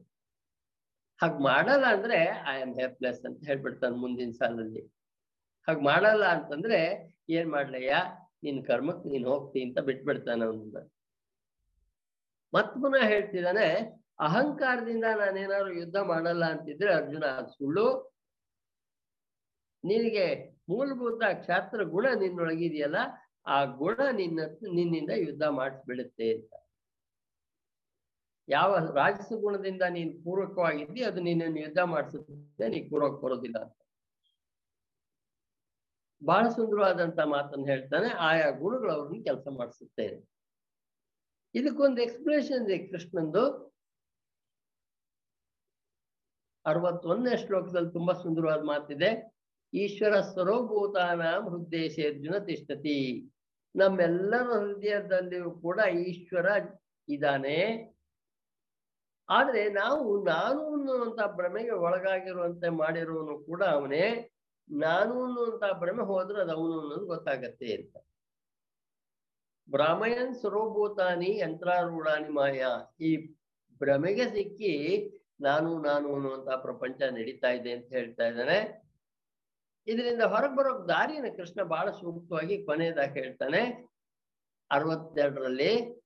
ಹಾಗ್ 1.22 1.40
ಮಾಡಲ್ಲ 1.40 1.84
ಅಂದ್ರೆ 1.86 2.18
ಐ 2.24 2.60
ಆಮ್ 2.60 2.74
ಹೆಲ್ಪ್ಲೆಸ್ 2.74 3.24
ಅಂತ 3.26 3.40
ಹೇಳ್ಬಿಡ್ತಾನೆ 3.46 3.96
ಮುಂದಿನ 3.96 4.30
ಸಾಲಲ್ಲಿ. 4.30 4.82
ಹಾಗ್ 5.68 5.82
ಮಾಡಲ್ಲ 5.82 6.24
ಅಂತಂದ್ರೆ 6.24 6.78
ಏನ್ 7.28 7.50
ಮಾಡ್ಲಯ್ಯ? 7.50 7.94
ನಿನ್ 8.42 8.64
ಕರ್ಮಕ್ 8.64 9.06
ನೀನ್ 9.06 9.26
ಹೋಗ್ತಿ 9.26 9.62
ಅಂತ 9.62 9.78
ಬಿಟ್ಬಿಡ್ತಾನೆ 9.78 10.44
ಮತ್ 12.52 12.74
ಪುನಃ 12.82 13.02
ಹೇಳ್ತಿದ್ದಾನೆ, 13.12 13.66
ಅಹಂಕಾರದಿಂದ 14.26 15.06
ನಾನೇನಾದ್ರು 15.20 15.72
ಯುದ್ಧ 15.80 15.98
ಮಾಡಲ್ಲ 16.10 16.44
ಅಂತಿದ್ರೆ 16.54 16.90
ಅರ್ಜುನ 17.00 17.24
ಸುಳ್ಳು. 17.54 17.86
ನಿನಗೆ 19.84 20.26
ಮೂಲಭೂತ 20.70 21.22
ಕ್ಷಾತ್ರ 21.42 21.80
ಗುಣ 21.94 22.06
ನಿನ್ನೊಳಗಿದೆಯಲ್ಲ, 22.22 22.98
ಆ 23.46 23.58
ಗುಣ 23.80 23.98
ನಿನ್ನ, 24.20 24.40
ನಿನ್ನಿಂದ 24.76 25.12
ಯುದ್ಧ 25.26 25.44
ಮಾಡಿಸ್ಬಿಡುತ್ತೆ 25.58 26.26
ಅಂತ. 26.36 26.52
ಯಾವ 28.48 28.70
ರಾಜಸ 28.98 29.30
ಗುಣದಿಂದ 29.44 29.84
ನೀನ್ 29.96 30.12
ಪೂರ್ವಕವಾಗಿದ್ದಿ 30.24 31.00
ಅದು 31.08 31.20
ನಿನ್ನನ್ನು 31.28 31.60
ಯುದ್ಧ 31.64 31.80
ಮಾಡಿಸುತ್ತೆ, 31.94 32.66
ನೀ 32.74 32.80
ಪೂರ್ವಕ್ 32.90 33.20
ಬರೋದಿಲ್ಲ 33.24 33.58
ಅಂತ. 33.66 33.78
ಬಹಳ 36.22 36.44
ಸುಂದರವಾದಂತ 36.56 37.20
ಮಾತನ್ನು 37.34 37.66
ಹೇಳ್ತಾನೆ, 37.72 38.08
ಆಯಾ 38.28 38.48
ಗುಣಗಳು 38.62 38.92
ಅವ್ರನ್ನ 38.96 39.20
ಕೆಲಸ 39.28 39.46
ಮಾಡಿಸುತ್ತೆ 39.58 40.06
ಇದಕ್ಕೊಂದು 41.54 42.00
ಎಕ್ಸ್ಪ್ಲನೇಷನ್ 42.02 42.64
ಇದೆ 42.64 42.78
ಕೃಷ್ಣಂದು 42.86 43.42
ಅರವತ್ತೊಂದನೇ 46.64 47.34
ಶ್ಲೋಕದಲ್ಲಿ 47.36 47.90
ತುಂಬಾ 47.90 48.14
ಸುಂದರವಾದ 48.14 48.62
ಮಾತಿದೆ 48.64 49.10
ಈಶ್ವರ 49.72 50.14
ಸ್ವರೋಭೂತಾನಾಂ 50.28 51.44
ಹೃದಯ 51.46 52.08
ಅರ್ಜುನ 52.08 52.36
ತಿಷ್ಟತಿ 52.44 52.96
ನಮ್ಮೆಲ್ಲರ 53.74 54.50
ಹೃದಯದಲ್ಲಿಯೂ 54.58 55.50
ಕೂಡ 55.60 55.78
ಈಶ್ವರ 56.04 56.46
ಇದ್ದಾನೆ 57.08 57.58
ಆದ್ರೆ 59.28 59.62
ನಾವು 59.72 60.10
ನಾನು 60.24 60.60
ಅನ್ನುವಂತ 60.74 61.20
ಭ್ರಮೆಗೆ 61.36 61.74
ಒಳಗಾಗಿರುವಂತೆ 61.78 62.68
ಮಾಡಿರುವನು 62.74 63.34
ಕೂಡ 63.44 63.62
ಅವನೇ 63.72 64.04
ನಾನು 64.70 65.14
ಅನ್ನುವಂತ 65.24 65.64
ಭ್ರಮೆ 65.80 66.04
ಹೋದ್ರೆ 66.04 66.38
ಅದು 66.40 66.52
ಅವನು 66.52 66.76
ಅನ್ನೋದು 66.80 67.06
ಗೊತ್ತಾಗತ್ತೆ 67.06 67.68
ಅಂತ 67.76 67.96
ಬ್ರಾಹ್ಮಯನ್ 69.70 70.34
ಸ್ವರೂಭೂತಾನಿ 70.34 71.38
ಯಂತ್ರಾರೂಢಾನಿ 71.38 72.28
ಮಾಯಾ. 72.28 72.94
ಈ 73.00 73.26
ಭ್ರಮೆಗೆ 73.80 74.26
ಸಿಕ್ಕಿ 74.26 74.74
ನಾನು 75.40 75.82
ನಾನು 75.82 76.14
ಅನ್ನುವಂತಹ 76.14 76.56
ಪ್ರಪಂಚ 76.56 77.02
ನಡೀತಾ 77.02 77.48
ಇದೆ 77.48 77.72
ಅಂತ 77.72 77.88
ಹೇಳ್ತಾ 77.92 78.26
ಇದ್ದಾನೆ. 78.26 78.88
ಇದರಿಂದ 79.86 80.22
ಹೊರಗೆ 80.22 80.56
ಬರೋಕ್ 80.56 80.88
ದಾರಿನ 80.88 81.24
ಕೃಷ್ಣ 81.36 81.62
ಬಹಳ 81.62 81.90
ಸೂಕ್ತವಾಗಿ 81.90 82.64
ಕೊನೆಯದಾಗಿ 82.64 83.20
ಹೇಳ್ತಾನೆ. 83.20 83.62
ಅರವತ್ತೆರಡರಲ್ಲಿ, 84.70 86.02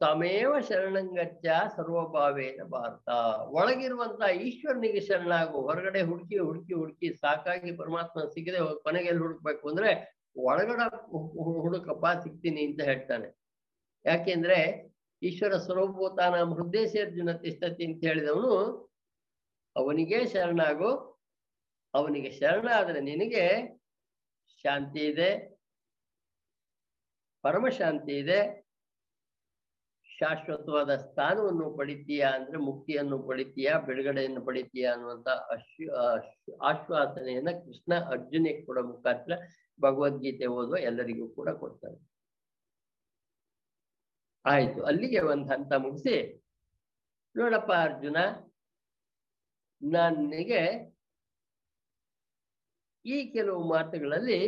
ತಮೇವ 0.00 0.60
ಶರಣಂಗತ್ಯ 0.68 1.52
ಸರ್ವಭಾವೇನ 1.76 2.62
ಭಾರತ. 2.62 3.08
ಒಳಗಿರುವಂತ 3.48 4.22
ಈಶ್ವರನಿಗೆ 4.30 5.00
ಶರಣಾಗು. 5.00 5.60
ಹೊರಗಡೆ 5.60 6.02
ಹುಡುಕಿ 6.02 6.38
ಹುಡುಕಿ 6.38 6.74
ಹುಡುಕಿ 6.74 7.14
ಸಾಕಾಗಿ 7.14 7.76
ಪರಮಾತ್ಮ 7.76 8.20
ಸಿಗದೆ 8.20 8.82
ಕೊನೆಗೆ 8.82 9.12
ಹುಡುಕ್ಬೇಕು 9.18 9.68
ಅಂದ್ರೆ 9.68 9.90
ಒಳಗಡೆ 10.36 10.86
ಹುಡುಕಪ್ಪ, 11.64 12.04
ಸಿಗ್ತೀನಿ 12.24 12.62
ಅಂತ 12.68 12.80
ಹೇಳ್ತಾನೆ. 12.90 13.28
ಯಾಕೆಂದ್ರೆ 14.04 14.58
ಈಶ್ವರ 15.22 15.56
ಸ್ವರೂಪತಾನ 15.66 16.34
ಹೃದಯ 16.56 16.86
ಸೇರ್ಜುನ 16.86 17.32
ತಿಷ್ಟತಿ 17.44 17.82
ಅಂತ 17.88 18.00
ಹೇಳಿದವನು, 18.08 18.54
ಅವನಿಗೆ 19.76 20.18
ಶರಣಾಗು, 20.32 20.90
ಅವನಿಗೆ 21.94 22.30
ಶರಣ 22.40 22.68
ಆದರೆ 22.80 23.00
ನಿನಗೆ 23.00 23.44
ಶಾಂತಿ 24.64 25.02
ಇದೆ 25.12 25.30
ಪರಮಶಾಂತಿ 27.44 28.14
ಇದೆ, 28.22 28.40
ಶಾಶ್ವತವಾದ 30.08 30.92
ಸ್ಥಾನವನ್ನು 30.96 31.66
ಪಡಿತೀಯಾ 31.78 32.28
ಅಂದ್ರೆ 32.36 32.58
ಮುಕ್ತಿಯನ್ನು 32.58 33.16
ಪಡಿತೀಯಾ, 33.28 33.72
ಬಿಡುಗಡೆಯನ್ನು 33.78 34.40
ಪಡಿತೀಯಾ 34.44 34.88
ಅನ್ನುವಂತ 34.92 35.28
ಅಶ್ವ, 35.54 35.88
ಆಶ್ವಾಸನೆಯನ್ನ 36.70 37.52
ಕೃಷ್ಣ 37.64 37.94
ಅರ್ಜುನಿಗೆ 38.14 38.62
ಕೊಡೋ 38.66 38.82
ಮುಖಾಂತರ 38.82 39.36
ಭಗವದ್ಗೀತೆ 39.80 40.46
ಓದುವ 40.46 40.76
ಎಲ್ಲರಿಗೂ 40.76 41.28
ಕೂಡ 41.28 41.48
ಕೊಡ್ತಾರೆ. 41.50 41.98
ಆಯ್ತು, 44.44 44.82
ಅಲ್ಲಿಗೆ 44.82 45.20
ಒಂದು 45.20 45.46
ಹಂತ 45.52 45.72
ಮುಗಿಸಿ, 45.72 46.16
ನೋಡಪ್ಪ 47.36 47.72
ಅರ್ಜುನ, 47.72 48.16
ನನಗೆ 49.82 50.62
ಈ 53.04 53.32
ಕೆಲವು 53.32 53.68
ಮಾತುಗಳಲ್ಲಿ 53.68 54.40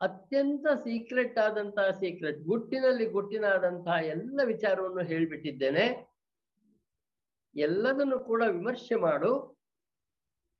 ಅತ್ಯಂತ 0.00 0.66
ಸೀಕ್ರೆಟ್ 0.84 1.38
ಆದಂತಹ 1.38 1.90
ಸೀಕ್ರೆಟ್ 1.90 2.40
ಗುಟ್ಟಿನಲ್ಲಿ 2.40 3.06
ಗುಟ್ಟಿನಾದಂತಹ 3.06 3.92
ಎಲ್ಲ 4.04 4.40
ವಿಚಾರವನ್ನು 4.44 5.02
ಹೇಳಿಬಿಟ್ಟಿದ್ದೇನೆ. 5.02 5.84
ಎಲ್ಲದನ್ನು 7.56 8.18
ಕೂಡ 8.18 8.42
ವಿಮರ್ಶೆ 8.50 8.94
ಮಾಡು. 8.94 9.32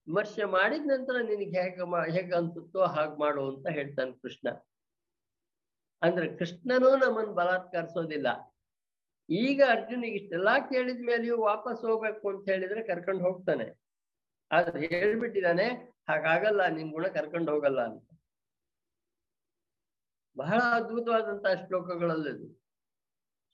ವಿಮರ್ಶೆ 0.06 0.44
ಮಾಡಿದ 0.44 0.82
ನಂತರ 0.86 1.16
ನಿನಗೆ 1.20 1.60
ಹೇಗೆ 1.60 2.12
ಹೇಗೆ 2.12 2.34
ಅನ್ಸುತ್ತೋ 2.34 2.84
ಹಾಗೆ 2.84 3.20
ಮಾಡು 3.20 3.56
ಅಂತ 3.56 3.68
ಹೇಳ್ತಾನೆ 3.68 4.12
ಕೃಷ್ಣ. 4.12 4.48
ಅಂದ್ರೆ 6.02 6.36
ಕೃಷ್ಣನೂ 6.36 6.96
ನಮ್ಮನ್ನು 6.96 7.32
ಬಲಾತ್ಕರಿಸೋದಿಲ್ಲ. 7.34 8.56
ಈಗ 9.30 9.62
ಅರ್ಜುನಿಗೆ 9.68 10.16
ಇಷ್ಟೆಲ್ಲಾ 10.16 10.58
ಕೇಳಿದ 10.58 11.00
ಮೇಲೆಯೂ 11.06 11.42
ವಾಪಸ್ 11.42 11.80
ಹೋಗ್ಬೇಕು 11.80 12.28
ಅಂತ 12.28 12.48
ಹೇಳಿದ್ರೆ 12.48 12.86
ಕರ್ಕೊಂಡು 12.86 13.24
ಹೋಗ್ತಾನೆ. 13.24 13.80
ಆದ್ರೆ 14.52 14.86
ಹೇಳ್ಬಿಟ್ಟಿದ್ದಾನೆ, 14.86 15.94
ಹಾಗಾಗಲ್ಲ, 16.08 16.66
ನಿನ್ 16.66 16.90
ಗುಣ 16.90 17.06
ಕರ್ಕೊಂಡು 17.06 17.52
ಹೋಗಲ್ಲ 17.52 17.80
ಅಂತ. 17.80 18.08
ಬಹಳ 20.36 20.58
ಅದ್ಭುತವಾದಂತಹ 20.58 21.54
ಶ್ಲೋಕಗಳಲ್ಲದು 21.66 22.48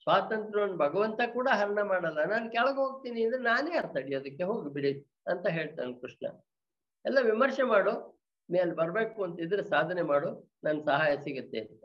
ಸ್ವಾತಂತ್ರ್ಯವನ್ನು 0.03 0.77
ಭಗವಂತ 0.77 1.21
ಕೂಡ 1.33 1.47
ಹರಣ 1.49 1.81
ಮಾಡಲ್ಲ. 1.81 2.23
ನಾನು 2.23 2.51
ಕೆಳಗೆ 2.51 2.75
ಹೋಗ್ತೀನಿ 2.75 3.23
ಅಂದ್ರೆ 3.23 3.41
ನಾನೇ 3.41 3.77
ಅರ್ಥ 3.77 3.95
ಅದಕ್ಕೆ 3.95 4.43
ಹೋಗಿ 4.43 4.73
ಬಿಡಿ. 4.73 5.10
ಅಂತ 5.27 5.45
ಹೇಳ್ತಾನೆ 5.47 5.93
ಕೃಷ್ಣ. 6.01 6.25
ಎಲ್ಲ 7.05 7.17
ವಿಮರ್ಶೆ 7.21 7.63
ಮಾಡು 7.63 7.93
ಮೇಲ್ 8.49 8.73
ಬರ್ಬೇಕು 8.75 9.23
ಅಂತಿದ್ರೆ 9.23 9.63
ಸಾಧನೆ 9.63 10.01
ಮಾಡು, 10.01 10.29
ನನ್ 10.63 10.81
ಸಹಾಯ 10.81 11.11
ಸಿಗುತ್ತೆ 11.17 11.59
ಅಂತ. 11.59 11.83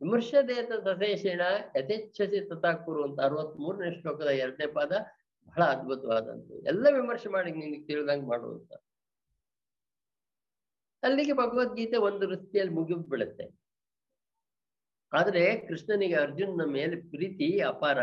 ವಿಮರ್ಶದೇತ 0.00 0.72
ಸದೇಶಿಣ 0.84 1.42
ಯಥೇಚ್ಛಸಿ 1.76 2.40
ತಥಾಕುರು 2.48 3.00
ಅಂತ 3.04 3.18
ಅರವತ್ 3.20 3.56
ಮೂರನೇ 3.60 4.00
ಶ್ಲೋಕದ 4.00 4.30
ಎರಡನೇ 4.44 4.66
ಪಾದ 4.72 4.92
ಬಹಳ 5.48 5.62
ಅದ್ಭುತವಾದಂತೆ 5.64 6.54
ಎಲ್ಲ 6.68 6.86
ವಿಮರ್ಶೆ 6.90 7.28
ಮಾಡಿ 7.28 7.50
ನಿನಗೆ 7.52 7.86
ತಿಳಿದಂಗೆ 7.86 8.26
ಮಾಡು 8.26 8.48
ಅಂತ. 8.58 8.72
ಅಲ್ಲಿಗೆ 11.02 11.32
ಭಗವದ್ಗೀತೆ 11.32 11.96
ಒಂದು 11.96 12.24
ವೃತ್ತಿಯಲ್ಲಿ 12.28 12.74
ಮುಗಿದು 12.74 13.04
ಬೀಳುತ್ತೆ 13.10 13.46
ಆದ್ರೆ 15.12 15.42
ಕೃಷ್ಣನಿಗೆ 15.68 16.14
ಅರ್ಜುನ 16.14 16.64
ಮೇಲೆ 16.72 16.96
ಪ್ರೀತಿ 17.10 17.48
ಅಪಾರ. 17.60 17.98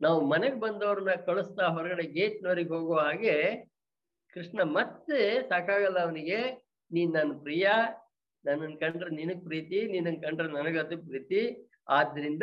ನಾವು 0.00 0.20
ಮನೆಗೆ 0.20 0.60
ಬಂದವ್ರನ್ನ 0.60 1.10
ಕಳಿಸ್ತಾ 1.26 1.64
ಹೊರಗಡೆ 1.66 2.02
ಗೇಟ್ನವರಿಗೆ 2.02 2.70
ಹೋಗುವ 2.70 2.98
ಹಾಗೆ 3.00 3.66
ಕೃಷ್ಣ 4.34 4.60
ಮತ್ತೆ 4.62 5.48
ಸಾಕಾಗಲ್ಲ 5.48 5.98
ಅವನಿಗೆ, 5.98 6.38
ನೀನ್ 6.92 7.12
ನನ್ನ 7.14 7.32
ಪ್ರಿಯ, 7.42 7.68
ನನ್ನನ್ 8.44 8.76
ಕಂಡ್ರೆ 8.78 9.10
ನಿನಗ್ 9.10 9.44
ಪ್ರೀತಿ 9.44 9.88
ನಿನ್ನ 9.88 10.08
ಕಂಡ್ರೆ 10.24 10.48
ನನಗದು 10.48 10.96
ಪ್ರೀತಿ, 11.08 11.40
ಆದ್ರಿಂದ 11.88 12.42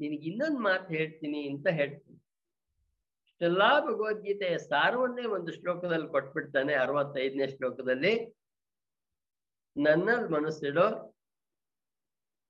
ನಿನಗೆ 0.00 0.24
ಇನ್ನೊಂದು 0.30 0.58
ಮಾತು 0.58 0.88
ಹೇಳ್ತೀನಿ 0.94 1.48
ಅಂತ 1.48 1.68
ಹೇಳ್ತೀನಿ. 1.68 2.18
ಇಷ್ಟೆಲ್ಲಾ 3.26 3.80
ಭಗವದ್ಗೀತೆಯ 3.80 4.58
ಸಾರವನ್ನೇ 4.58 5.24
ಒಂದು 5.26 5.52
ಶ್ಲೋಕದಲ್ಲಿ 5.52 6.08
ಕೊಟ್ಬಿಡ್ತಾನೆ, 6.08 6.74
ಅರವತ್ತೈದನೇ 6.74 7.46
ಶ್ಲೋಕದಲ್ಲಿ. 7.48 8.14
ನನ್ನ 9.76 10.08
ಮನಸ್ಸಿಡು 10.30 10.86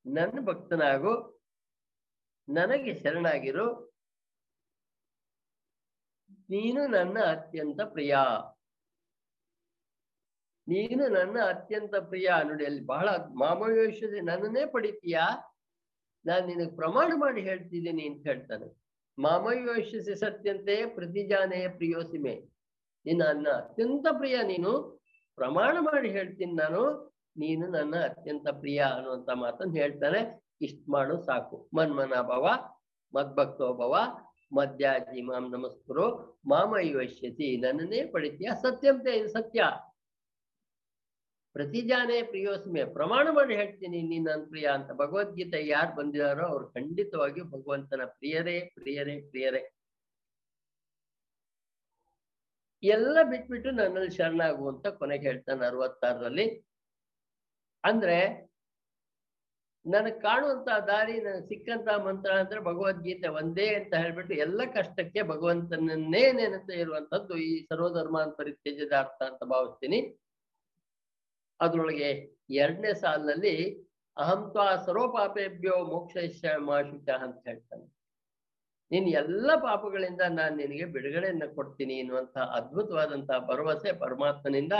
ನನ್ನ 0.06 0.38
ಭಕ್ತನಾಗು, 0.44 1.12
ನನಗೆ 2.48 2.92
ಶರಣಾಗಿರು 2.94 3.87
ನೀನು 6.50 6.86
ನನ್ನ 6.86 7.18
ಅತ್ಯಂತ 7.18 7.80
ಪ್ರಿಯ. 7.80 8.16
ನೀನು 10.68 11.08
ನನ್ನ 11.08 11.38
ಅತ್ಯಂತ 11.48 11.94
ಪ್ರಿಯ. 11.96 12.30
ನೋಡಿ, 12.44 12.64
ಅಲ್ಲಿ 12.64 12.86
ಬಹಳ 12.86 13.08
ಮಾಮವೇಶದೆ 13.38 14.20
ನನ್ನನ್ನೇ 14.20 14.66
ಪಡಿತೀಯಾ? 14.66 15.28
ನಾನು 16.26 16.46
ನಿನಗೆ 16.46 16.76
ಪ್ರಮಾಣ 16.76 17.12
ಮಾಡಿ 17.16 17.40
ಹೇಳ್ತಿದ್ದೀನಿ 17.40 18.06
ಅಂತ 18.06 18.26
ಹೇಳ್ತಾನೆ. 18.26 18.82
ಮಾಮಯೋಶಿಸಿ 19.18 20.14
ಸತ್ಯಂತೆ, 20.14 20.86
ಪ್ರತಿಜಾನೆಯ 20.86 21.68
ಪ್ರಿಯೋಸಿಮೆ. 21.68 22.34
ನೀನು 23.06 23.24
ನನ್ನ 23.24 23.48
ಅತ್ಯಂತ 23.48 24.06
ಪ್ರಿಯ 24.18 24.42
ನೀನು. 24.42 25.02
ಪ್ರಮಾಣ 25.34 25.76
ಮಾಡಿ 25.80 26.10
ಹೇಳ್ತೀನಿ 26.10 26.52
ನಾನು. 26.52 27.12
ನೀನು 27.36 27.66
ನನ್ನ 27.66 27.96
ಅತ್ಯಂತ 27.96 28.48
ಪ್ರಿಯ 28.48 28.78
ಅನ್ನುವಂತ 28.78 29.30
ಮಾತನ್ನು 29.30 29.74
ಹೇಳ್ತಾನೆ. 29.74 30.42
ಇಷ್ಟ 30.60 30.84
ಮಾಡು, 30.88 31.22
ಸಾಕು. 31.22 31.68
ಮನ್ಮನ 31.74 32.20
ಭವ 32.22 32.48
ಮದ್ಭಕ್ತೋ 33.14 33.74
ಭವ 33.74 33.94
ಮಧ್ಯಾಜಿ 34.56 35.22
ಮಾಂ 35.22 35.50
ನಮಸ್ಕರೋ, 35.50 36.38
ಮಾಮ 36.46 36.76
ಯೋಷ್ಯತಿ, 36.80 37.56
ನನ್ನನ್ನೇ 37.56 38.06
ಪಡಿತೀಯ 38.06 38.48
ಸತ್ಯಂತೆ 38.62 39.18
ಇದು 39.18 39.28
ಸತ್ಯ. 39.28 39.64
ಪ್ರತಿಜಾನೆ 41.52 42.22
ಪ್ರಿಯೋಸ್ಮೆ, 42.22 42.84
ಪ್ರಮಾಣ 42.84 43.28
ಮಾಡಿ 43.30 43.56
ಹೇಳ್ತೀನಿ, 43.56 44.02
ನೀನ್ 44.02 44.24
ನನ್ನ 44.24 44.44
ಪ್ರಿಯ 44.48 44.66
ಅಂತ. 44.66 44.92
ಭಗವದ್ಗೀತೆ 44.92 45.66
ಯಾರು 45.66 45.96
ಬಂದಿದಾರೋ 45.96 46.46
ಅವ್ರು 46.46 46.68
ಖಂಡಿತವಾಗಿ 46.68 47.40
ಭಗವಂತನ 47.42 48.00
ಪ್ರಿಯರೇ 48.04 48.60
ಪ್ರಿಯರೇ 48.74 49.20
ಪ್ರಿಯರೇ. 49.20 49.72
ಎಲ್ಲ 52.82 53.22
ಬಿಟ್ಬಿಟ್ಟು 53.22 53.70
ನನ್ನಲ್ಲಿ 53.70 54.10
ಶರಣಾಗುವಂತ 54.10 54.86
ಕೊನೆಗೆ 54.86 55.26
ಹೇಳ್ತಾನೆ 55.26 55.66
ಅರವತ್ತಾರರಲ್ಲಿ. 55.66 56.66
ಅಂದ್ರೆ 57.84 58.47
ನನಗ್ 59.86 60.20
ಕಾಣುವಂತ 60.22 60.68
ದಾರಿ, 60.88 61.14
ನನಗೆ 61.26 61.44
ಸಿಕ್ಕಂತ 61.50 61.88
ಮಂತ್ರ 62.06 62.30
ಅಂದ್ರೆ 62.40 62.60
ಭಗವದ್ಗೀತೆ 62.60 63.28
ಒಂದೇ 63.40 63.66
ಅಂತ 63.74 63.92
ಹೇಳ್ಬಿಟ್ಟು 64.02 64.34
ಎಲ್ಲ 64.44 64.60
ಕಷ್ಟಕ್ಕೆ 64.78 65.20
ಭಗವಂತನನ್ನೇ 65.32 66.24
ನೆನೆತ 66.38 66.70
ಇರುವಂತದ್ದು 66.82 67.36
ಈ 67.48 67.52
ಸರ್ವಧರ್ಮಾನ್ 67.70 68.32
ಪರಿತ್ಯಜದ 68.40 68.94
ಅರ್ಥ 69.02 69.20
ಅಂತ 69.30 69.42
ಭಾವಿಸ್ತೀನಿ. 69.52 70.00
ಅದ್ರೊಳಗೆ 71.60 72.10
ಎರಡನೇ 72.62 72.92
ಸಾಲಿನಲ್ಲಿ 73.02 73.54
ಅಹಂತ್ವಾ 74.16 74.66
ಸರ್ವಪಾಪೇಭ್ಯೋ 74.86 75.76
ಮೋಕ್ಷ 75.92 76.44
ಮಾಶುಚ 76.68 77.08
ಅಂತ 77.24 77.40
ಹೇಳ್ತಾನೆ. 77.48 77.86
ನಿನ್ 78.90 79.08
ಎಲ್ಲ 79.22 79.48
ಪಾಪಗಳಿಂದ 79.64 80.22
ನಾನು 80.36 80.54
ನಿನಗೆ 80.56 80.86
ಬಿಡುಗಡೆಯನ್ನ 80.92 81.46
ಕೊಡ್ತೀನಿ 81.56 81.94
ಎನ್ನುವಂತಹ 82.02 82.44
ಅದ್ಭುತವಾದಂತಹ 82.58 83.38
ಭರವಸೆ 83.50 83.90
ಪರಮಾತ್ಮನಿಂದ 84.04 84.74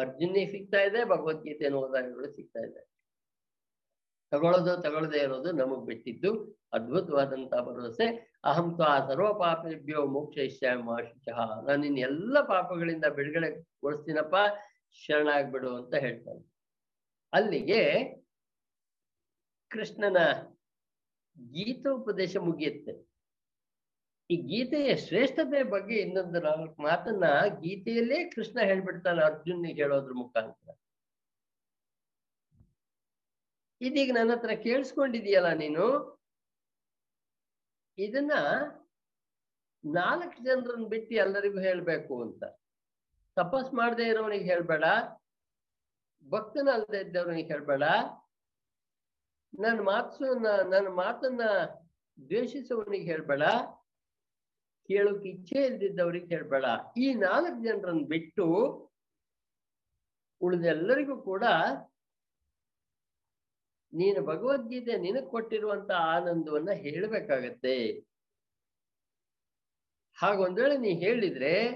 ಅರ್ಜುನಿಗೆ 0.00 0.48
ಸಿಗ್ತಾ 0.54 0.80
ಇದೆ 0.88 1.00
ಭಗವದ್ಗೀತೆ 1.12 1.70
ಓದಾಗಳು 1.82 2.28
ಸಿಗ್ತಾ 2.36 2.62
ಇದೆ. 2.68 2.82
ತಗೊಳ್ಳೋದು, 4.34 4.82
ತಗೊಳ್ಳದೆ 4.82 5.18
ಇರೋದು 5.18 5.52
ನಮಗ್ 5.52 5.86
ಬಿಟ್ಟಿದ್ದು. 5.86 6.60
ಅದ್ಭುತವಾದಂತಹ 6.72 7.60
ಭರವಸೆ. 7.60 8.06
ಅಹಂ 8.44 8.74
ತ್ವಾ 8.74 8.98
ಸರ್ವ 9.08 9.34
ಪಾಪೇಭ್ಯೋ 9.34 10.06
ಮೋಕ್ಷ 10.06 10.62
ಮಾಶುಚ. 10.84 11.28
ನಾನು 11.66 11.76
ನಿನ್ನ 11.76 11.98
ಎಲ್ಲ 11.98 12.40
ಪಾಪಗಳಿಂದ 12.40 13.04
ಬಿಡುಗಡೆಗೊಳಿಸ್ತೀನಪ್ಪ 13.04 14.34
ಶರಣಾಗ್ಬಿಡು 14.92 15.76
ಅಂತ 15.76 15.94
ಹೇಳ್ತಾನೆ. 15.94 16.52
ಅಲ್ಲಿಗೆ 17.32 17.80
ಕೃಷ್ಣನ 19.68 20.16
ಗೀತೋಪದೇಶ 21.38 22.36
ಮುಗಿಯುತ್ತೆ. 22.36 23.14
ಈ 24.30 24.36
ಗೀತೆಯ 24.36 24.96
ಶ್ರೇಷ್ಠತೆ 24.96 25.62
ಬಗ್ಗೆ 25.62 25.94
ಇನ್ನೊಂದು 25.94 26.40
ನಾಲ್ಕು 26.40 26.82
ಮಾತನ್ನ 26.82 27.24
ಗೀತೆಯಲ್ಲೇ 27.60 28.24
ಕೃಷ್ಣ 28.24 28.58
ಹೇಳ್ಬಿಡ್ತಾನೆ 28.60 29.24
ಅರ್ಜುನ್ 29.24 29.66
ಹೇಳೋದ್ರ 29.66 30.12
ಮುಖಾಂತರ. 30.16 30.83
ಇದೀಗ 33.80 34.10
ನನ್ನ 34.14 34.32
ಹತ್ರ 34.32 34.50
ಕೇಳಿಸ್ಕೊಂಡಿದೀಯಲ್ಲ 34.50 35.52
ನೀನು? 35.52 35.86
ಇದನ್ನ 37.98 38.32
ನಾಲ್ಕು 39.84 40.44
ಜನರನ್ನ 40.44 40.86
ಬಿಟ್ಟು 40.86 41.14
ಎಲ್ಲರಿಗೂ 41.14 41.58
ಹೇಳ್ಬೇಕು 41.58 42.22
ಅಂತ. 42.22 42.44
ತಪಸ್ 43.36 43.74
ಮಾಡದೇ 43.74 44.06
ಇರೋವನಿಗೆ 44.06 44.44
ಹೇಳ್ಬೇಡ. 44.44 44.84
ಭಕ್ತನಲ್ಲದೆ 46.28 47.00
ಇದ್ದವನಿಗೆ 47.00 47.48
ಹೇಳ್ಬೇಡ. 47.48 47.82
ನನ್ನ 49.60 49.80
ಮಾತು 49.80 50.34
ನನ್ನ 50.70 50.88
ಮಾತನ್ನ 50.88 51.40
ದ್ವೇಷಿಸುವವನಿಗೆ 52.28 53.04
ಹೇಳ್ಬೇಡ. 53.04 53.42
ಕೇಳೋಕೆ 54.88 55.28
ಇಚ್ಛೆ 55.28 55.66
ಇಲ್ದಿದ್ದವ್ರಿಗೆ 55.66 56.26
ಹೇಳ್ಬೇಡ. 56.26 56.64
ಈ 56.96 57.14
ನಾಲ್ಕು 57.14 57.64
ಜನರನ್ನ 57.64 58.06
ಬಿಟ್ಟು 58.06 58.46
ಉಳಿದೆಲ್ಲರಿಗೂ 60.40 61.22
ಕೂಡ 61.22 61.44
ನೀನು 63.94 64.26
ಭಗವದ್ಗೀತೆ 64.26 64.96
ನಿನಗ್ 64.96 65.30
ಕೊಟ್ಟಿರುವಂತ 65.30 65.90
ಆನಂದವನ್ನ 65.90 66.70
ಹೇಳ್ಬೇಕಾಗತ್ತೆ. 66.72 68.04
ಹಾಗೊಂದ್ 70.18 70.60
ವೇಳೆ 70.60 70.76
ನೀ 70.76 70.94
ಹೇಳಿದ್ರೆ, 70.94 71.72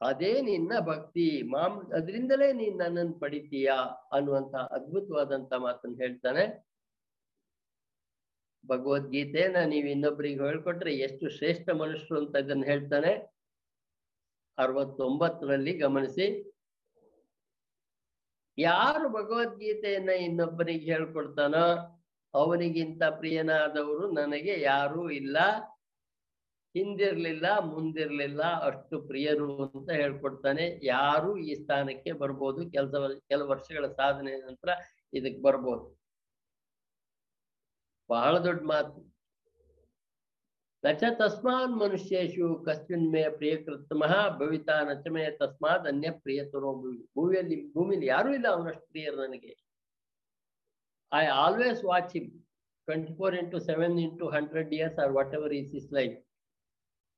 ಅದೇ 0.00 0.40
ನಿನ್ನ 0.40 0.72
ಭಕ್ತಿ, 0.80 1.42
ಮಾಮ್, 1.42 1.92
ಅದರಿಂದಲೇ 1.92 2.52
ನೀನ್ 2.52 2.78
ನನ್ನನ್ನು 2.78 3.12
ಪಡಿತೀಯ? 3.12 3.70
ಅನ್ನುವಂತ 4.12 4.54
ಅದ್ಭುತವಾದಂತ 4.54 5.52
ಮಾತನ್ನು 5.52 5.96
ಹೇಳ್ತಾನೆ. 5.96 6.66
ಭಗವದ್ಗೀತೆನ 8.66 9.56
ನೀವು 9.64 9.88
ಇನ್ನೊಬ್ಬರಿಗೆ 9.88 10.40
ಹೇಳ್ಕೊಟ್ರೆ 10.40 10.94
ಎಷ್ಟು 10.94 11.28
ಶ್ರೇಷ್ಠ 11.28 11.68
ಮನುಷ್ಯರು 11.70 12.26
ಅಂತ 12.26 12.36
ಇದನ್ನ 12.36 12.64
ಹೇಳ್ತಾನೆ. 12.64 13.34
ಅರವತ್ತೊಂಬತ್ತರಲ್ಲಿ 14.58 15.78
ಗಮನಿಸಿ. 15.78 16.51
ಯಾರು 18.58 19.08
ಭಗವದ್ಗೀತೆಯನ್ನ 19.08 20.10
ಇನ್ನೊಬ್ಬರಿಗೆ 20.10 20.92
ಹೇಳ್ಕೊಡ್ತಾನೋ 20.92 21.64
ಅವನಿಗಿಂತ 22.34 23.02
ಪ್ರಿಯನಾದವರು 23.04 24.12
ನನಗೆ 24.12 24.60
ಯಾರೂ 24.60 25.10
ಇಲ್ಲ, 25.10 25.38
ಹಿಂದಿರ್ಲಿಲ್ಲ, 26.74 27.58
ಮುಂದಿರ್ಲಿಲ್ಲ, 27.58 28.42
ಅಷ್ಟು 28.42 29.02
ಪ್ರಿಯರು 29.02 29.66
ಅಂತ 29.66 29.90
ಹೇಳ್ಕೊಡ್ತಾನೆ. 29.90 30.80
ಯಾರು 30.82 31.36
ಈ 31.36 31.54
ಸ್ಥಾನಕ್ಕೆ 31.54 32.12
ಬರ್ಬೋದು. 32.12 32.70
ಕೆಲಸ 32.70 32.94
ಕೆಲವು 33.28 33.48
ವರ್ಷಗಳ 33.48 33.86
ಸಾಧನೆ 33.86 34.36
ನಂತರ 34.36 34.70
ಇದಕ್ 35.14 35.42
ಬರ್ಬೋದು. 35.42 35.98
ಬಹಳ 38.10 38.38
ದೊಡ್ಡ 38.38 38.62
ಮಾತು. 38.64 39.11
ನಚ 40.84 41.02
ತಸ್ಮಾನ್ 41.18 41.74
ಮನುಷ್ಯೇಶು 41.82 42.46
ಕಸ್ಮಿನ್ 42.66 43.08
ಮೇ 43.12 43.22
ಪ್ರಿಯಕೃತಮಃ 43.40 44.12
ಭವಿತಾ 44.38 44.76
ನಚಮೇ 44.88 45.24
ತಸ್ಮಾತ್ 45.40 45.84
ಅನ್ಯ 45.90 46.08
ಪ್ರಿಯತರೋ 46.24 46.70
ಭೂಮಿ 46.80 47.02
ಭೂಮಿಯಲ್ಲಿ 47.16 47.58
ಭೂಮಿಲಿ 47.74 48.06
ಯಾರೂ 48.14 48.30
ಇಲ್ಲ, 48.38 48.46
ಅವನಷ್ಟು 48.56 48.86
ಪ್ರಿಯರು 48.92 49.18
ನನಗೆ. 49.24 49.52
I 51.12 51.24
always 51.44 51.80
watch 51.90 52.10
him 52.16 52.28
twenty 52.88 53.12
four 53.18 53.34
into 53.40 53.58
seven 53.68 53.96
into 54.06 54.26
hundred 54.36 54.72
years 54.78 54.98
or 55.04 55.12
whatever 55.38 55.54
is 55.60 55.72
is 55.80 55.88
life 55.98 56.16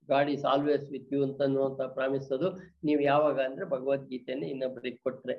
God 0.09 0.31
is 0.35 0.45
always 0.53 0.85
with 0.95 1.13
you 1.15 1.21
ಅಂತ 1.29 1.83
ಪ್ರಾಮಿಸ್ 1.99 2.29
ಅದು. 2.37 2.49
ನೀವು 2.89 3.01
ಯಾವಾಗ 3.13 3.39
ಅಂದ್ರೆ 3.49 3.67
ಭಗವದ್ಗೀತೆಯನ್ನು 3.75 4.47
ಇನ್ನೊಬ್ಬರಿಗೆ 4.53 5.01
ಕೊಟ್ರೆ. 5.07 5.37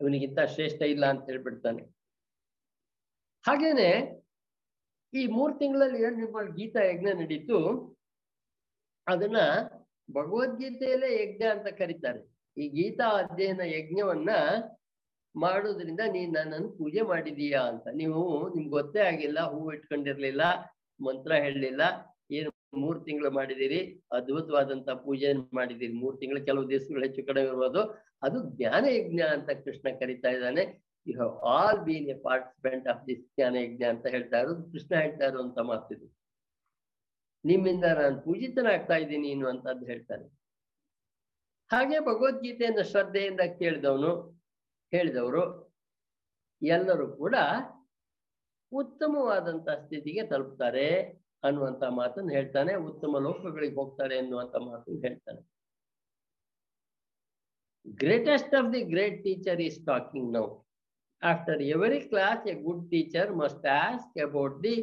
ಇವನಿಗಿಂತ 0.00 0.40
ಶ್ರೇಷ್ಠ 0.54 0.82
ಇಲ್ಲ 0.94 1.04
ಅಂತ 1.12 1.24
ಹೇಳ್ಬಿಡ್ತಾನೆ. 1.32 1.82
ಹಾಗೇನೆ 3.44 3.88
ಈ 5.14 5.26
ಮೂರ್ 5.26 5.58
ತಿಂಗಳಲ್ಲಿ 5.58 6.02
ಏನ್ 6.02 6.16
ನಿಮ್ಮ 6.16 6.42
ಗೀತಾ 6.56 6.80
ಯಜ್ಞ 6.82 7.08
ನಡೀತು? 7.12 7.58
ಅದನ್ನ 9.06 9.36
ಭಗವದ್ಗೀತೆಯಲ್ಲೇ 10.12 11.22
ಯಜ್ಞ 11.22 11.44
ಅಂತ 11.44 11.66
ಕರೀತಾರೆ. 11.66 12.36
ಈ 12.56 12.68
ಗೀತಾ 12.68 13.04
ಅಧ್ಯಯನ 13.04 13.60
ಯಜ್ಞವನ್ನ 13.60 14.30
ಮಾಡೋದ್ರಿಂದ 15.36 16.00
ನೀನ್ 16.12 16.34
ನನ್ನನ್ನು 16.34 16.68
ಪೂಜೆ 16.68 17.00
ಮಾಡಿದೀಯಾ 17.00 17.62
ಅಂತ. 17.62 17.86
ನೀವು, 17.94 18.48
ನಿಮ್ಗೆ 18.54 18.70
ಗೊತ್ತೇ 18.70 19.00
ಆಗಿಲ್ಲ 19.00 19.40
ಹೂವು 19.40 19.72
ಇಟ್ಕೊಂಡಿರ್ಲಿಲ್ಲ, 19.72 20.40
ಮಂತ್ರ 21.00 21.32
ಹೇಳಲಿಲ್ಲ, 21.34 21.80
ಏನು 22.30 22.50
ಮೂರ್ 22.74 23.04
ತಿಂಗಳು 23.04 23.30
ಮಾಡಿದಿರಿ, 23.30 24.04
ಅದ್ಭುತವಾದಂತ 24.12 24.90
ಪೂಜೆ 24.90 25.32
ಮಾಡಿದಿರಿ. 25.54 25.92
ಮೂರ್ 25.92 26.20
ತಿಂಗಳು, 26.20 26.44
ಕೆಲವು 26.44 26.70
ದಿವಸಗಳು 26.70 27.02
ಹೆಚ್ಚು 27.02 27.26
ಕಡೆ 27.26 27.42
ಇರ್ಬೋದು. 27.42 27.82
ಅದು 28.22 28.56
ಜ್ಞಾನ 28.56 28.84
ಯಜ್ಞ 28.88 29.20
ಅಂತ 29.20 29.50
ಕೃಷ್ಣ 29.50 29.88
ಕರಿತಾ 29.98 30.28
ಇದ್ದಾನೆ. 30.28 30.85
You 31.06 31.14
have 31.18 31.34
all 31.54 31.80
been 31.88 32.08
a 32.14 32.16
participant 32.28 32.86
of 32.92 33.02
this 33.08 33.24
ಜ್ಞಾನ 33.34 33.56
ಯಜ್ಞ 33.64 33.84
ಅಂತ 33.94 34.06
ಹೇಳ್ತಾ 34.14 34.38
ಇರೋದು 34.42 34.64
ಕೃಷ್ಣ 34.72 34.92
ಹೇಳ್ತಾ 35.02 35.26
ಇರುವಂತ 35.30 35.58
ಮಾತಿದು 35.70 36.06
ನಿಮ್ಮಿಂದ 37.44 37.86
ನಾನು 38.00 38.16
ಪೂಜಿತನಾಗ್ತಾ 38.26 38.96
ಇದ್ದೀನಿ 38.96 39.28
ಅನ್ನುವಂಥದ್ದು 39.34 39.84
ಹೇಳ್ತಾನೆ 39.92 40.26
ಹಾಗೆ 41.70 41.98
ಭಗವದ್ಗೀತೆಯನ್ನು 42.08 42.84
ಶ್ರದ್ಧೆಯಿಂದ 42.90 43.42
ಕೇಳಿದವನು 43.60 44.10
ಹೇಳಿದವರು 44.92 45.44
ಎಲ್ಲರೂ 46.62 47.06
ಕೂಡ 47.22 47.36
ಉತ್ತಮವಾದಂತಹ 48.72 49.76
ಸ್ಥಿತಿಗೆ 49.82 50.22
ತಲುಪ್ತಾರೆ 50.30 50.86
ಅನ್ನುವಂತ 51.46 51.82
ಮಾತನ್ನು 51.98 52.32
ಹೇಳ್ತಾನೆ, 52.32 52.72
ಉತ್ತಮ 52.88 53.18
ಲೋಕಗಳಿಗೆ 53.26 53.76
ಹೋಗ್ತಾರೆ 53.80 54.14
ಅನ್ನುವಂತ 54.18 54.56
ಮಾತನ್ನು 54.68 55.00
ಹೇಳ್ತಾನೆ. 55.06 55.40
Greatest 58.02 58.54
of 58.60 58.70
the 58.74 58.80
great 58.92 59.18
teacher 59.26 59.60
is 59.66 59.78
talking 59.90 60.30
now 60.38 60.46
after 61.22 61.60
every 61.74 62.00
class 62.10 62.42
a 62.52 62.54
good 62.66 62.84
teacher 62.92 63.30
must 63.42 63.66
ask 63.82 64.10
the 64.16 64.44
the 64.64 64.74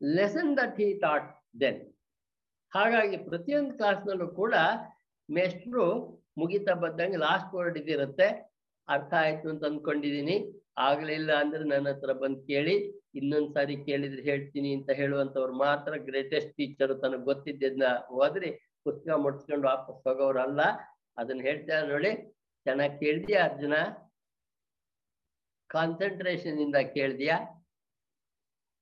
lesson 0.00 0.50
that 0.58 0.74
he 0.80 0.88
taught 1.04 1.28
then. 1.62 1.76
ಹಾಗಾಗಿ 2.72 3.16
ಪ್ರತಿಯೊಂದು 3.28 3.72
ಕ್ಲಾಸ್ನಲ್ಲೂ 3.80 4.26
ಕೂಡ 4.40 4.54
ಮೇಷ್ಟ್ರು 5.28 5.84
ಮುಗಿತಾ 6.40 6.72
ಬಂದಂಗೆ 6.84 7.18
ಲಾಸ್ಟ್ 7.26 7.52
ವರ್ಡ್ 7.56 7.76
ಇದಿರುತ್ತೆ. 7.80 8.26
ಅರ್ಥ 8.88 9.12
ಆಯ್ತು 9.20 9.46
ಅಂತ 9.52 9.62
ಅಂದ್ಕೊಂಡಿದೀನಿ 9.70 10.36
ಆಗ್ಲಿಲ್ಲ 10.86 11.30
ಅಂದ್ರೆ 11.42 11.64
ನನ್ನ 11.72 11.86
ಹತ್ರ 11.92 12.12
ಬಂದು 12.22 12.40
ಕೇಳಿ, 12.50 12.74
ಇನ್ನೊಂದ್ 13.18 13.50
ಸಾರಿ 13.56 13.74
ಕೇಳಿದ್ರೆ 13.88 14.22
ಹೇಳ್ತೀನಿ 14.30 14.70
ಅಂತ 14.78 14.90
ಹೇಳುವಂತವ್ರು 15.00 15.54
ಮಾತ್ರ 15.66 15.92
ಗ್ರೇಟೆಸ್ಟ್ 16.08 16.52
ಟೀಚರ್ 16.58 16.94
ತನಗೆ 17.02 17.24
ಗೊತ್ತಿದ್ದನ್ನ 17.30 17.84
ಹೋದ್ರಿ 18.16 18.50
ಪುಸ್ತಕ 18.86 19.16
ಮುಟ್ಸ್ಕೊಂಡು 19.24 19.66
ವಾಪಸ್ 19.72 20.00
ಹೋಗೋರಲ್ಲ 20.08 20.62
ಅದನ್ನ 21.16 21.40
ಹೇಳ್ತಾರೆ 21.48 21.86
ನೋಡಿ. 21.94 22.12
ಚೆನ್ನಾಗಿ 22.66 22.96
ಕೇಳಿದ್ಯಾ 23.02 23.40
ಅರ್ಜುನ? 23.48 23.74
ಕಾನ್ಸಂಟ್ರೇಷನ್ 25.70 26.58
ಇಂದ 26.64 26.78
ಕೇಳ್ದಿಯ? 26.96 27.32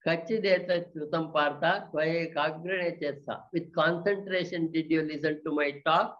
ಕಚ್ಚಿದೇತ 0.04 0.70
ಶ್ರುತಂ 0.86 1.24
ಪಾರ್ಥ, 1.34 1.64
ತ್ವಯೇ 1.90 2.20
ಕಾಗ್ರಣೆ 2.38 2.88
ಚೇತ್ಸ. 3.00 3.28
With 3.54 3.70
concentration 3.80 4.66
did 4.74 4.92
you 4.94 5.02
listen 5.10 5.38
to 5.44 5.50
my 5.58 5.68
talk 5.86 6.12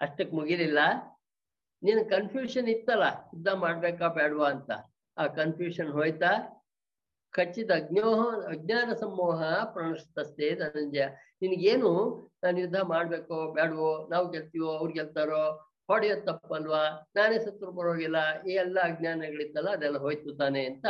ಅಷ್ಟಕ್ಕೆ 0.00 0.34
ಮುಗಿಲಿಲ್ಲ. 0.36 0.80
ನೀನು 1.82 2.02
ಕನ್ಫ್ಯೂಷನ್ 2.14 2.68
ಇತ್ತಲ್ಲ, 2.74 3.06
ಯುದ್ಧ 3.32 3.48
ಮಾಡ್ಬೇಕಾ 3.64 4.06
ಬೇಡವಾ 4.18 4.48
ಅಂತ. 4.54 4.70
ಆ 5.16 5.24
ಕನ್ಫ್ಯೂಷನ್ 5.40 5.90
ಹೋಯ್ತಾ? 5.98 6.32
ಖಚಿತ 7.34 7.70
ಅಜ್ಞೋಹ, 7.70 8.20
ಅಜ್ಞಾನ 8.46 8.92
ಸಮೋಹ 8.92 9.64
ಪ್ರಣಸ್ತಸ್ತೆ 9.64 10.50
ಧನಂಜಯ. 10.54 11.06
ನಿನಗೇನು 11.42 11.90
ನಾನು 12.44 12.58
ಯುದ್ಧ 12.60 12.80
ಮಾಡ್ಬೇಕೋ 12.82 13.54
ಬೇಡವೋ 13.54 14.08
ನಾವು 14.10 14.30
ಗೆಲ್ತೀವೋ, 14.30 14.70
ಅವ್ರು 14.72 14.92
ಗೆಲ್ತಾರೋ, 14.92 15.70
ಹೊಡೆಯೋದ್ 15.86 16.26
ತಪ್ಪಲ್ವಾ? 16.26 17.12
ನಾನೇ 17.16 17.38
ಸತ್ರು 17.38 17.72
ಬರೋಗಿಲ್ಲ 17.72 18.16
ಈ 18.46 18.52
ಎಲ್ಲ 18.52 18.78
ಅಜ್ಞಾನಗಳಿತ್ತಲ್ಲ, 18.80 19.68
ಅದೆಲ್ಲ 19.68 19.98
ಹೋಯ್ತು 19.98 20.36
ತಾನೆ 20.36 20.66
ಅಂತ 20.66 20.86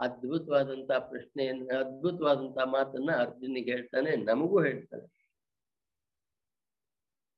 ಅದ್ಭುತವಾದಂತ 0.00 0.92
ಪ್ರಶ್ನೆಯನ್ನ, 0.92 1.70
ಅದ್ಭುತವಾದಂತ 1.78 2.58
ಮಾತನ್ನ 2.64 3.10
ಅರ್ಜುನಿಗೆ 3.18 3.70
ಹೇಳ್ತಾನೆ, 3.70 4.16
ನಮಗೂ 4.16 4.62
ಹೇಳ್ತಾನೆ. 4.62 5.06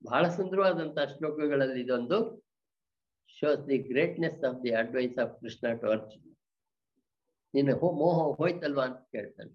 ಬಹಳ 0.04 0.28
ಸುಂದರವಾದಂತ 0.28 0.98
ಶ್ಲೋಕಗಳಲ್ಲಿ 0.98 1.80
ಇದೊಂದು 1.80 2.18
shows 3.28 3.68
the 3.68 3.78
greatness 3.78 4.44
of 4.44 4.64
the 4.64 4.70
advice 4.70 5.18
of 5.18 5.40
Krishna 5.40 5.72
to 5.72 5.86
Arjun 5.90 6.33
ನಿನ್ನ 7.54 7.72
ಮೋಹ 7.80 8.36
ಹೋಯ್ತಲ್ವಾ 8.36 8.84
ಅಂತ 8.84 8.96
ಕೇಳ್ತಾನೆ. 8.96 9.52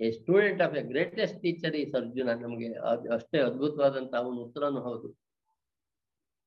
A 0.00 0.10
student 0.10 0.62
of 0.62 0.76
a 0.76 0.82
greatest 0.82 1.42
teacher 1.42 1.76
is 1.76 1.94
Arjuna. 1.94 2.30
ನಮಗೆ 2.32 2.72
ಅಷ್ಟೇ 3.14 3.38
ಅದ್ಭುತವಾದಂತ 3.40 4.14
ಅವನ 4.14 4.36
ಉತ್ತರನೂ 4.36 4.80
ಹೌದು. 4.80 5.18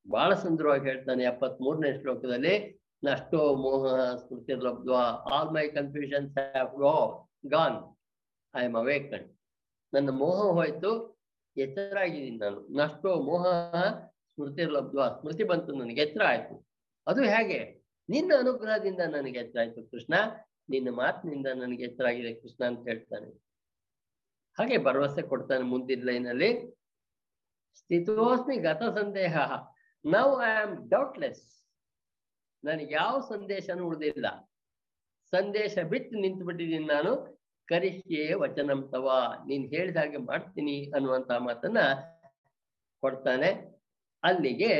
ಬಹಳ 0.09 0.33
ಸುಂದರವಾಗಿ 0.33 0.85
ಹೇಳ್ತಾನೆ 0.85 1.23
ಎಪ್ಪತ್ 1.23 1.61
ಮೂರನೇ 1.61 1.99
ಶ್ಲೋಕದಲ್ಲಿ, 2.01 2.81
ನಷ್ಟೋ 3.03 3.55
ಮೋಹ 3.55 4.15
ಸ್ಮೃತಿ 4.15 4.53
ಲಬ್ಧ್ವಾ 4.53 5.03
all 5.03 5.51
my 5.51 5.67
confusions 5.67 6.33
gone 7.45 7.97
I 8.55 8.65
am 8.65 8.75
awaken 8.75 9.37
ನನ್ನ 9.93 10.09
ಮೋಹ 10.09 10.39
ಹೋಯ್ತು 10.41 11.19
ಎಚ್ಚರಾಗಿದ್ದೀನಿ 11.57 12.37
ನಾನು. 12.37 12.67
ನಷ್ಟೋ 12.77 13.21
ಮೋಹ 13.21 13.45
ಸ್ಮೃತಿ 14.33 14.63
ಲಬ್ಧ್ವಾ, 14.63 15.07
ಸ್ಮೃತಿ 15.09 15.43
ಬಂತು 15.43 15.71
ನನಗೆ, 15.71 16.01
ಎಚ್ಚರ 16.01 16.21
ಆಯ್ತು. 16.27 16.65
ಅದು 17.07 17.21
ಹೇಗೆ? 17.21 17.80
ನಿನ್ನ 18.11 18.31
ಅನುಗ್ರಹದಿಂದ 18.39 18.99
ನನಗೆ 18.99 19.39
ಎಚ್ಚರಾಯಿತು 19.39 19.91
ಕೃಷ್ಣ. 19.91 20.13
ನಿನ್ನ 20.69 20.89
ಮಾತಿನಿಂದ 20.89 21.47
ನನಗೆ 21.47 21.83
ಎಚ್ಚರಾಗಿದೆ 21.83 22.33
ಕೃಷ್ಣ 22.33 22.65
ಅಂತ 22.65 22.87
ಹೇಳ್ತಾನೆ. 22.87 23.27
ಹಾಗೆ 24.59 24.77
ಭರವಸೆ 24.77 25.21
ಕೊಡ್ತಾನೆ 25.21 25.63
ಮುಂದಿನ 25.63 26.01
ಲೈನಲ್ಲಿ. 26.03 26.75
ಸ್ಥಿತೋಸ್ಮಿ 27.75 28.57
ಗತ 28.57 28.83
ಸಂದೇಹ. 28.83 29.37
ನೌ 30.05 30.41
ಐ 30.41 30.49
ಆಮ್ 30.49 30.89
ಡೌಟ್ಲೆಸ್ 30.89 31.65
ನನಗೆ 32.63 32.93
ಯಾವ 32.93 33.19
ಸಂದೇಶನೂ 33.19 33.85
ಉಳಿದಿಲ್ಲ. 33.85 34.51
ಸಂದೇಶ 35.31 35.77
ಬಿಟ್ಟು 35.79 36.15
ನಿಂತು 36.19 36.45
ಬಿಟ್ಟಿದ್ದೀನಿ 36.45 36.85
ನಾನು. 36.85 37.41
ಕರಿಷ್ಯೆ 37.65 38.33
ವಚನಂ 38.33 38.89
ತವ. 38.91 39.33
ನೀನ್ 39.47 39.75
ಹೇಳಿದ 39.75 39.97
ಹಾಗೆ 39.97 40.17
ಮಾಡ್ತೀನಿ 40.17 40.91
ಅನ್ನುವಂತ 40.95 41.31
ಮಾತನ್ನ 41.31 41.77
ಕೊಡ್ತಾನೆ. 42.99 43.81
ಅಲ್ಲಿಗೆ 44.23 44.71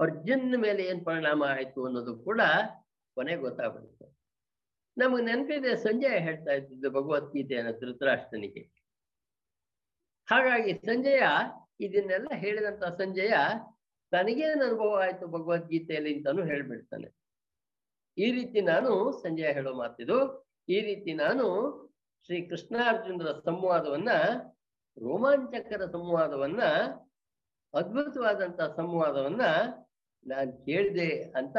ಅರ್ಜುನ್ 0.00 0.58
ಮೇಲೆ 0.58 0.82
ಏನ್ 0.82 1.04
ಪರಿಣಾಮ 1.04 1.42
ಆಯ್ತು 1.48 1.80
ಅನ್ನೋದು 1.86 2.12
ಕೂಡ 2.24 2.40
ಕೊನೆ 3.16 3.36
ಗೊತ್ತಾಗ್ಬಿಡುತ್ತೆ. 3.36 4.06
ನಮಗೆ 4.96 5.22
ನೆನಪಿದೆ, 5.22 5.76
ಸಂಜಯ 5.76 6.18
ಹೇಳ್ತಾ 6.18 6.52
ಇದ್ದಿದ್ದು 6.52 6.90
ಭಗವದ್ಗೀತೆಯನ್ನು 6.90 7.72
ಧೃತರಾಷ್ಟ್ರನಿಗೆ. 7.80 8.62
ಹಾಗಾಗಿ 10.28 10.72
ಸಂಜಯ, 10.86 11.22
ಇದನ್ನೆಲ್ಲ 11.80 12.28
ಹೇಳಿದಂತ 12.34 12.84
ಸಂಜಯ 12.84 13.34
ತನಗೇನು 14.12 14.62
ಅನುಭವ 14.64 14.94
ಆಯ್ತು 15.02 15.26
ಭಗವದ್ಗೀತೆಯಲ್ಲಿ 15.26 16.14
ಅಂತಾನು 16.14 16.42
ಹೇಳ್ಬಿಡ್ತಾನೆ. 16.44 17.08
ಈ 18.18 18.32
ರೀತಿ 18.32 18.60
ನಾನು 18.60 18.92
ಸಂಜಯ 19.22 19.52
ಹೇಳೋ 19.52 19.72
ಮಾತಿದು, 19.74 20.18
ಈ 20.68 20.80
ರೀತಿ 20.80 21.12
ನಾನು 21.14 21.46
ಶ್ರೀ 22.24 22.38
ಕೃಷ್ಣಾರ್ಜುನರ 22.48 23.30
ಸಂವಾದವನ್ನ, 23.44 24.10
ರೋಮಾಂಚಕರ 24.96 25.82
ಸಂವಾದವನ್ನ, 25.86 26.62
ಅದ್ಭುತವಾದಂತ 27.74 28.60
ಸಂವಾದವನ್ನ 28.76 29.42
ನಾನು 30.26 30.64
ಕೇಳಿದೆ 30.64 31.22
ಅಂತ 31.22 31.56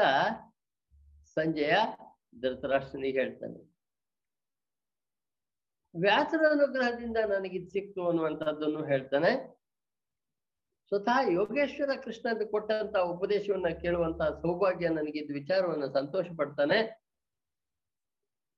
ಸಂಜಯ 1.34 1.74
ಧೃತರಾಷ್ಟ್ರನಿಗೆ 2.40 3.18
ಹೇಳ್ತಾನೆ. 3.18 3.60
ವ್ಯಾಸರ 5.94 6.50
ಅನುಗ್ರಹದಿಂದ 6.50 7.16
ನನಗಿದ್ 7.16 7.70
ಸಿಕ್ತು 7.70 8.08
ಅನ್ನುವಂಥದ್ದನ್ನು 8.08 8.86
ಹೇಳ್ತಾನೆ. 8.86 9.32
ಸ್ವತಃ 10.88 11.18
ಯೋಗೇಶ್ವರ 11.30 12.00
ಕೃಷ್ಣದ 12.00 12.42
ಕೊಟ್ಟಂತ 12.50 12.96
ಉಪದೇಶವನ್ನ 12.96 13.68
ಕೇಳುವಂತ 13.82 14.22
ಸೌಭಾಗ್ಯ 14.22 14.88
ನನಗಿದ್ 14.88 15.32
ವಿಚಾರವನ್ನ 15.32 15.86
ಸಂತೋಷ 15.86 16.26
ಪಡ್ತಾನೆ 16.38 16.78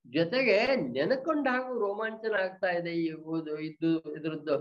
ಜೊತೆಗೆ 0.07 0.77
ನೆನಕೊಂಡ 0.77 1.49
ಹಾಗೂ 1.51 1.79
ರೋಮಾಂಚನ 1.79 2.35
ಆಗ್ತಾ 2.35 2.67
ಇದೆ 2.67 2.91
ಇದು 2.91 3.61
ಇದ್ರದ್ದು 3.61 4.57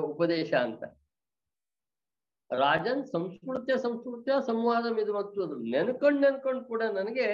ಉಪದೇಶ 0.00 0.54
ಅಂತ. 0.54 0.84
ರಾಜನ್ 2.50 3.04
ಸಂಸ್ಕೃತಿಯ 3.04 3.76
ಸಂಸ್ಕೃತ್ಯ 3.76 4.32
ಸಂವಾದ 4.46 4.98
ಇದು 4.98 5.12
ಮತ್ತು 5.14 5.46
ನೆನ್ಕೊಂಡ್ 5.74 6.20
ನೆನ್ಕೊಂಡ್ 6.20 6.64
ಕೂಡ 6.64 6.82
ನನಗೆ 6.82 7.26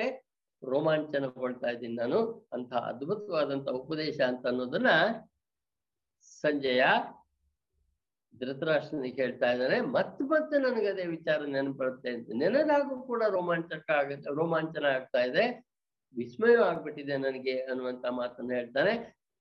ರೋಮಾಂಚನಗೊಳ್ತಾ 0.62 1.68
ಇದ್ದೀನಿ 1.70 1.96
ನಾನು. 1.96 2.20
ಅಂತ 2.52 2.72
ಅದ್ಭುತವಾದಂತ 2.74 3.68
ಉಪದೇಶ 3.68 4.20
ಅಂತ 4.20 4.46
ಅನ್ನೋದನ್ನ 4.46 4.90
ಸಂಜೆಯ 6.42 6.84
ಧೃತರಾಷ್ಟ್ರನಿಗೆ 8.40 9.22
ಹೇಳ್ತಾ 9.22 9.48
ಇದ್ದಾರೆ. 9.52 9.80
ಮತ್ತೆ 9.80 10.24
ಮತ್ತೆ 10.24 10.58
ನನಗೆ 10.58 10.88
ಅದೇ 10.88 11.04
ವಿಚಾರ 11.06 11.40
ನೆನಪಡುತ್ತೆ 11.46 12.10
ಅಂತ 12.10 12.28
ನೆನೆದಾಗೂ 12.34 13.02
ಕೂಡ 13.02 13.22
ರೋಮಾಂಚಕ 13.28 13.90
ಆಗುತ್ತೆ, 13.90 14.34
ರೋಮಾಂಚನ 14.34 14.84
ಆಗ್ತಾ 14.84 15.22
ಇದೆ. 15.24 15.44
ವಿಸ್ಮಯ 16.16 16.56
ಆಗ್ಬಿಟ್ಟಿದೆ 16.56 17.16
ನನಗೆ 17.16 17.60
ಅನ್ನುವಂತ 17.60 18.04
ಮಾತನ್ನ 18.10 18.50
ಹೇಳ್ತಾನೆ 18.52 18.94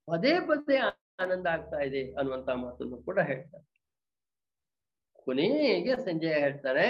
ಪದೇ 0.07 0.39
ಪದೇ 0.39 0.78
ಆನಂದ 1.24 1.47
ಆಗ್ತಾ 1.47 1.80
ಇದೆ 1.80 2.01
ಅನ್ನುವಂತ 2.19 2.49
ಮಾತನ್ನು 2.49 2.97
ಕೂಡ 2.97 3.19
ಹೇಳ್ತಾನೆ 3.19 3.65
ಕೊನೆಗೆ 5.26 5.95
ಸಂಜಯ 5.95 6.34
ಹೇಳ್ತಾರೆ 6.34 6.88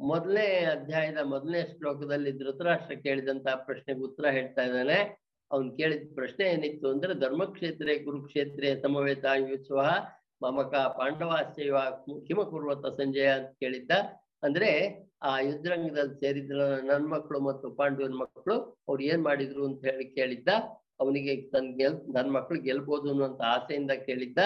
ಮೊದಲನೇ 0.00 0.46
ಅಧ್ಯಾಯದ 0.64 1.18
ಮೊದಲನೇ 1.24 1.62
ಶ್ಲೋಕದಲ್ಲಿ 1.62 2.32
ಧೃತರಾಷ್ಟ್ರ 2.32 2.94
ಕೇಳಿದಂತ 2.94 3.48
ಪ್ರಶ್ನೆಗೆ 3.54 4.00
ಉತ್ತರ 4.00 4.26
ಹೇಳ್ತಾ 4.26 4.62
ಇದ್ದಾನೆ. 4.62 4.98
ಅವ್ನು 5.50 5.76
ಕೇಳಿದ 5.76 6.10
ಪ್ರಶ್ನೆ 6.14 6.46
ಏನಿತ್ತು 6.46 6.90
ಅಂದ್ರೆ, 6.90 7.14
ಧರ್ಮಕ್ಷೇತ್ರೇ 7.14 7.98
ಕುರುಕ್ಷೇತ್ರೇ 7.98 8.80
ಸಮವೇತ 8.82 9.24
ಯುತ್ಸವ 9.36 9.80
ಮಮಕ 10.42 10.74
ಪಾಂಡವಾಸ್ಯವ 10.74 11.76
ಕಿಮ 12.26 12.42
ಕುರ್ವತ 12.42 12.86
ಸಂಜಯ 12.86 13.26
ಅಂತ 13.26 13.48
ಕೇಳಿದ್ದ. 13.48 13.90
ಅಂದ್ರೆ 14.42 14.70
ಆ 15.22 15.40
ಯುದ್ಧರಂಗದಲ್ಲಿ 15.40 16.14
ಸೇರಿದ 16.14 16.50
ನನ್ನ 16.84 17.06
ಮಕ್ಕಳು 17.06 17.40
ಮತ್ತು 17.40 17.70
ಪಾಂಡವನ 17.70 18.14
ಮಕ್ಕಳು, 18.14 18.78
ಅವ್ರು 18.88 19.02
ಏನ್ 19.02 19.22
ಮಾಡಿದ್ರು 19.22 19.64
ಅಂತ 19.66 19.84
ಹೇಳಿ 19.84 20.04
ಕೇಳಿದ್ದ. 20.04 20.48
ಅವನಿಗೆ 21.00 21.50
ತನ್ 21.50 21.78
ಗೆಲ್ 21.78 22.14
ನನ್ 22.14 22.32
ಮಕ್ಳು 22.32 22.60
ಗೆಲ್ಬೋದು 22.62 23.10
ಅನ್ನುವಂತ 23.10 23.42
ಆಸೆಯಿಂದ 23.42 23.90
ಕೇಳಿದ್ದ. 23.90 24.38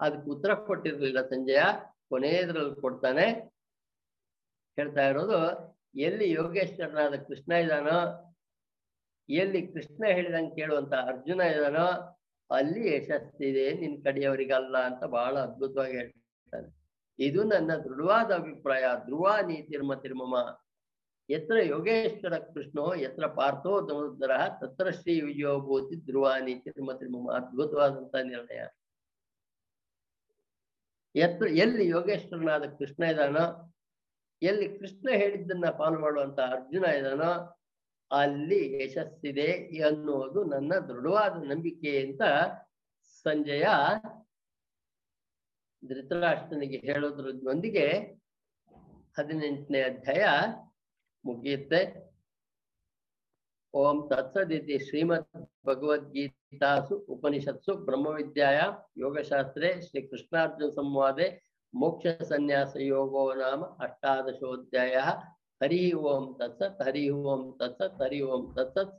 ಅದಕ್ಕೆ 0.00 0.30
ಉತ್ತರ 0.30 0.54
ಕೊಟ್ಟಿರ್ಲಿಲ್ಲ 0.54 1.22
ಸಂಜಯ. 1.22 1.58
ಕೊನೆಯದ್ರಲ್ಲಿ 2.08 2.80
ಕೊಡ್ತಾನೆ. 2.80 3.24
ಹೇಳ್ತಾ 4.76 5.08
ಇರೋದು, 5.08 5.70
ಎಲ್ಲಿ 5.94 6.30
ಯೋಗೇಶ್ವರನಾದ 6.30 7.14
ಕೃಷ್ಣ 7.14 7.52
ಇದಾನೋ 7.52 8.26
ಎಲ್ಲಿ 9.28 9.66
ಕೃಷ್ಣ 9.66 10.04
ಹೇಳಿದಂಗೆ 10.06 10.54
ಕೇಳುವಂತ 10.54 10.94
ಅರ್ಜುನ 10.94 11.40
ಇದಾನೋ 11.40 12.16
ಅಲ್ಲಿ 12.50 12.96
ಯಶಸ್ಸಿದೆ 12.96 13.72
ನಿನ್ 13.72 14.04
ಕಡೆಯವರಿಗಲ್ಲ 14.04 14.78
ಅಂತ 14.78 15.04
ಬಹಳ 15.04 15.38
ಅದ್ಭುತವಾಗಿ 15.38 15.96
ಹೇಳ್ತಾನೆ. 15.96 16.80
ಇದು 17.18 17.42
ನನ್ನ 17.42 17.74
ದೃಢವಾದ 17.74 18.32
ಅಭಿಪ್ರಾಯ. 18.32 18.84
ಧ್ರುವ 19.04 19.36
ನೀತಿರ್ಮ 19.46 19.94
ತಿರ್ಮಮ. 19.94 20.60
ಎತ್ರ 21.30 21.62
ಯೋಗೇಶ್ವರ 21.62 22.38
ಕೃಷ್ಣೋ, 22.38 22.94
ಎತ್ರ 22.94 23.26
ಪಾರ್ಥೋ 23.26 23.88
ಸಮುದ್ರ 23.88 24.30
ತತ್ರ 24.60 24.90
ಶ್ರೀ 24.90 25.20
ವಿಜಯೋಭೂತಿ 25.20 25.96
ಧ್ರುವ 25.96 26.34
ನೀತಿರ್ಮ 26.40 26.92
ತಿರ್ಮಮ. 26.92 27.32
ಅದ್ಭುತವಾದಂತ 27.32 28.14
ನಿರ್ಣಯ. 28.14 28.62
ಎತ್ರ 31.14 31.46
ಎಲ್ಲಿ 31.46 31.88
ಯೋಗೇಶ್ವರನಾದ 31.88 32.64
ಕೃಷ್ಣ 32.78 33.04
ಇದಾನೋ 33.04 33.72
ಎಲ್ಲಿ 34.42 34.78
ಕೃಷ್ಣ 34.78 35.08
ಹೇಳಿದ್ದನ್ನ 35.10 35.70
ಪಾಲು 35.70 35.98
ಮಾಡುವಂತ 35.98 36.40
ಅರ್ಜುನ 36.40 36.84
ಇದಾನೋ 36.84 37.56
ಅಲ್ಲಿ 38.10 38.84
ಯಶಸ್ಸಿದೆ 38.84 39.52
ಅನ್ನೋದು 39.84 40.44
ನನ್ನ 40.44 40.72
ದೃಢವಾದ 40.78 41.42
ನಂಬಿಕೆ 41.44 42.02
ಅಂತ 42.02 42.22
ಸಂಜಯ 43.26 43.66
ಧೃತರಾಷ್ಟ್ರನಿಗೆ 45.82 46.78
ಹೇಳೋದ್ರೊಂದಿಗೆ 46.78 47.86
ಹದಿನೆಂಟನೇ 49.18 49.82
ಅಧ್ಯಾಯ 49.82 50.24
ಮುಗಿಯುತ್ತೆ. 51.24 52.09
ಓಂ 53.74 53.98
ತತ್ಸದಿತಿ 54.08 54.78
ಶ್ರೀಮದ್ 54.78 55.26
ಭಗವದ್ಗೀತಾಸು 55.66 56.94
ಉಪನಿಷತ್ಸು 57.08 57.72
ಬ್ರಹ್ಮವಿದ್ಯಾಯಾಂ 57.84 58.72
ಯೋಗಶಾಸ್ತ್ರೆ 58.96 59.68
ಶ್ರೀ 59.80 60.00
ಕೃಷ್ಣಾರ್ಜುನ 60.02 60.70
ಸಂವಾದೆ 60.70 61.28
ಮೋಕ್ಷ 61.74 62.14
ಸನ್ಯಾಸ 62.28 62.72
ಯೋಗೋ 62.86 63.22
ನಾಮ 63.34 63.64
ಅಷ್ಟಾದಶೋಧ್ಯಾಯ 63.78 64.96
ಹರಿ 65.60 65.82
ಓಂ 66.04 66.24
ತತ್ಸತ್ 66.38 66.82
ಹರಿ 66.82 67.04
ಓಂ 67.20 67.42
ತತ್ಸತ್ 68.54 68.96